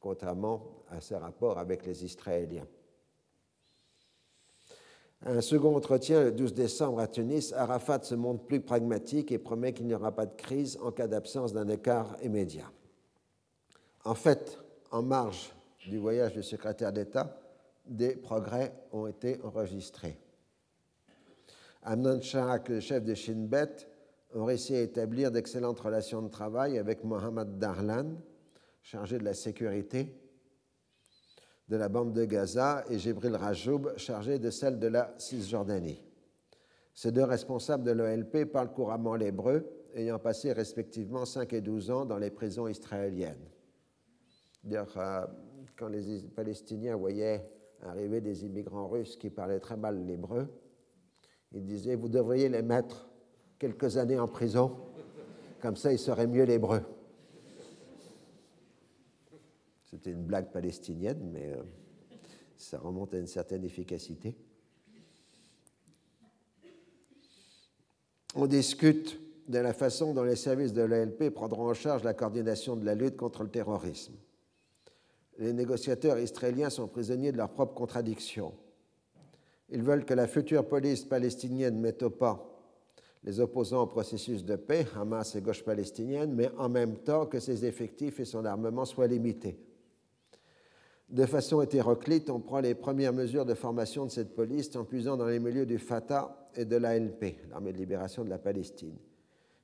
[0.00, 2.66] contrairement à ses rapports avec les Israéliens.
[5.24, 9.72] un second entretien le 12 décembre à Tunis, Arafat se montre plus pragmatique et promet
[9.72, 12.70] qu'il n'y aura pas de crise en cas d'absence d'un écart immédiat.
[14.04, 14.58] En fait,
[14.90, 15.52] en marge
[15.86, 17.40] du voyage du secrétaire d'État,
[17.86, 20.18] des progrès ont été enregistrés.
[21.82, 22.20] Amnon
[22.68, 23.88] le chef de Shin Bet,
[24.34, 28.16] ont réussi à établir d'excellentes relations de travail avec Mohamed Darlan,
[28.82, 30.14] chargé de la sécurité
[31.68, 36.02] de la bande de Gaza, et Jibril Rajoub, chargé de celle de la Cisjordanie.
[36.94, 42.04] Ces deux responsables de l'OLP parlent couramment l'hébreu, ayant passé respectivement 5 et 12 ans
[42.06, 43.48] dans les prisons israéliennes.
[44.72, 45.26] Euh,
[45.76, 47.48] quand les Palestiniens voyaient
[47.82, 50.48] arriver des immigrants russes qui parlaient très mal l'hébreu,
[51.52, 53.07] ils disaient Vous devriez les mettre
[53.58, 54.76] quelques années en prison,
[55.60, 56.82] comme ça ils seraient mieux l'hébreu.
[59.84, 61.62] C'était une blague palestinienne, mais euh,
[62.56, 64.36] ça remonte à une certaine efficacité.
[68.34, 69.18] On discute
[69.48, 72.94] de la façon dont les services de l'ALP prendront en charge la coordination de la
[72.94, 74.14] lutte contre le terrorisme
[75.38, 78.52] les négociateurs israéliens sont prisonniers de leurs propres contradictions.
[79.70, 82.47] Ils veulent que la future police palestinienne mette au pas
[83.28, 87.38] les opposants au processus de paix, Hamas et gauche palestinienne, mais en même temps que
[87.38, 89.58] ses effectifs et son armement soient limités.
[91.10, 95.18] De façon hétéroclite, on prend les premières mesures de formation de cette police en puisant
[95.18, 98.96] dans les milieux du Fatah et de l'ALP, l'armée de libération de la Palestine.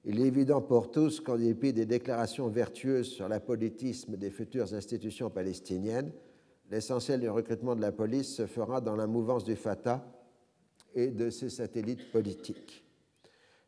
[0.05, 5.31] Il est évident pour tous qu'en dépit des déclarations vertueuses sur l'apolitisme des futures institutions
[5.31, 6.13] palestiniennes,
[6.71, 10.05] l'essentiel du recrutement de la police se fera dans la mouvance du Fatah
[10.95, 12.84] et de ses satellites politiques.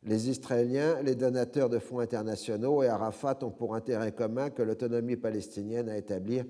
[0.07, 5.16] Les Israéliens, les donateurs de fonds internationaux et Arafat ont pour intérêt commun que l'autonomie
[5.16, 6.45] palestinienne à établir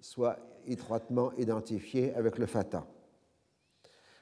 [0.00, 2.86] soit étroitement identifiée avec le Fatah.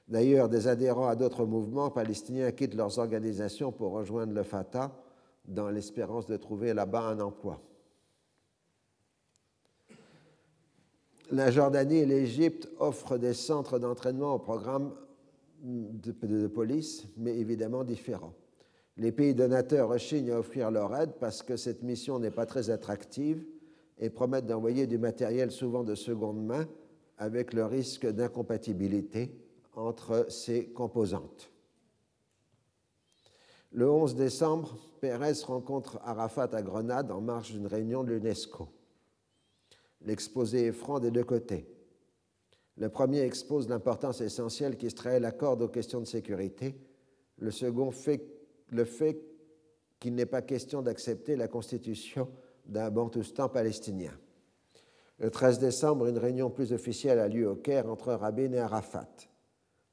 [0.09, 4.91] D'ailleurs, des adhérents à d'autres mouvements palestiniens quittent leurs organisations pour rejoindre le Fatah
[5.47, 7.61] dans l'espérance de trouver là-bas un emploi.
[11.31, 14.93] La Jordanie et l'Égypte offrent des centres d'entraînement au programme
[15.62, 18.35] de, police, mais évidemment différents.
[18.97, 22.71] Les pays donateurs rechignent à offrir leur aide parce que cette mission n'est pas très
[22.71, 23.45] attractive
[23.99, 26.67] et promettent d'envoyer du matériel souvent de seconde main
[27.19, 29.31] avec le risque d'incompatibilité
[29.75, 31.51] entre ces composantes.
[33.73, 38.69] Le 11 décembre, Pérez rencontre Arafat à Grenade en marge d'une réunion de l'UNESCO.
[40.03, 41.69] L'exposé est franc des deux côtés.
[42.77, 46.75] Le premier expose l'importance essentielle qu'Israël accorde aux questions de sécurité.
[47.39, 48.40] Le second fait
[48.71, 49.21] le fait
[49.99, 52.29] qu'il n'est pas question d'accepter la constitution
[52.67, 54.13] d'un Bantoustan palestinien.
[55.19, 59.09] Le 13 décembre, une réunion plus officielle a lieu au Caire entre Rabin et Arafat.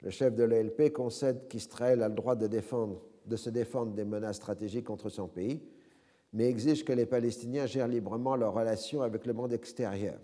[0.02, 4.38] Le chef de l'ALP concède qu'Israël a le droit de, de se défendre des menaces
[4.38, 5.62] stratégiques contre son pays,
[6.32, 10.20] mais exige que les Palestiniens gèrent librement leurs relations avec le monde extérieur.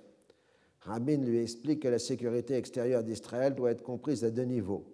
[0.82, 4.86] Rabin lui explique que la sécurité extérieure d'Israël doit être comprise à deux niveaux.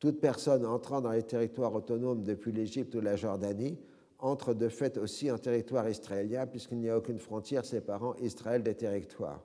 [0.00, 3.78] Toute personne entrant dans les territoires autonomes depuis l'Égypte ou la Jordanie
[4.20, 8.74] entre de fait aussi en territoire israélien puisqu'il n'y a aucune frontière séparant Israël des
[8.74, 9.44] territoires.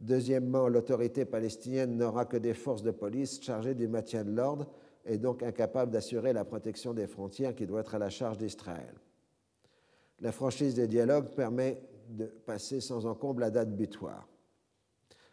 [0.00, 4.66] Deuxièmement, l'autorité palestinienne n'aura que des forces de police chargées du maintien de l'ordre
[5.04, 8.94] et donc incapables d'assurer la protection des frontières qui doit être à la charge d'Israël.
[10.20, 14.26] La franchise des dialogues permet de passer sans encombre la date butoir.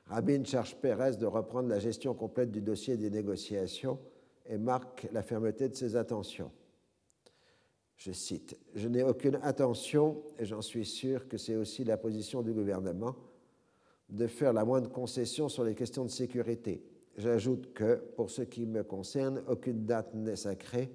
[0.06, 4.00] Rabin charge Pérez de reprendre la gestion complète du dossier des négociations
[4.48, 6.52] et marque la fermeté de ses intentions.
[7.98, 12.42] Je cite, Je n'ai aucune intention, et j'en suis sûr que c'est aussi la position
[12.44, 13.16] du gouvernement,
[14.10, 16.84] de faire la moindre concession sur les questions de sécurité.
[17.18, 20.92] J'ajoute que, pour ce qui me concerne, aucune date n'est sacrée,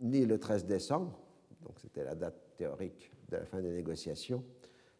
[0.00, 1.18] ni le 13 décembre,
[1.62, 4.44] donc c'était la date théorique de la fin des négociations,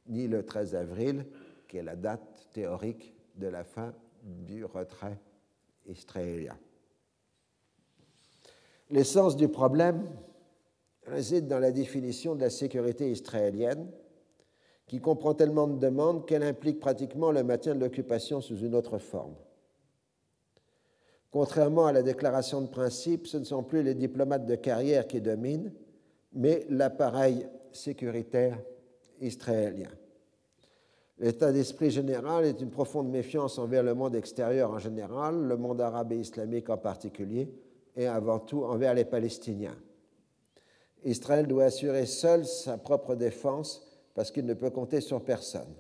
[0.09, 1.27] ni le 13 avril,
[1.69, 5.19] qui est la date théorique de la fin du retrait
[5.87, 6.59] israélien.
[8.91, 10.09] L'essence du problème
[11.07, 13.89] réside dans la définition de la sécurité israélienne,
[14.87, 18.99] qui comprend tellement de demandes qu'elle implique pratiquement le maintien de l'occupation sous une autre
[18.99, 19.37] forme.
[21.31, 25.21] Contrairement à la déclaration de principe, ce ne sont plus les diplomates de carrière qui
[25.21, 25.73] dominent,
[26.33, 28.59] mais l'appareil sécuritaire
[29.21, 29.91] israélien.
[31.19, 35.81] L'état d'esprit général est une profonde méfiance envers le monde extérieur en général, le monde
[35.81, 37.53] arabe et islamique en particulier,
[37.97, 39.77] et avant tout envers les Palestiniens.
[41.05, 45.75] Israël doit assurer seul sa propre défense parce qu'il ne peut compter sur personne.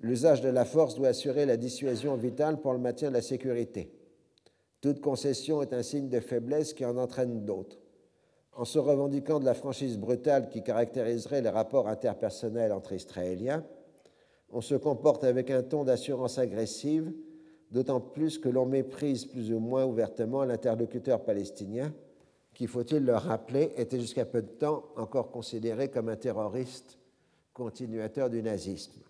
[0.00, 3.90] L'usage de la force doit assurer la dissuasion vitale pour le maintien de la sécurité.
[4.80, 7.78] Toute concession est un signe de faiblesse qui en entraîne d'autres.
[8.52, 13.64] En se revendiquant de la franchise brutale qui caractériserait les rapports interpersonnels entre Israéliens,
[14.50, 17.12] on se comporte avec un ton d'assurance agressive
[17.74, 21.92] d'autant plus que l'on méprise plus ou moins ouvertement l'interlocuteur palestinien,
[22.54, 27.00] qui, faut-il le rappeler, était jusqu'à peu de temps encore considéré comme un terroriste
[27.52, 29.00] continuateur du nazisme.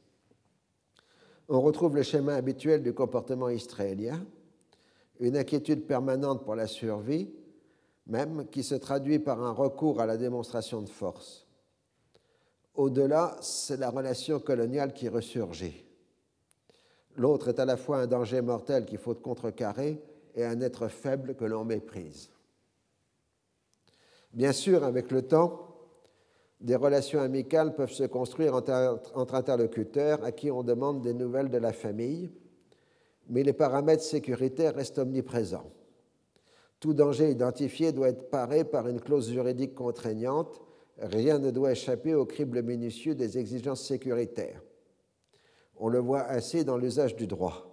[1.51, 4.25] On retrouve le schéma habituel du comportement israélien,
[5.21, 7.31] une inquiétude permanente pour la survie,
[8.07, 11.47] même qui se traduit par un recours à la démonstration de force.
[12.75, 15.84] Au-delà, c'est la relation coloniale qui ressurgit.
[17.17, 20.03] L'autre est à la fois un danger mortel qu'il faut contrecarrer
[20.35, 22.31] et un être faible que l'on méprise.
[24.33, 25.69] Bien sûr, avec le temps,
[26.61, 31.59] des relations amicales peuvent se construire entre interlocuteurs à qui on demande des nouvelles de
[31.59, 32.33] la famille,
[33.29, 35.71] mais les paramètres sécuritaires restent omniprésents.
[36.81, 40.61] Tout danger identifié doit être paré par une clause juridique contraignante,
[40.99, 44.63] rien ne doit échapper au crible minutieux des exigences sécuritaires.
[45.79, 47.71] On le voit ainsi dans l'usage du droit.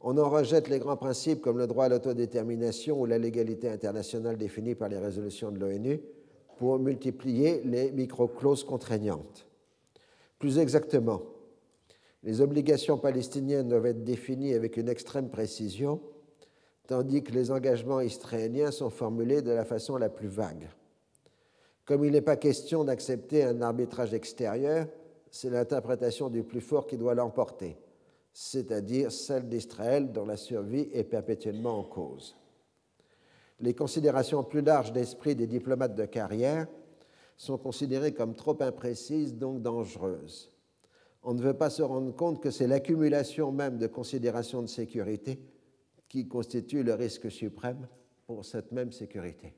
[0.00, 4.36] On en rejette les grands principes comme le droit à l'autodétermination ou la légalité internationale
[4.36, 6.00] définie par les résolutions de l'ONU
[6.56, 9.46] pour multiplier les micro-clauses contraignantes.
[10.38, 11.22] Plus exactement,
[12.24, 16.00] les obligations palestiniennes doivent être définies avec une extrême précision,
[16.86, 20.68] tandis que les engagements israéliens sont formulés de la façon la plus vague.
[21.84, 24.86] Comme il n'est pas question d'accepter un arbitrage extérieur,
[25.32, 27.76] c'est l'interprétation du plus fort qui doit l'emporter,
[28.32, 32.36] c'est-à-dire celle d'Israël dont la survie est perpétuellement en cause.
[33.58, 36.68] Les considérations plus larges d'esprit des diplomates de carrière
[37.36, 40.52] sont considérées comme trop imprécises, donc dangereuses
[41.22, 45.40] on ne veut pas se rendre compte que c'est l'accumulation même de considérations de sécurité
[46.08, 47.86] qui constitue le risque suprême
[48.26, 49.54] pour cette même sécurité.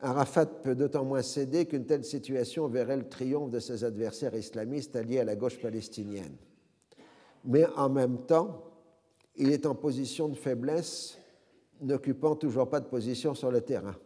[0.00, 4.94] Arafat peut d'autant moins céder qu'une telle situation verrait le triomphe de ses adversaires islamistes
[4.94, 6.36] alliés à la gauche palestinienne.
[7.44, 8.64] Mais en même temps,
[9.36, 11.18] il est en position de faiblesse,
[11.80, 13.96] n'occupant toujours pas de position sur le terrain.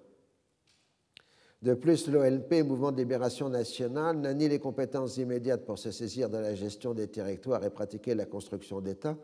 [1.60, 6.28] De plus, l'OLP, Mouvement de libération nationale, n'a ni les compétences immédiates pour se saisir
[6.28, 9.16] de la gestion des territoires et pratiquer la construction d'État,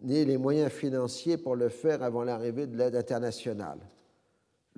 [0.00, 3.78] ni les moyens financiers pour le faire avant l'arrivée de l'aide internationale.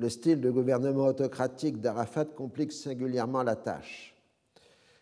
[0.03, 4.15] Le style de gouvernement autocratique d'Arafat complique singulièrement la tâche.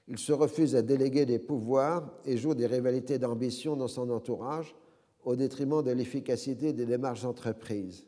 [0.06, 4.76] Il se refuse à déléguer des pouvoirs et joue des rivalités d'ambition dans son entourage
[5.24, 8.04] au détriment de l'efficacité des démarches entreprises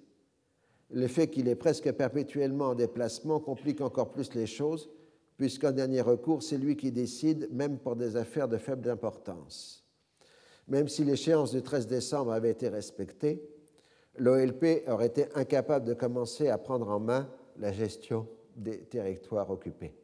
[0.92, 4.90] le fait qu'il est presque perpétuellement en déplacement complique encore plus les choses,
[5.36, 9.84] puisqu'en dernier recours, c'est lui qui décide, même pour des affaires de faible importance.
[10.68, 13.42] Même si l'échéance du 13 décembre avait été respectée,
[14.18, 17.28] l'OLP aurait été incapable de commencer à prendre en main
[17.58, 18.26] la gestion
[18.56, 19.94] des territoires occupés.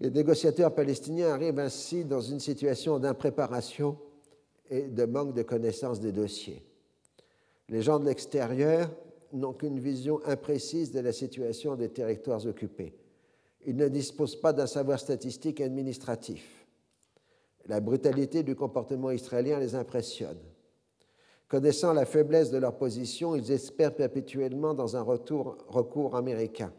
[0.00, 3.98] Les négociateurs palestiniens arrivent ainsi dans une situation d'impréparation
[4.70, 6.64] et de manque de connaissance des dossiers.
[7.68, 8.90] Les gens de l'extérieur
[9.32, 12.94] n'ont qu'une vision imprécise de la situation des territoires occupés.
[13.66, 16.66] Ils ne disposent pas d'un savoir statistique administratif.
[17.66, 20.38] La brutalité du comportement israélien les impressionne.
[21.48, 26.72] Connaissant la faiblesse de leur position, ils espèrent perpétuellement dans un retour, recours américain.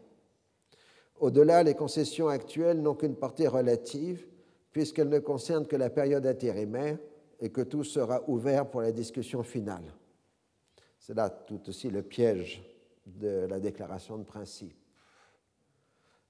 [1.18, 4.26] Au-delà, les concessions actuelles n'ont qu'une portée relative,
[4.70, 6.98] puisqu'elles ne concernent que la période intérimaire
[7.40, 9.92] et que tout sera ouvert pour la discussion finale.
[11.00, 12.62] C'est là tout aussi le piège
[13.06, 14.76] de la déclaration de principe.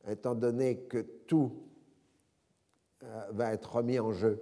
[0.09, 1.53] Étant donné que tout
[3.03, 4.41] euh, va être remis en jeu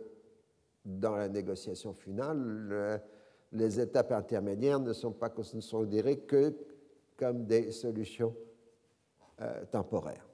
[0.85, 3.03] dans la négociation finale,
[3.53, 6.55] les étapes intermédiaires ne sont pas considérées que
[7.17, 8.35] comme des solutions
[9.41, 10.29] euh, temporaires.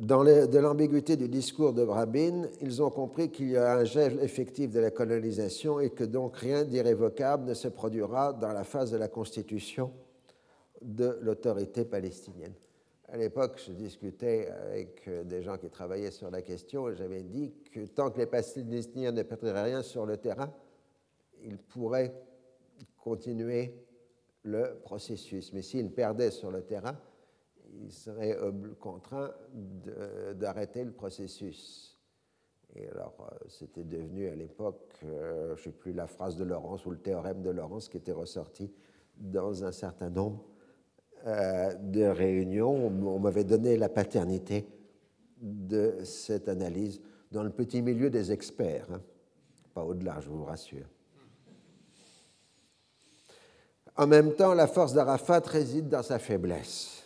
[0.00, 4.20] dans de l'ambiguïté du discours de Rabin, ils ont compris qu'il y a un gel
[4.20, 8.90] effectif de la colonisation et que donc rien d'irrévocable ne se produira dans la phase
[8.90, 9.92] de la constitution
[10.82, 12.52] de l'autorité palestinienne.
[13.08, 17.54] À l'époque, je discutais avec des gens qui travaillaient sur la question et j'avais dit
[17.72, 20.52] que tant que les Palestiniens ne perdraient rien sur le terrain,
[21.42, 22.12] ils pourraient
[22.98, 23.74] continuer
[24.42, 25.52] le processus.
[25.52, 26.98] Mais s'ils perdaient sur le terrain,
[27.80, 28.36] il serait
[28.80, 29.32] contraint
[30.34, 31.96] d'arrêter le processus.
[32.74, 36.44] Et alors, euh, c'était devenu à l'époque, euh, je ne sais plus, la phrase de
[36.44, 38.70] Laurence ou le théorème de Laurence qui était ressorti
[39.16, 40.44] dans un certain nombre
[41.26, 42.86] euh, de réunions.
[42.86, 44.66] On, m'avait donné la paternité
[45.40, 47.00] de cette analyse
[47.32, 49.00] dans le petit milieu des experts, hein.
[49.74, 50.86] pas au-delà, je vous rassure.
[53.96, 57.02] En même temps, la force d'Arafat réside dans sa faiblesse.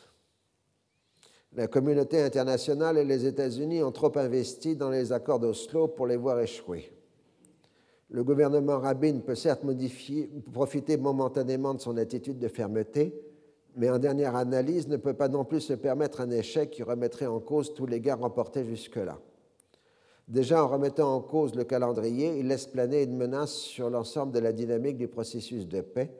[1.52, 6.16] La communauté internationale et les États-Unis ont trop investi dans les accords d'Oslo pour les
[6.16, 6.92] voir échouer.
[8.08, 9.64] Le gouvernement Rabin peut certes
[10.52, 13.14] profiter momentanément de son attitude de fermeté,
[13.76, 17.26] mais en dernière analyse ne peut pas non plus se permettre un échec qui remettrait
[17.26, 19.18] en cause tous les gains remportés jusque-là.
[20.28, 24.38] Déjà en remettant en cause le calendrier, il laisse planer une menace sur l'ensemble de
[24.38, 26.10] la dynamique du processus de paix,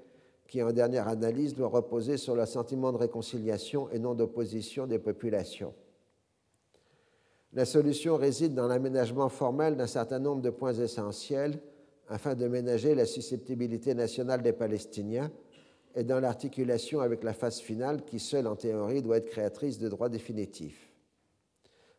[0.48, 4.98] qui en dernière analyse doit reposer sur le sentiment de réconciliation et non d'opposition des
[4.98, 5.72] populations.
[7.52, 11.60] La solution réside dans l'aménagement formel d'un certain nombre de points essentiels
[12.09, 15.31] afin de ménager la susceptibilité nationale des Palestiniens
[15.95, 19.89] et dans l'articulation avec la phase finale qui, seule en théorie, doit être créatrice de
[19.89, 20.91] droits définitifs.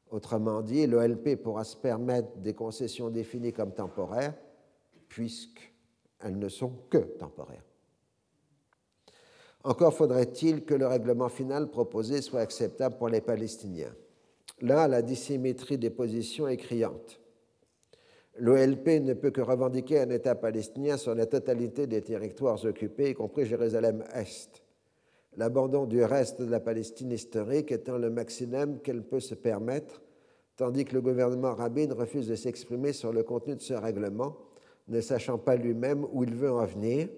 [0.10, 4.34] Autrement dit, l'OLP pourra se permettre des concessions définies comme temporaires,
[5.08, 7.64] puisqu'elles ne sont que temporaires.
[9.64, 13.96] Encore faudrait-il que le règlement final proposé soit acceptable pour les Palestiniens.
[14.60, 17.21] Là, la dissymétrie des positions est criante.
[18.38, 23.14] L'OLP ne peut que revendiquer un État palestinien sur la totalité des territoires occupés, y
[23.14, 24.64] compris Jérusalem-Est.
[25.38, 30.02] L'abandon du reste de la Palestine historique étant le maximum qu'elle peut se permettre,
[30.56, 34.38] tandis que le gouvernement Rabin refuse de s'exprimer sur le contenu de ce règlement,
[34.88, 37.10] ne sachant pas lui-même où il veut en venir,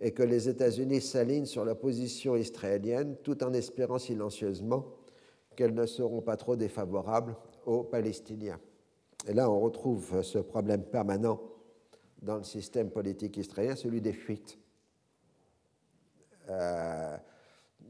[0.00, 4.86] et que les États-Unis s'alignent sur la position israélienne tout en espérant silencieusement
[5.56, 7.36] qu'elles ne seront pas trop défavorables
[7.66, 8.58] aux Palestiniens.
[9.26, 11.40] Et là, on retrouve ce problème permanent
[12.22, 14.58] dans le système politique israélien, celui des fuites.
[16.48, 17.16] Euh,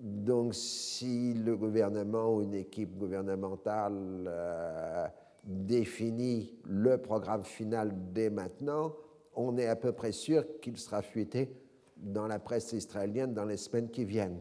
[0.01, 5.07] donc, si le gouvernement ou une équipe gouvernementale euh,
[5.45, 8.95] définit le programme final dès maintenant,
[9.35, 11.55] on est à peu près sûr qu'il sera fuité
[11.97, 14.41] dans la presse israélienne dans les semaines qui viennent.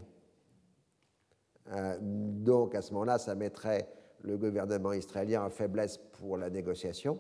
[1.72, 3.88] Euh, donc, à ce moment-là, ça mettrait
[4.22, 7.20] le gouvernement israélien en faiblesse pour la négociation.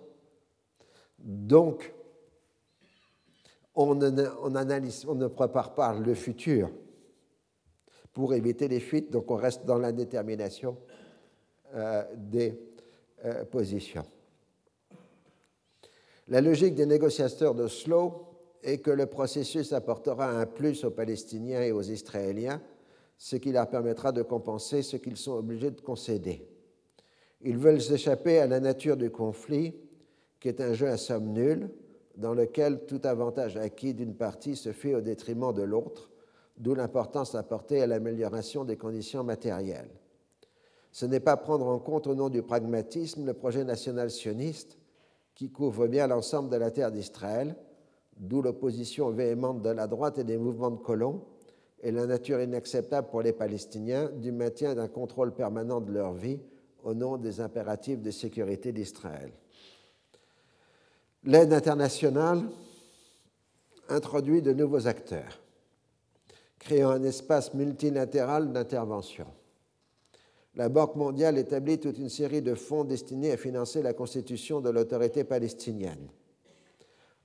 [1.17, 1.93] Donc,
[3.75, 6.69] on ne, analyse, on ne prépare pas le futur
[8.13, 10.77] pour éviter les fuites, donc on reste dans la détermination
[11.75, 12.59] euh, des
[13.23, 14.05] euh, positions.
[16.27, 18.25] La logique des négociateurs de Slow
[18.63, 22.61] est que le processus apportera un plus aux Palestiniens et aux Israéliens,
[23.17, 26.48] ce qui leur permettra de compenser ce qu'ils sont obligés de concéder.
[27.41, 29.73] Ils veulent s'échapper à la nature du conflit,
[30.39, 31.69] qui est un jeu à somme nulle,
[32.17, 36.09] dans lequel tout avantage acquis d'une partie se fait au détriment de l'autre,
[36.57, 39.89] d'où l'importance apportée à l'amélioration des conditions matérielles.
[40.91, 44.77] Ce n'est pas prendre en compte au nom du pragmatisme le projet national sioniste
[45.35, 47.55] qui couvre bien l'ensemble de la terre d'Israël,
[48.17, 51.23] d'où l'opposition véhémente de la droite et des mouvements de colons,
[51.81, 56.41] et la nature inacceptable pour les Palestiniens du maintien d'un contrôle permanent de leur vie
[56.83, 59.31] au nom des impératifs de sécurité d'Israël.
[61.23, 62.43] L'aide internationale
[63.89, 65.41] introduit de nouveaux acteurs,
[66.57, 69.27] créant un espace multilatéral d'intervention.
[70.55, 74.69] La Banque mondiale établit toute une série de fonds destinés à financer la constitution de
[74.69, 76.09] l'autorité palestinienne.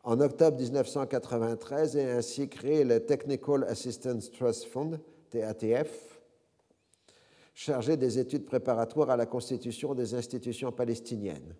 [0.02, 5.01] En octobre 1993 est ainsi créé le Technical Assistance Trust Fund,
[5.31, 6.14] TATF,
[7.55, 11.55] chargé des études préparatoires à la constitution des institutions palestiniennes.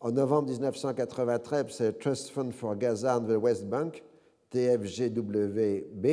[0.00, 4.02] En novembre 1993, c'est le Trust Fund for Gaza and the West Bank,
[4.50, 6.06] TFGWB,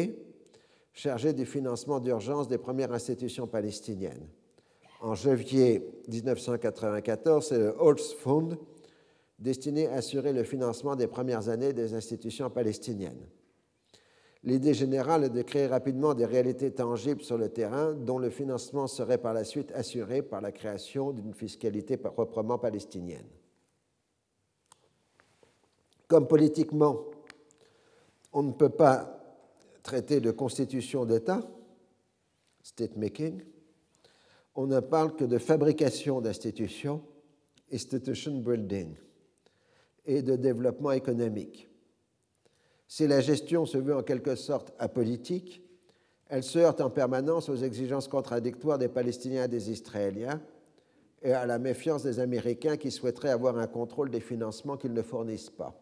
[0.94, 4.28] chargé du financement d'urgence des premières institutions palestiniennes.
[5.02, 8.58] En janvier 1994, c'est le Holtz Fund,
[9.40, 13.26] destiné à assurer le financement des premières années des institutions palestiniennes.
[14.44, 18.88] L'idée générale est de créer rapidement des réalités tangibles sur le terrain dont le financement
[18.88, 23.28] serait par la suite assuré par la création d'une fiscalité proprement palestinienne.
[26.08, 27.06] Comme politiquement,
[28.32, 29.20] on ne peut pas
[29.84, 31.42] traiter de constitution d'État,
[32.64, 33.42] state making,
[34.56, 37.02] on ne parle que de fabrication d'institutions,
[37.72, 38.96] institution building,
[40.06, 41.69] et de développement économique.
[42.90, 45.62] Si la gestion se veut en quelque sorte apolitique,
[46.28, 50.42] elle se heurte en permanence aux exigences contradictoires des Palestiniens et des Israéliens
[51.22, 55.04] et à la méfiance des Américains qui souhaiteraient avoir un contrôle des financements qu'ils ne
[55.04, 55.80] fournissent pas.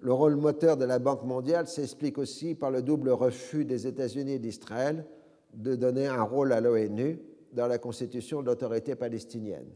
[0.00, 4.32] Le rôle moteur de la Banque mondiale s'explique aussi par le double refus des États-Unis
[4.32, 5.06] et d'Israël
[5.54, 7.20] de donner un rôle à l'ONU
[7.52, 9.70] dans la constitution de l'autorité palestinienne.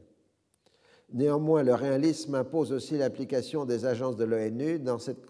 [1.12, 5.24] Néanmoins, le réalisme impose aussi l'application des agences de l'ONU dans cette,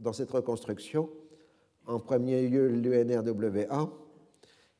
[0.00, 1.10] dans cette reconstruction,
[1.86, 3.90] en premier lieu l'UNRWA,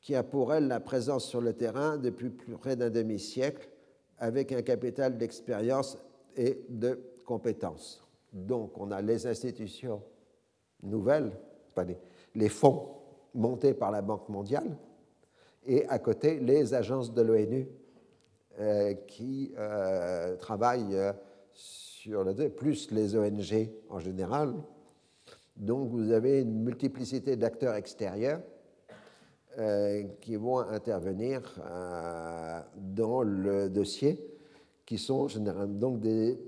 [0.00, 3.68] qui a pour elle la présence sur le terrain depuis près d'un demi-siècle,
[4.18, 5.98] avec un capital d'expérience
[6.36, 8.02] et de compétences.
[8.32, 10.02] Donc, on a les institutions
[10.82, 11.32] nouvelles,
[12.34, 12.88] les fonds
[13.34, 14.76] montés par la Banque mondiale,
[15.66, 17.68] et à côté, les agences de l'ONU
[18.58, 21.12] euh, qui euh, travaillent euh,
[22.56, 24.54] plus les ONG en général.
[25.56, 28.40] Donc vous avez une multiplicité d'acteurs extérieurs
[30.20, 31.40] qui vont intervenir
[32.76, 34.20] dans le dossier,
[34.84, 36.38] qui sont généralement donc des,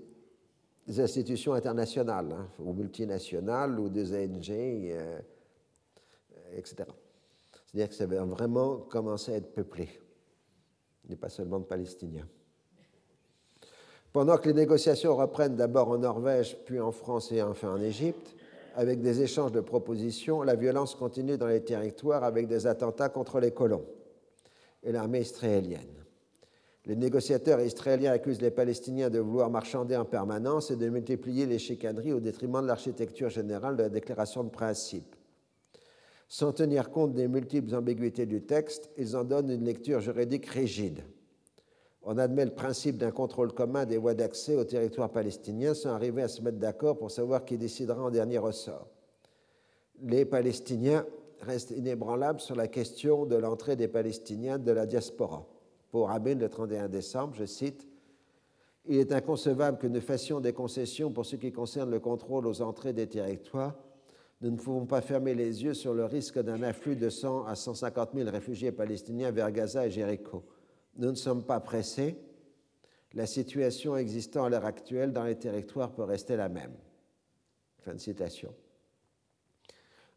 [0.98, 4.50] institutions internationales, hein, ou multinationales, ou des ONG,
[6.52, 6.76] etc.
[7.66, 9.88] C'est-à-dire que ça va vraiment commencer à être peuplé
[11.08, 12.28] n'est pas seulement de Palestiniens.
[14.18, 18.34] Pendant que les négociations reprennent d'abord en Norvège, puis en France et enfin en Égypte,
[18.74, 23.38] avec des échanges de propositions, la violence continue dans les territoires avec des attentats contre
[23.38, 23.84] les colons
[24.82, 26.04] et l'armée israélienne.
[26.86, 31.60] Les négociateurs israéliens accusent les Palestiniens de vouloir marchander en permanence et de multiplier les
[31.60, 35.14] chicaneries au détriment de l'architecture générale de la déclaration de principe.
[36.26, 41.04] Sans tenir compte des multiples ambiguïtés du texte, ils en donnent une lecture juridique rigide.
[42.10, 46.22] On admet le principe d'un contrôle commun des voies d'accès au territoire palestinien sans arriver
[46.22, 48.88] à se mettre d'accord pour savoir qui décidera en dernier ressort.
[50.00, 51.04] Les Palestiniens
[51.42, 55.46] restent inébranlables sur la question de l'entrée des Palestiniens de la diaspora
[55.90, 57.86] pour Rabin le 31 décembre, je cite,
[58.86, 62.62] Il est inconcevable que nous fassions des concessions pour ce qui concerne le contrôle aux
[62.62, 63.74] entrées des territoires.
[64.40, 67.54] Nous ne pouvons pas fermer les yeux sur le risque d'un afflux de 100 à
[67.54, 70.42] 150 000 réfugiés palestiniens vers Gaza et Jéricho.
[70.98, 72.16] Nous ne sommes pas pressés.
[73.14, 76.74] La situation existant à l'heure actuelle dans les territoires peut rester la même.
[77.78, 78.52] Fin de citation.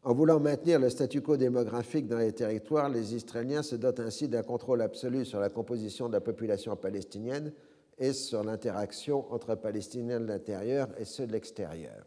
[0.04, 4.28] En voulant maintenir le statu quo démographique dans les territoires, les Israéliens se dotent ainsi
[4.28, 7.52] d'un contrôle absolu sur la composition de la population palestinienne
[7.98, 12.04] et sur l'interaction entre Palestiniens de l'intérieur et ceux de l'extérieur.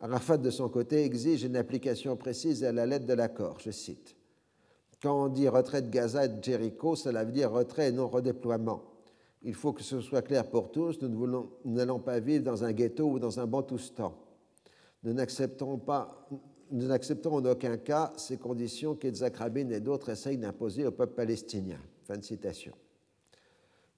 [0.00, 3.60] Arafat, de son côté, exige une application précise à la lettre de l'accord.
[3.60, 4.16] Je cite
[5.04, 8.08] Quand on dit retrait de Gaza et de Jéricho, cela veut dire retrait et non
[8.08, 8.82] redéploiement.
[9.42, 13.04] Il faut que ce soit clair pour tous nous n'allons pas vivre dans un ghetto
[13.04, 14.16] ou dans un bantoustan.
[15.02, 15.78] Nous n'accepterons
[16.70, 21.80] n'acceptons en aucun cas ces conditions qu'Itzhak Rabin et d'autres essayent d'imposer au peuple palestinien.
[22.04, 22.72] Fin de citation.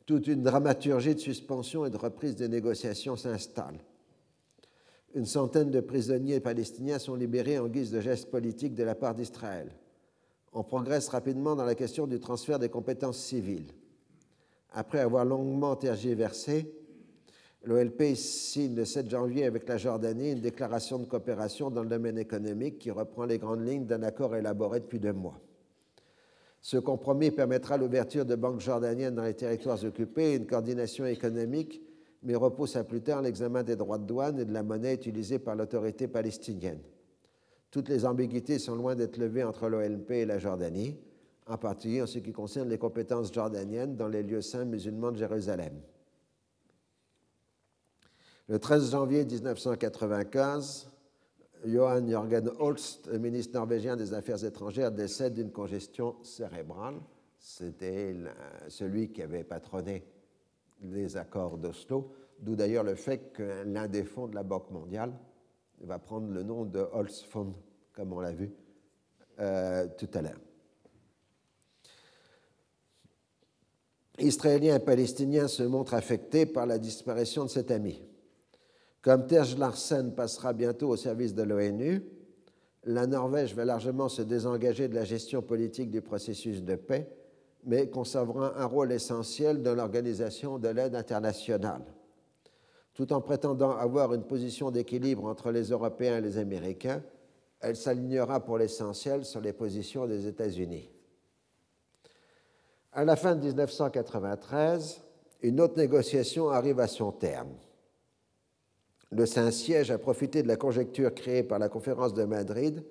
[0.06, 3.78] Toute une dramaturgie de suspension et de reprise des négociations s'installe.
[5.14, 9.14] Une centaine de prisonniers palestiniens sont libérés en guise de geste politique de la part
[9.14, 9.70] d'Israël.
[10.58, 13.66] On progresse rapidement dans la question du transfert des compétences civiles.
[14.72, 16.72] Après avoir longuement tergiversé,
[17.62, 22.16] L'OLP signe le 7 janvier avec la Jordanie une déclaration de coopération dans le domaine
[22.16, 25.38] économique qui reprend les grandes lignes d'un accord élaboré depuis deux mois.
[26.62, 31.82] Ce compromis permettra l'ouverture de banques jordaniennes dans les territoires occupés et une coordination économique,
[32.22, 35.38] mais repousse à plus tard l'examen des droits de douane et de la monnaie utilisée
[35.38, 36.80] par l'autorité palestinienne.
[37.70, 40.96] Toutes les ambiguïtés sont loin d'être levées entre l'OLP et la Jordanie,
[41.46, 45.18] en particulier en ce qui concerne les compétences jordaniennes dans les lieux saints musulmans de
[45.18, 45.80] Jérusalem.
[48.48, 50.88] Le 13 janvier 1995,
[51.64, 57.00] Johan Jørgen Holst, ministre norvégien des Affaires étrangères, décède d'une congestion cérébrale.
[57.38, 58.14] C'était
[58.68, 60.04] celui qui avait patronné
[60.82, 65.12] les accords d'Oslo, d'où d'ailleurs le fait que l'un des fonds de la Banque mondiale
[65.80, 67.54] va prendre le nom de Holst Fund,
[67.92, 68.50] comme on l'a vu
[69.40, 70.40] euh, tout à l'heure.
[74.18, 78.02] Israéliens et Palestiniens se montrent affectés par la disparition de cet ami.
[79.02, 82.02] Comme Terje Larsen passera bientôt au service de l'ONU,
[82.84, 87.10] la Norvège va largement se désengager de la gestion politique du processus de paix,
[87.64, 91.82] mais conservera un rôle essentiel dans l'organisation de l'aide internationale.
[92.96, 97.00] Tout en prétendant avoir une position d'équilibre entre les Européens et les Américains,
[97.60, 100.90] elle s'alignera pour l'essentiel sur les positions des États-Unis.
[102.92, 105.00] À la fin de 1993,
[105.42, 107.54] une autre négociation arrive à son terme
[109.12, 112.84] le Saint-Siège a profité de la conjecture créée par la conférence de Madrid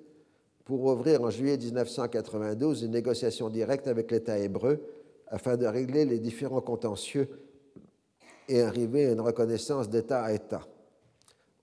[0.64, 4.82] pour ouvrir en juillet 1992 une négociation directe avec l'État hébreu
[5.28, 7.28] afin de régler les différents contentieux
[8.48, 10.62] et arriver à une reconnaissance d'État à État.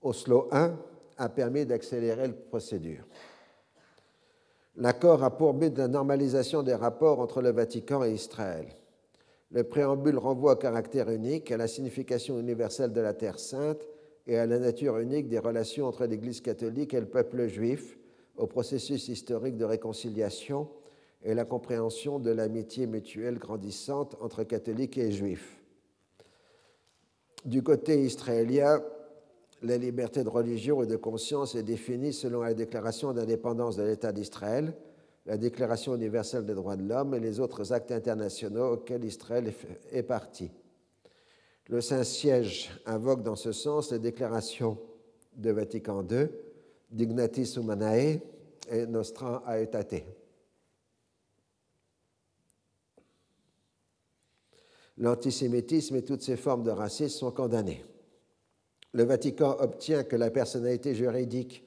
[0.02, 0.70] Oslo I
[1.16, 3.04] a permis d'accélérer la procédure.
[4.76, 8.66] L'accord a pour but la normalisation des rapports entre le Vatican et Israël.
[9.52, 13.86] Le préambule renvoie au caractère unique, à la signification universelle de la Terre sainte
[14.26, 17.96] et à la nature unique des relations entre l'Église catholique et le peuple juif,
[18.36, 20.68] au processus historique de réconciliation
[21.22, 25.63] et la compréhension de l'amitié mutuelle grandissante entre catholiques et juifs.
[27.44, 28.82] Du côté israélien,
[29.62, 34.12] la liberté de religion et de conscience est définie selon la déclaration d'indépendance de l'État
[34.12, 34.74] d'Israël,
[35.26, 39.52] la déclaration universelle des droits de l'homme et les autres actes internationaux auxquels Israël
[39.92, 40.50] est partie.
[41.68, 44.78] Le Saint-Siège invoque dans ce sens les déclarations
[45.36, 46.28] de Vatican II,
[46.90, 48.20] Dignatis Humanae
[48.70, 50.04] et Nostra Aetate.
[54.98, 57.84] L'antisémitisme et toutes ses formes de racisme sont condamnées.
[58.92, 61.64] Le Vatican obtient que la personnalité juridique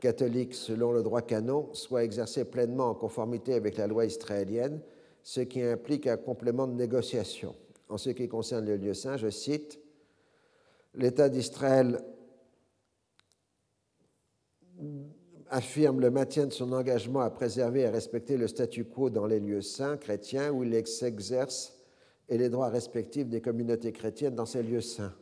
[0.00, 4.80] catholique selon le droit canon soit exercée pleinement en conformité avec la loi israélienne,
[5.22, 7.54] ce qui implique un complément de négociation
[7.88, 9.78] en ce qui concerne le lieu saint, je cite,
[10.96, 12.00] L'État d'Israël
[15.48, 19.26] affirme le maintien de son engagement à préserver et à respecter le statu quo dans
[19.26, 21.73] les lieux saints chrétiens où il s'exerce
[22.28, 25.14] et les droits respectifs des communautés chrétiennes dans ces lieux saints.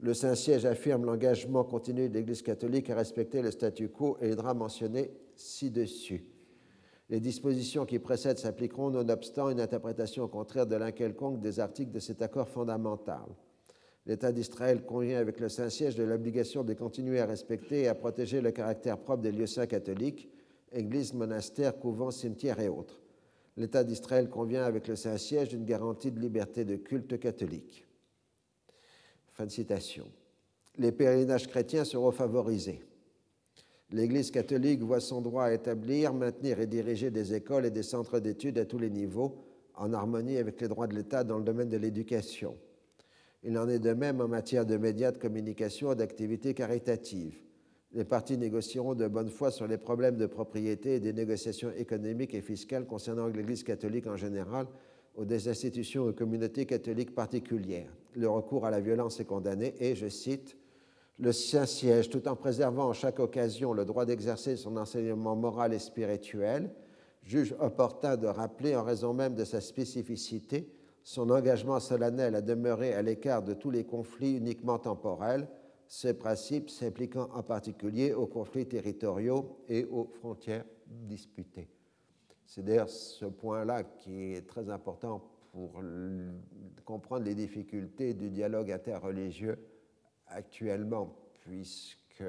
[0.00, 4.36] Le Saint-Siège affirme l'engagement continu de l'Église catholique à respecter le statu quo et les
[4.36, 6.24] droits mentionnés ci-dessus.
[7.10, 11.98] Les dispositions qui précèdent s'appliqueront nonobstant une interprétation contraire de l'un quelconque des articles de
[11.98, 13.26] cet accord fondamental.
[14.06, 18.40] L'État d'Israël convient avec le Saint-Siège de l'obligation de continuer à respecter et à protéger
[18.40, 20.30] le caractère propre des lieux saints catholiques,
[20.72, 23.02] églises, monastères, couvents, cimetières et autres.
[23.56, 27.86] L'État d'Israël convient avec le Saint-Siège d'une garantie de liberté de culte catholique.
[29.28, 30.06] Fin de citation.
[30.78, 32.82] Les pèlerinages chrétiens seront favorisés.
[33.92, 38.20] L'Église catholique voit son droit à établir, maintenir et diriger des écoles et des centres
[38.20, 39.44] d'études à tous les niveaux,
[39.74, 42.56] en harmonie avec les droits de l'État dans le domaine de l'éducation.
[43.42, 47.38] Il en est de même en matière de médias de communication et d'activités caritatives.
[47.92, 52.34] Les partis négocieront de bonne foi sur les problèmes de propriété et des négociations économiques
[52.34, 54.66] et fiscales concernant l'Église catholique en général
[55.16, 57.92] ou des institutions ou communautés catholiques particulières.
[58.14, 60.56] Le recours à la violence est condamné et, je cite,
[61.18, 65.80] le Saint-Siège, tout en préservant en chaque occasion le droit d'exercer son enseignement moral et
[65.80, 66.70] spirituel,
[67.24, 70.72] juge opportun de rappeler, en raison même de sa spécificité,
[71.02, 75.48] son engagement solennel à demeurer à l'écart de tous les conflits uniquement temporels,
[75.92, 81.68] ces principes s'appliquant en particulier aux conflits territoriaux et aux frontières disputées.
[82.46, 85.82] C'est d'ailleurs ce point-là qui est très important pour
[86.84, 89.58] comprendre les difficultés du dialogue interreligieux
[90.28, 92.22] actuellement, puisque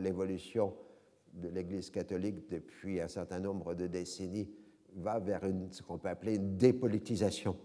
[0.00, 0.74] l'évolution
[1.32, 4.50] de l'Église catholique depuis un certain nombre de décennies
[4.96, 7.56] va vers ce qu'on peut appeler une dépolitisation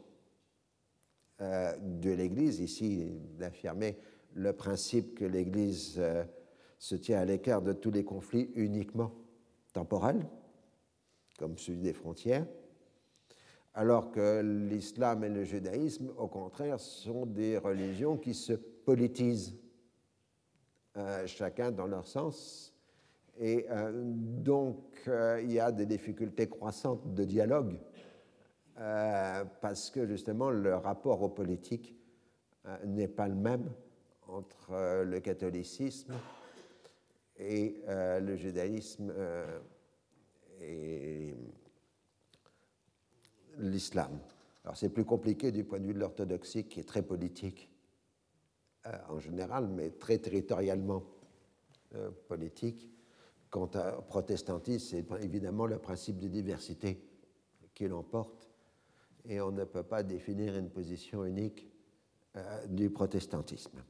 [1.41, 3.97] euh, de l'Église, ici d'affirmer
[4.35, 6.23] le principe que l'Église euh,
[6.79, 9.11] se tient à l'écart de tous les conflits uniquement
[9.73, 10.25] temporels,
[11.37, 12.45] comme celui des frontières,
[13.73, 19.55] alors que l'islam et le judaïsme, au contraire, sont des religions qui se politisent
[20.97, 22.75] euh, chacun dans leur sens.
[23.39, 25.09] Et euh, donc,
[25.41, 27.79] il y a des difficultés croissantes de dialogue
[29.61, 31.95] parce que justement, le rapport aux politiques
[32.85, 33.69] n'est pas le même
[34.33, 36.13] entre le catholicisme
[37.37, 39.13] et le judaïsme
[40.61, 41.35] et
[43.57, 44.19] l'islam.
[44.63, 47.69] Alors c'est plus compliqué du point de vue de l'orthodoxie qui est très politique
[48.85, 51.03] euh, en général, mais très territorialement
[51.95, 52.89] euh, politique.
[53.49, 56.99] Quant au protestantisme, c'est évidemment le principe de diversité
[57.73, 58.49] qui l'emporte,
[59.25, 61.67] et on ne peut pas définir une position unique
[62.35, 63.83] euh, du protestantisme.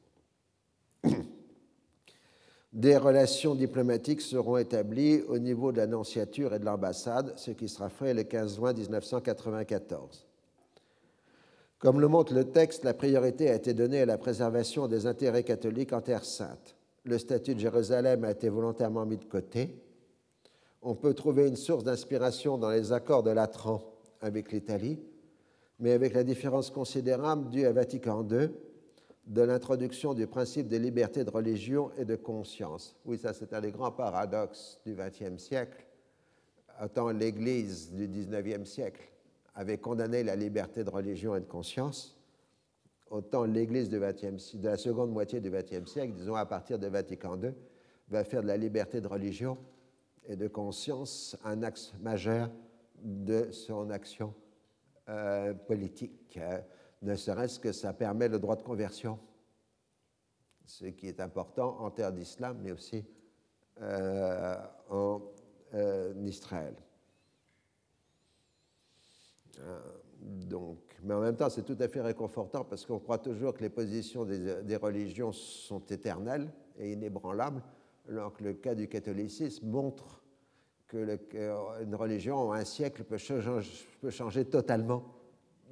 [2.74, 7.90] Des relations diplomatiques seront établies au niveau de l'annonciature et de l'ambassade, ce qui sera
[7.90, 10.26] fait le 15 juin 1994.
[11.78, 15.44] Comme le montre le texte, la priorité a été donnée à la préservation des intérêts
[15.44, 16.76] catholiques en Terre sainte.
[17.04, 19.80] Le statut de Jérusalem a été volontairement mis de côté.
[20.82, 23.84] On peut trouver une source d'inspiration dans les accords de Latran
[24.20, 25.00] avec l'Italie,
[25.80, 28.50] mais avec la différence considérable due à Vatican II
[29.26, 32.96] de l'introduction du principe de liberté de religion et de conscience.
[33.06, 35.86] Oui, ça c'est un des grands paradoxes du XXe siècle.
[36.82, 39.02] Autant l'Église du XIXe siècle
[39.56, 42.18] avait condamné la liberté de religion et de conscience,
[43.10, 44.00] autant l'Église de,
[44.64, 47.54] la seconde moitié du XXe siècle, disons à partir de Vatican II,
[48.10, 49.58] va faire de la liberté de religion
[50.26, 52.50] et de conscience un axe majeur
[53.04, 54.34] de son action
[55.10, 56.60] euh, politique, euh,
[57.04, 59.20] ne serait-ce que ça permet le droit de conversion,
[60.66, 63.06] ce qui est important en terre d'islam, mais aussi
[63.82, 64.58] euh,
[64.90, 65.22] en
[66.22, 66.76] Israël.
[69.60, 69.80] Euh,
[70.22, 73.62] donc, mais en même temps, c'est tout à fait réconfortant parce qu'on croit toujours que
[73.62, 77.62] les positions des, religions sont éternelles et inébranlables,
[78.08, 80.24] alors que le cas du catholicisme montre
[80.88, 81.20] que
[81.84, 85.04] une religion en un siècle peut changer, totalement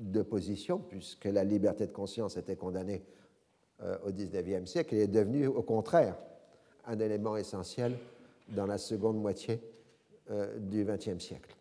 [0.02, 3.04] de position, puisque la liberté de conscience était condamnée
[3.84, 6.18] euh, au XIXe siècle et est devenue au contraire
[6.86, 7.98] un élément essentiel
[8.50, 9.62] dans la seconde moitié
[10.32, 11.56] euh, du XXe siècle.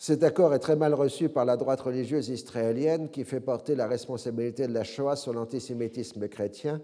[0.00, 3.88] Cet accord est très mal reçu par la droite religieuse israélienne qui fait porter la
[3.88, 6.80] responsabilité de la Shoah sur l'antisémitisme chrétien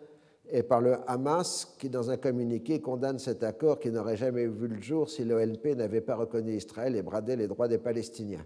[0.51, 4.67] et par le Hamas qui, dans un communiqué, condamne cet accord qui n'aurait jamais vu
[4.67, 8.45] le jour si l'OLP n'avait pas reconnu Israël et bradé les droits des Palestiniens.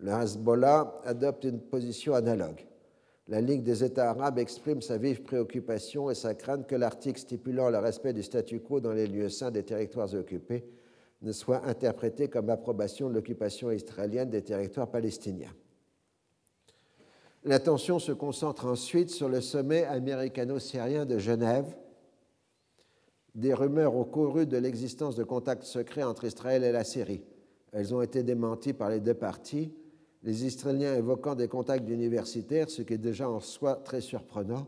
[0.00, 2.64] Le Hezbollah adopte une position analogue.
[3.26, 7.68] La Ligue des États arabes exprime sa vive préoccupation et sa crainte que l'article stipulant
[7.68, 10.64] le respect du statu quo dans les lieux saints des territoires occupés
[11.20, 15.52] ne soit interprété comme approbation de l'occupation israélienne des territoires palestiniens.
[17.44, 21.76] L'attention se concentre ensuite sur le sommet américano-syrien de Genève.
[23.34, 27.24] Des rumeurs ont couru de l'existence de contacts secrets entre Israël et la Syrie.
[27.72, 29.72] Elles ont été démenties par les deux parties,
[30.22, 34.66] les Israéliens évoquant des contacts d'universitaires, ce qui est déjà en soi très surprenant,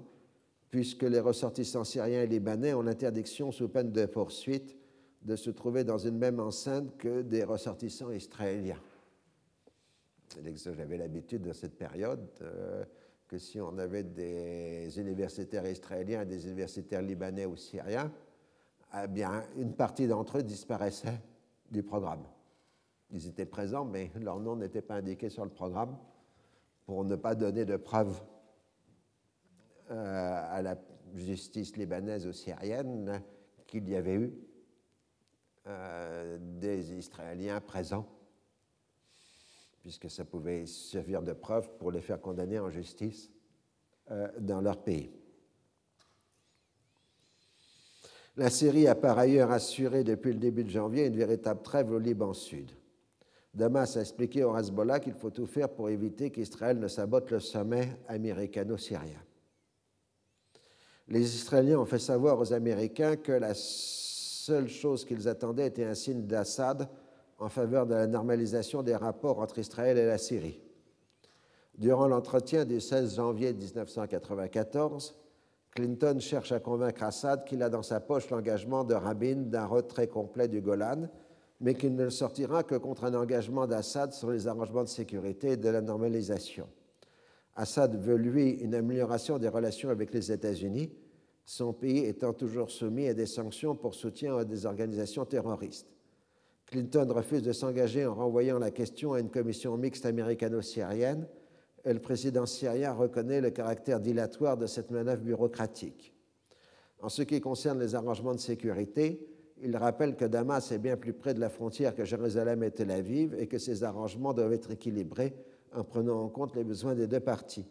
[0.70, 4.76] puisque les ressortissants syriens et libanais ont l'interdiction sous peine de poursuite
[5.22, 8.80] de se trouver dans une même enceinte que des ressortissants israéliens.
[10.54, 12.84] J'avais l'habitude dans cette période euh,
[13.26, 18.10] que si on avait des universitaires israéliens et des universitaires libanais ou syriens,
[18.94, 21.20] eh bien, une partie d'entre eux disparaissait
[21.70, 22.24] du programme.
[23.12, 25.96] Ils étaient présents, mais leur nom n'était pas indiqué sur le programme
[26.86, 28.20] pour ne pas donner de preuves
[29.90, 30.76] euh, à la
[31.14, 33.22] justice libanaise ou syrienne
[33.66, 34.32] qu'il y avait eu
[35.66, 38.06] euh, des Israéliens présents,
[39.80, 43.30] puisque ça pouvait servir de preuve pour les faire condamner en justice
[44.10, 45.12] euh, dans leur pays.
[48.36, 51.98] La Syrie a par ailleurs assuré depuis le début de janvier une véritable trêve au
[51.98, 52.70] Liban Sud.
[53.52, 57.40] Damas a expliqué au Hezbollah qu'il faut tout faire pour éviter qu'Israël ne sabote le
[57.40, 59.20] sommet américano-syrien.
[61.08, 65.94] Les Israéliens ont fait savoir aux Américains que la seule chose qu'ils attendaient était un
[65.94, 66.88] signe d'Assad
[67.38, 70.60] en faveur de la normalisation des rapports entre Israël et la Syrie.
[71.76, 75.16] Durant l'entretien du 16 janvier 1994,
[75.72, 80.08] Clinton cherche à convaincre Assad qu'il a dans sa poche l'engagement de Rabin d'un retrait
[80.08, 81.08] complet du Golan,
[81.60, 85.56] mais qu'il ne sortira que contre un engagement d'Assad sur les arrangements de sécurité et
[85.56, 86.66] de la normalisation.
[87.54, 90.90] Assad veut, lui, une amélioration des relations avec les États-Unis,
[91.44, 95.88] son pays étant toujours soumis à des sanctions pour soutien à des organisations terroristes.
[96.66, 101.26] Clinton refuse de s'engager en renvoyant la question à une commission mixte américano-syrienne
[101.84, 106.14] et le président syrien reconnaît le caractère dilatoire de cette manœuvre bureaucratique.
[107.02, 109.26] En ce qui concerne les arrangements de sécurité,
[109.62, 112.90] il rappelle que Damas est bien plus près de la frontière que Jérusalem et Tel
[112.90, 115.34] Aviv et que ces arrangements doivent être équilibrés
[115.74, 117.66] en prenant en compte les besoins des deux parties.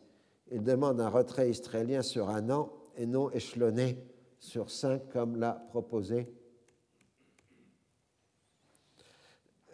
[0.51, 3.97] Il demande un retrait israélien sur un an et non échelonné
[4.39, 6.27] sur cinq comme l'a proposé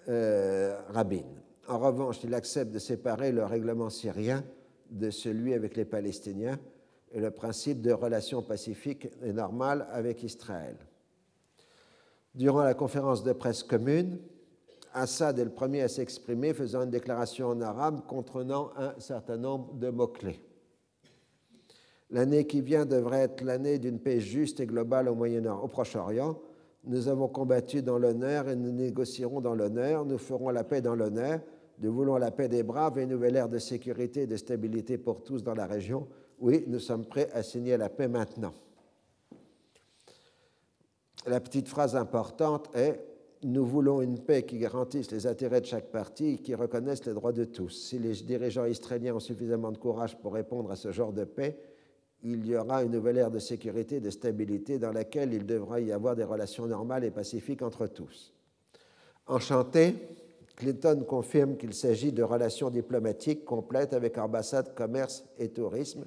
[0.08, 1.24] euh, Rabin.
[1.68, 4.44] En revanche, il accepte de séparer le règlement syrien
[4.90, 6.60] de celui avec les Palestiniens
[7.12, 10.76] et le principe de relations pacifiques et normales avec Israël.
[12.36, 14.20] Durant la conférence de presse commune,
[14.94, 19.74] Assad est le premier à s'exprimer, faisant une déclaration en arabe contenant un certain nombre
[19.76, 20.41] de mots-clés.
[22.10, 26.38] L'année qui vient devrait être l'année d'une paix juste et globale au Moyen-Orient, au Proche-Orient.
[26.84, 30.06] Nous avons combattu dans l'honneur et nous négocierons dans l'honneur.
[30.06, 31.40] Nous ferons la paix dans l'honneur.
[31.80, 34.98] Nous voulons la paix des braves et une nouvelle ère de sécurité et de stabilité
[34.98, 36.07] pour tous dans la région.
[36.40, 38.53] Oui, nous sommes prêts à signer la paix maintenant.
[41.27, 42.99] La petite phrase importante est
[43.43, 47.14] Nous voulons une paix qui garantisse les intérêts de chaque partie et qui reconnaisse les
[47.14, 47.69] droits de tous.
[47.69, 51.57] Si les dirigeants israéliens ont suffisamment de courage pour répondre à ce genre de paix,
[52.23, 55.80] il y aura une nouvelle ère de sécurité et de stabilité dans laquelle il devra
[55.80, 58.34] y avoir des relations normales et pacifiques entre tous.
[59.27, 59.95] Enchanté,
[60.56, 66.06] Clinton confirme qu'il s'agit de relations diplomatiques complètes avec ambassade, commerce et tourisme,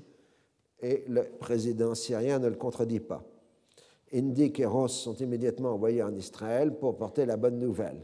[0.81, 3.25] et le président syrien ne le contredit pas.
[4.13, 8.01] Indy et Ross sont immédiatement envoyés en Israël pour porter la bonne nouvelle.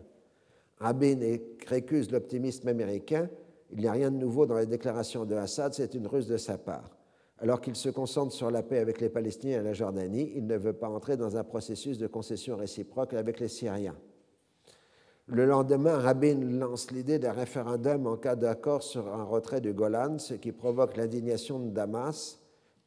[0.78, 1.18] Rabin
[1.66, 3.28] récuse l'optimisme américain.
[3.70, 6.36] Il n'y a rien de nouveau dans les déclarations de Assad, c'est une ruse de
[6.36, 6.96] sa part.
[7.38, 10.56] Alors qu'il se concentre sur la paix avec les Palestiniens et la Jordanie, il ne
[10.56, 13.96] veut pas entrer dans un processus de concession réciproque avec les Syriens.
[15.26, 20.18] Le lendemain, Rabin lance l'idée d'un référendum en cas d'accord sur un retrait du Golan,
[20.18, 22.40] ce qui provoque l'indignation de Damas,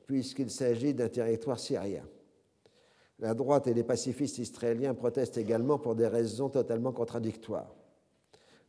[0.05, 2.03] puisqu'il s'agit d'un territoire syrien.
[3.19, 7.75] La droite et les pacifistes israéliens protestent également pour des raisons totalement contradictoires.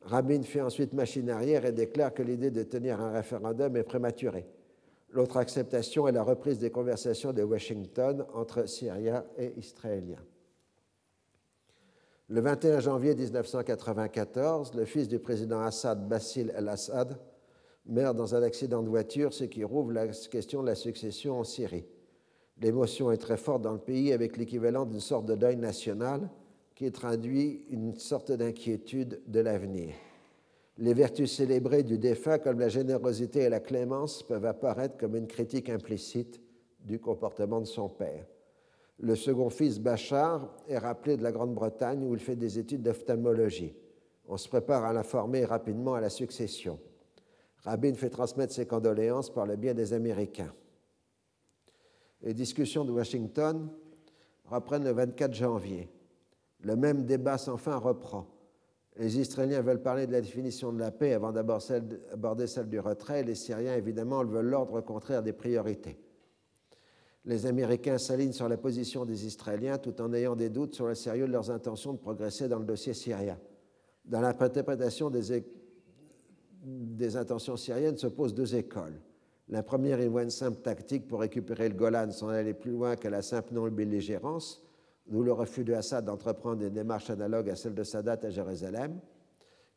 [0.03, 4.47] Rabin fait ensuite machine arrière et déclare que l'idée de tenir un référendum est prématurée.
[5.11, 10.25] L'autre acceptation est la reprise des conversations de Washington entre Syriens et Israéliens.
[12.29, 17.19] Le 21 janvier 1994, le fils du président Assad, Bassil el-Assad,
[17.87, 21.45] meurt dans un accident de voiture, ce qui rouvre la question de la succession en
[21.45, 21.87] Syrie.
[22.61, 26.29] L'émotion est très forte dans le pays avec l'équivalent d'une sorte de deuil national
[26.75, 29.95] qui traduit une sorte d'inquiétude de l'avenir.
[30.77, 35.27] Les vertus célébrées du défunt, comme la générosité et la clémence, peuvent apparaître comme une
[35.27, 36.41] critique implicite
[36.85, 38.25] du comportement de son père.
[39.01, 43.75] Le second fils, Bachar, est rappelé de la Grande-Bretagne où il fait des études d'ophtalmologie.
[44.29, 46.79] On se prépare à l'informer rapidement à la succession.
[47.65, 50.53] Rabin fait transmettre ses condoléances par le biais des Américains.
[52.23, 53.69] Les discussions de Washington
[54.45, 55.91] reprennent le 24 janvier.
[56.61, 58.27] Le même débat sans fin reprend.
[58.97, 63.23] Les Israéliens veulent parler de la définition de la paix avant d'aborder celle du retrait.
[63.23, 66.01] Les Syriens, évidemment, veulent l'ordre contraire des priorités.
[67.25, 70.97] Les Américains s'alignent sur la position des Israéliens tout en ayant des doutes sur le
[70.97, 73.39] sérieux de leurs intentions de progresser dans le dossier syrien.
[74.05, 75.45] Dans l'interprétation des,
[76.65, 79.01] des intentions syriennes se posent deux écoles.
[79.49, 83.09] La première voit une simple tactique pour récupérer le Golan sans aller plus loin que
[83.09, 84.63] la simple non-belligérance
[85.09, 89.01] d'où le refus de Assad d'entreprendre des démarches analogues à celles de Sadat à Jérusalem.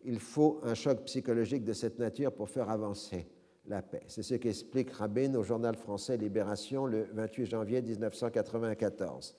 [0.03, 3.27] Il faut un choc psychologique de cette nature pour faire avancer
[3.67, 4.01] la paix.
[4.07, 9.37] C'est ce qu'explique Rabin au journal français Libération le 28 janvier 1994.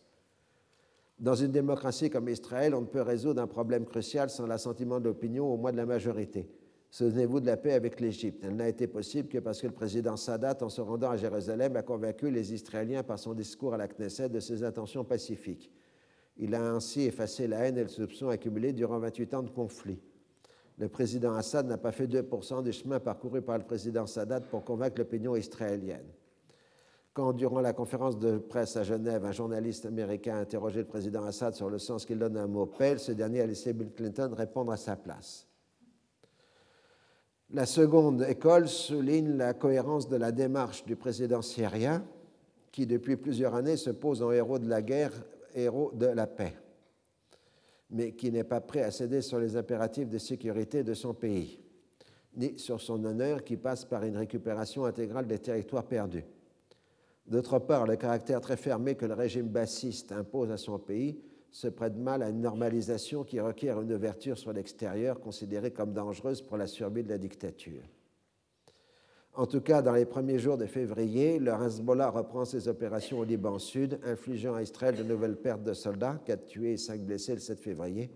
[1.19, 5.05] Dans une démocratie comme Israël, on ne peut résoudre un problème crucial sans l'assentiment de
[5.05, 6.49] l'opinion, au moins de la majorité.
[6.93, 8.44] Souvenez-vous de la paix avec l'Égypte.
[8.44, 11.74] Elle n'a été possible que parce que le président Sadat, en se rendant à Jérusalem,
[11.74, 15.73] a convaincu les Israéliens par son discours à la Knesset de ses intentions pacifiques.
[16.36, 20.02] Il a ainsi effacé la haine et le soupçon accumulés durant 28 ans de conflit.
[20.77, 24.62] Le président Assad n'a pas fait 2% du chemin parcouru par le président Sadat pour
[24.62, 26.12] convaincre l'opinion israélienne.
[27.14, 31.24] Quand, durant la conférence de presse à Genève, un journaliste américain a interrogé le président
[31.24, 33.93] Assad sur le sens qu'il donne à un mot paix, ce dernier a laissé Bill
[33.93, 35.48] Clinton répondre à sa place.
[37.55, 42.03] La seconde école souligne la cohérence de la démarche du président syrien,
[42.70, 45.12] qui depuis plusieurs années se pose en héros de la guerre
[45.55, 46.57] héros de la paix,
[47.91, 51.61] mais qui n'est pas prêt à céder sur les impératifs de sécurité de son pays,
[52.35, 56.24] ni sur son honneur qui passe par une récupération intégrale des territoires perdus.
[57.27, 61.20] D'autre part, le caractère très fermé que le régime bassiste impose à son pays
[61.53, 66.41] se prête mal à une normalisation qui requiert une ouverture sur l'extérieur considérée comme dangereuse
[66.41, 67.83] pour la survie de la dictature.
[69.35, 73.24] En tout cas, dans les premiers jours de février, le Hezbollah reprend ses opérations au
[73.24, 77.35] Liban Sud, infligeant à Israël de nouvelles pertes de soldats, 4 tués et 5 blessés
[77.35, 78.11] le 7 février.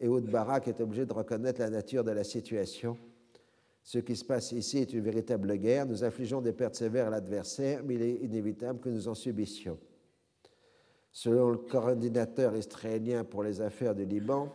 [0.00, 2.96] Et Oud Barak est obligé de reconnaître la nature de la situation.
[3.82, 5.86] Ce qui se passe ici est une véritable guerre.
[5.86, 9.78] Nous infligeons des pertes sévères à l'adversaire, mais il est inévitable que nous en subissions.
[11.10, 14.54] Selon le coordinateur israélien pour les affaires du Liban,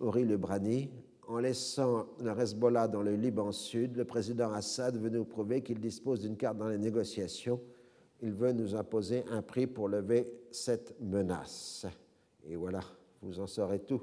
[0.00, 0.90] Ori Lebrani,
[1.28, 5.80] en laissant le Hezbollah dans le Liban Sud, le président Assad veut nous prouver qu'il
[5.80, 7.60] dispose d'une carte dans les négociations.
[8.22, 11.86] Il veut nous imposer un prix pour lever cette menace.
[12.48, 12.80] Et voilà,
[13.22, 14.02] vous en saurez tout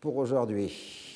[0.00, 1.15] pour aujourd'hui.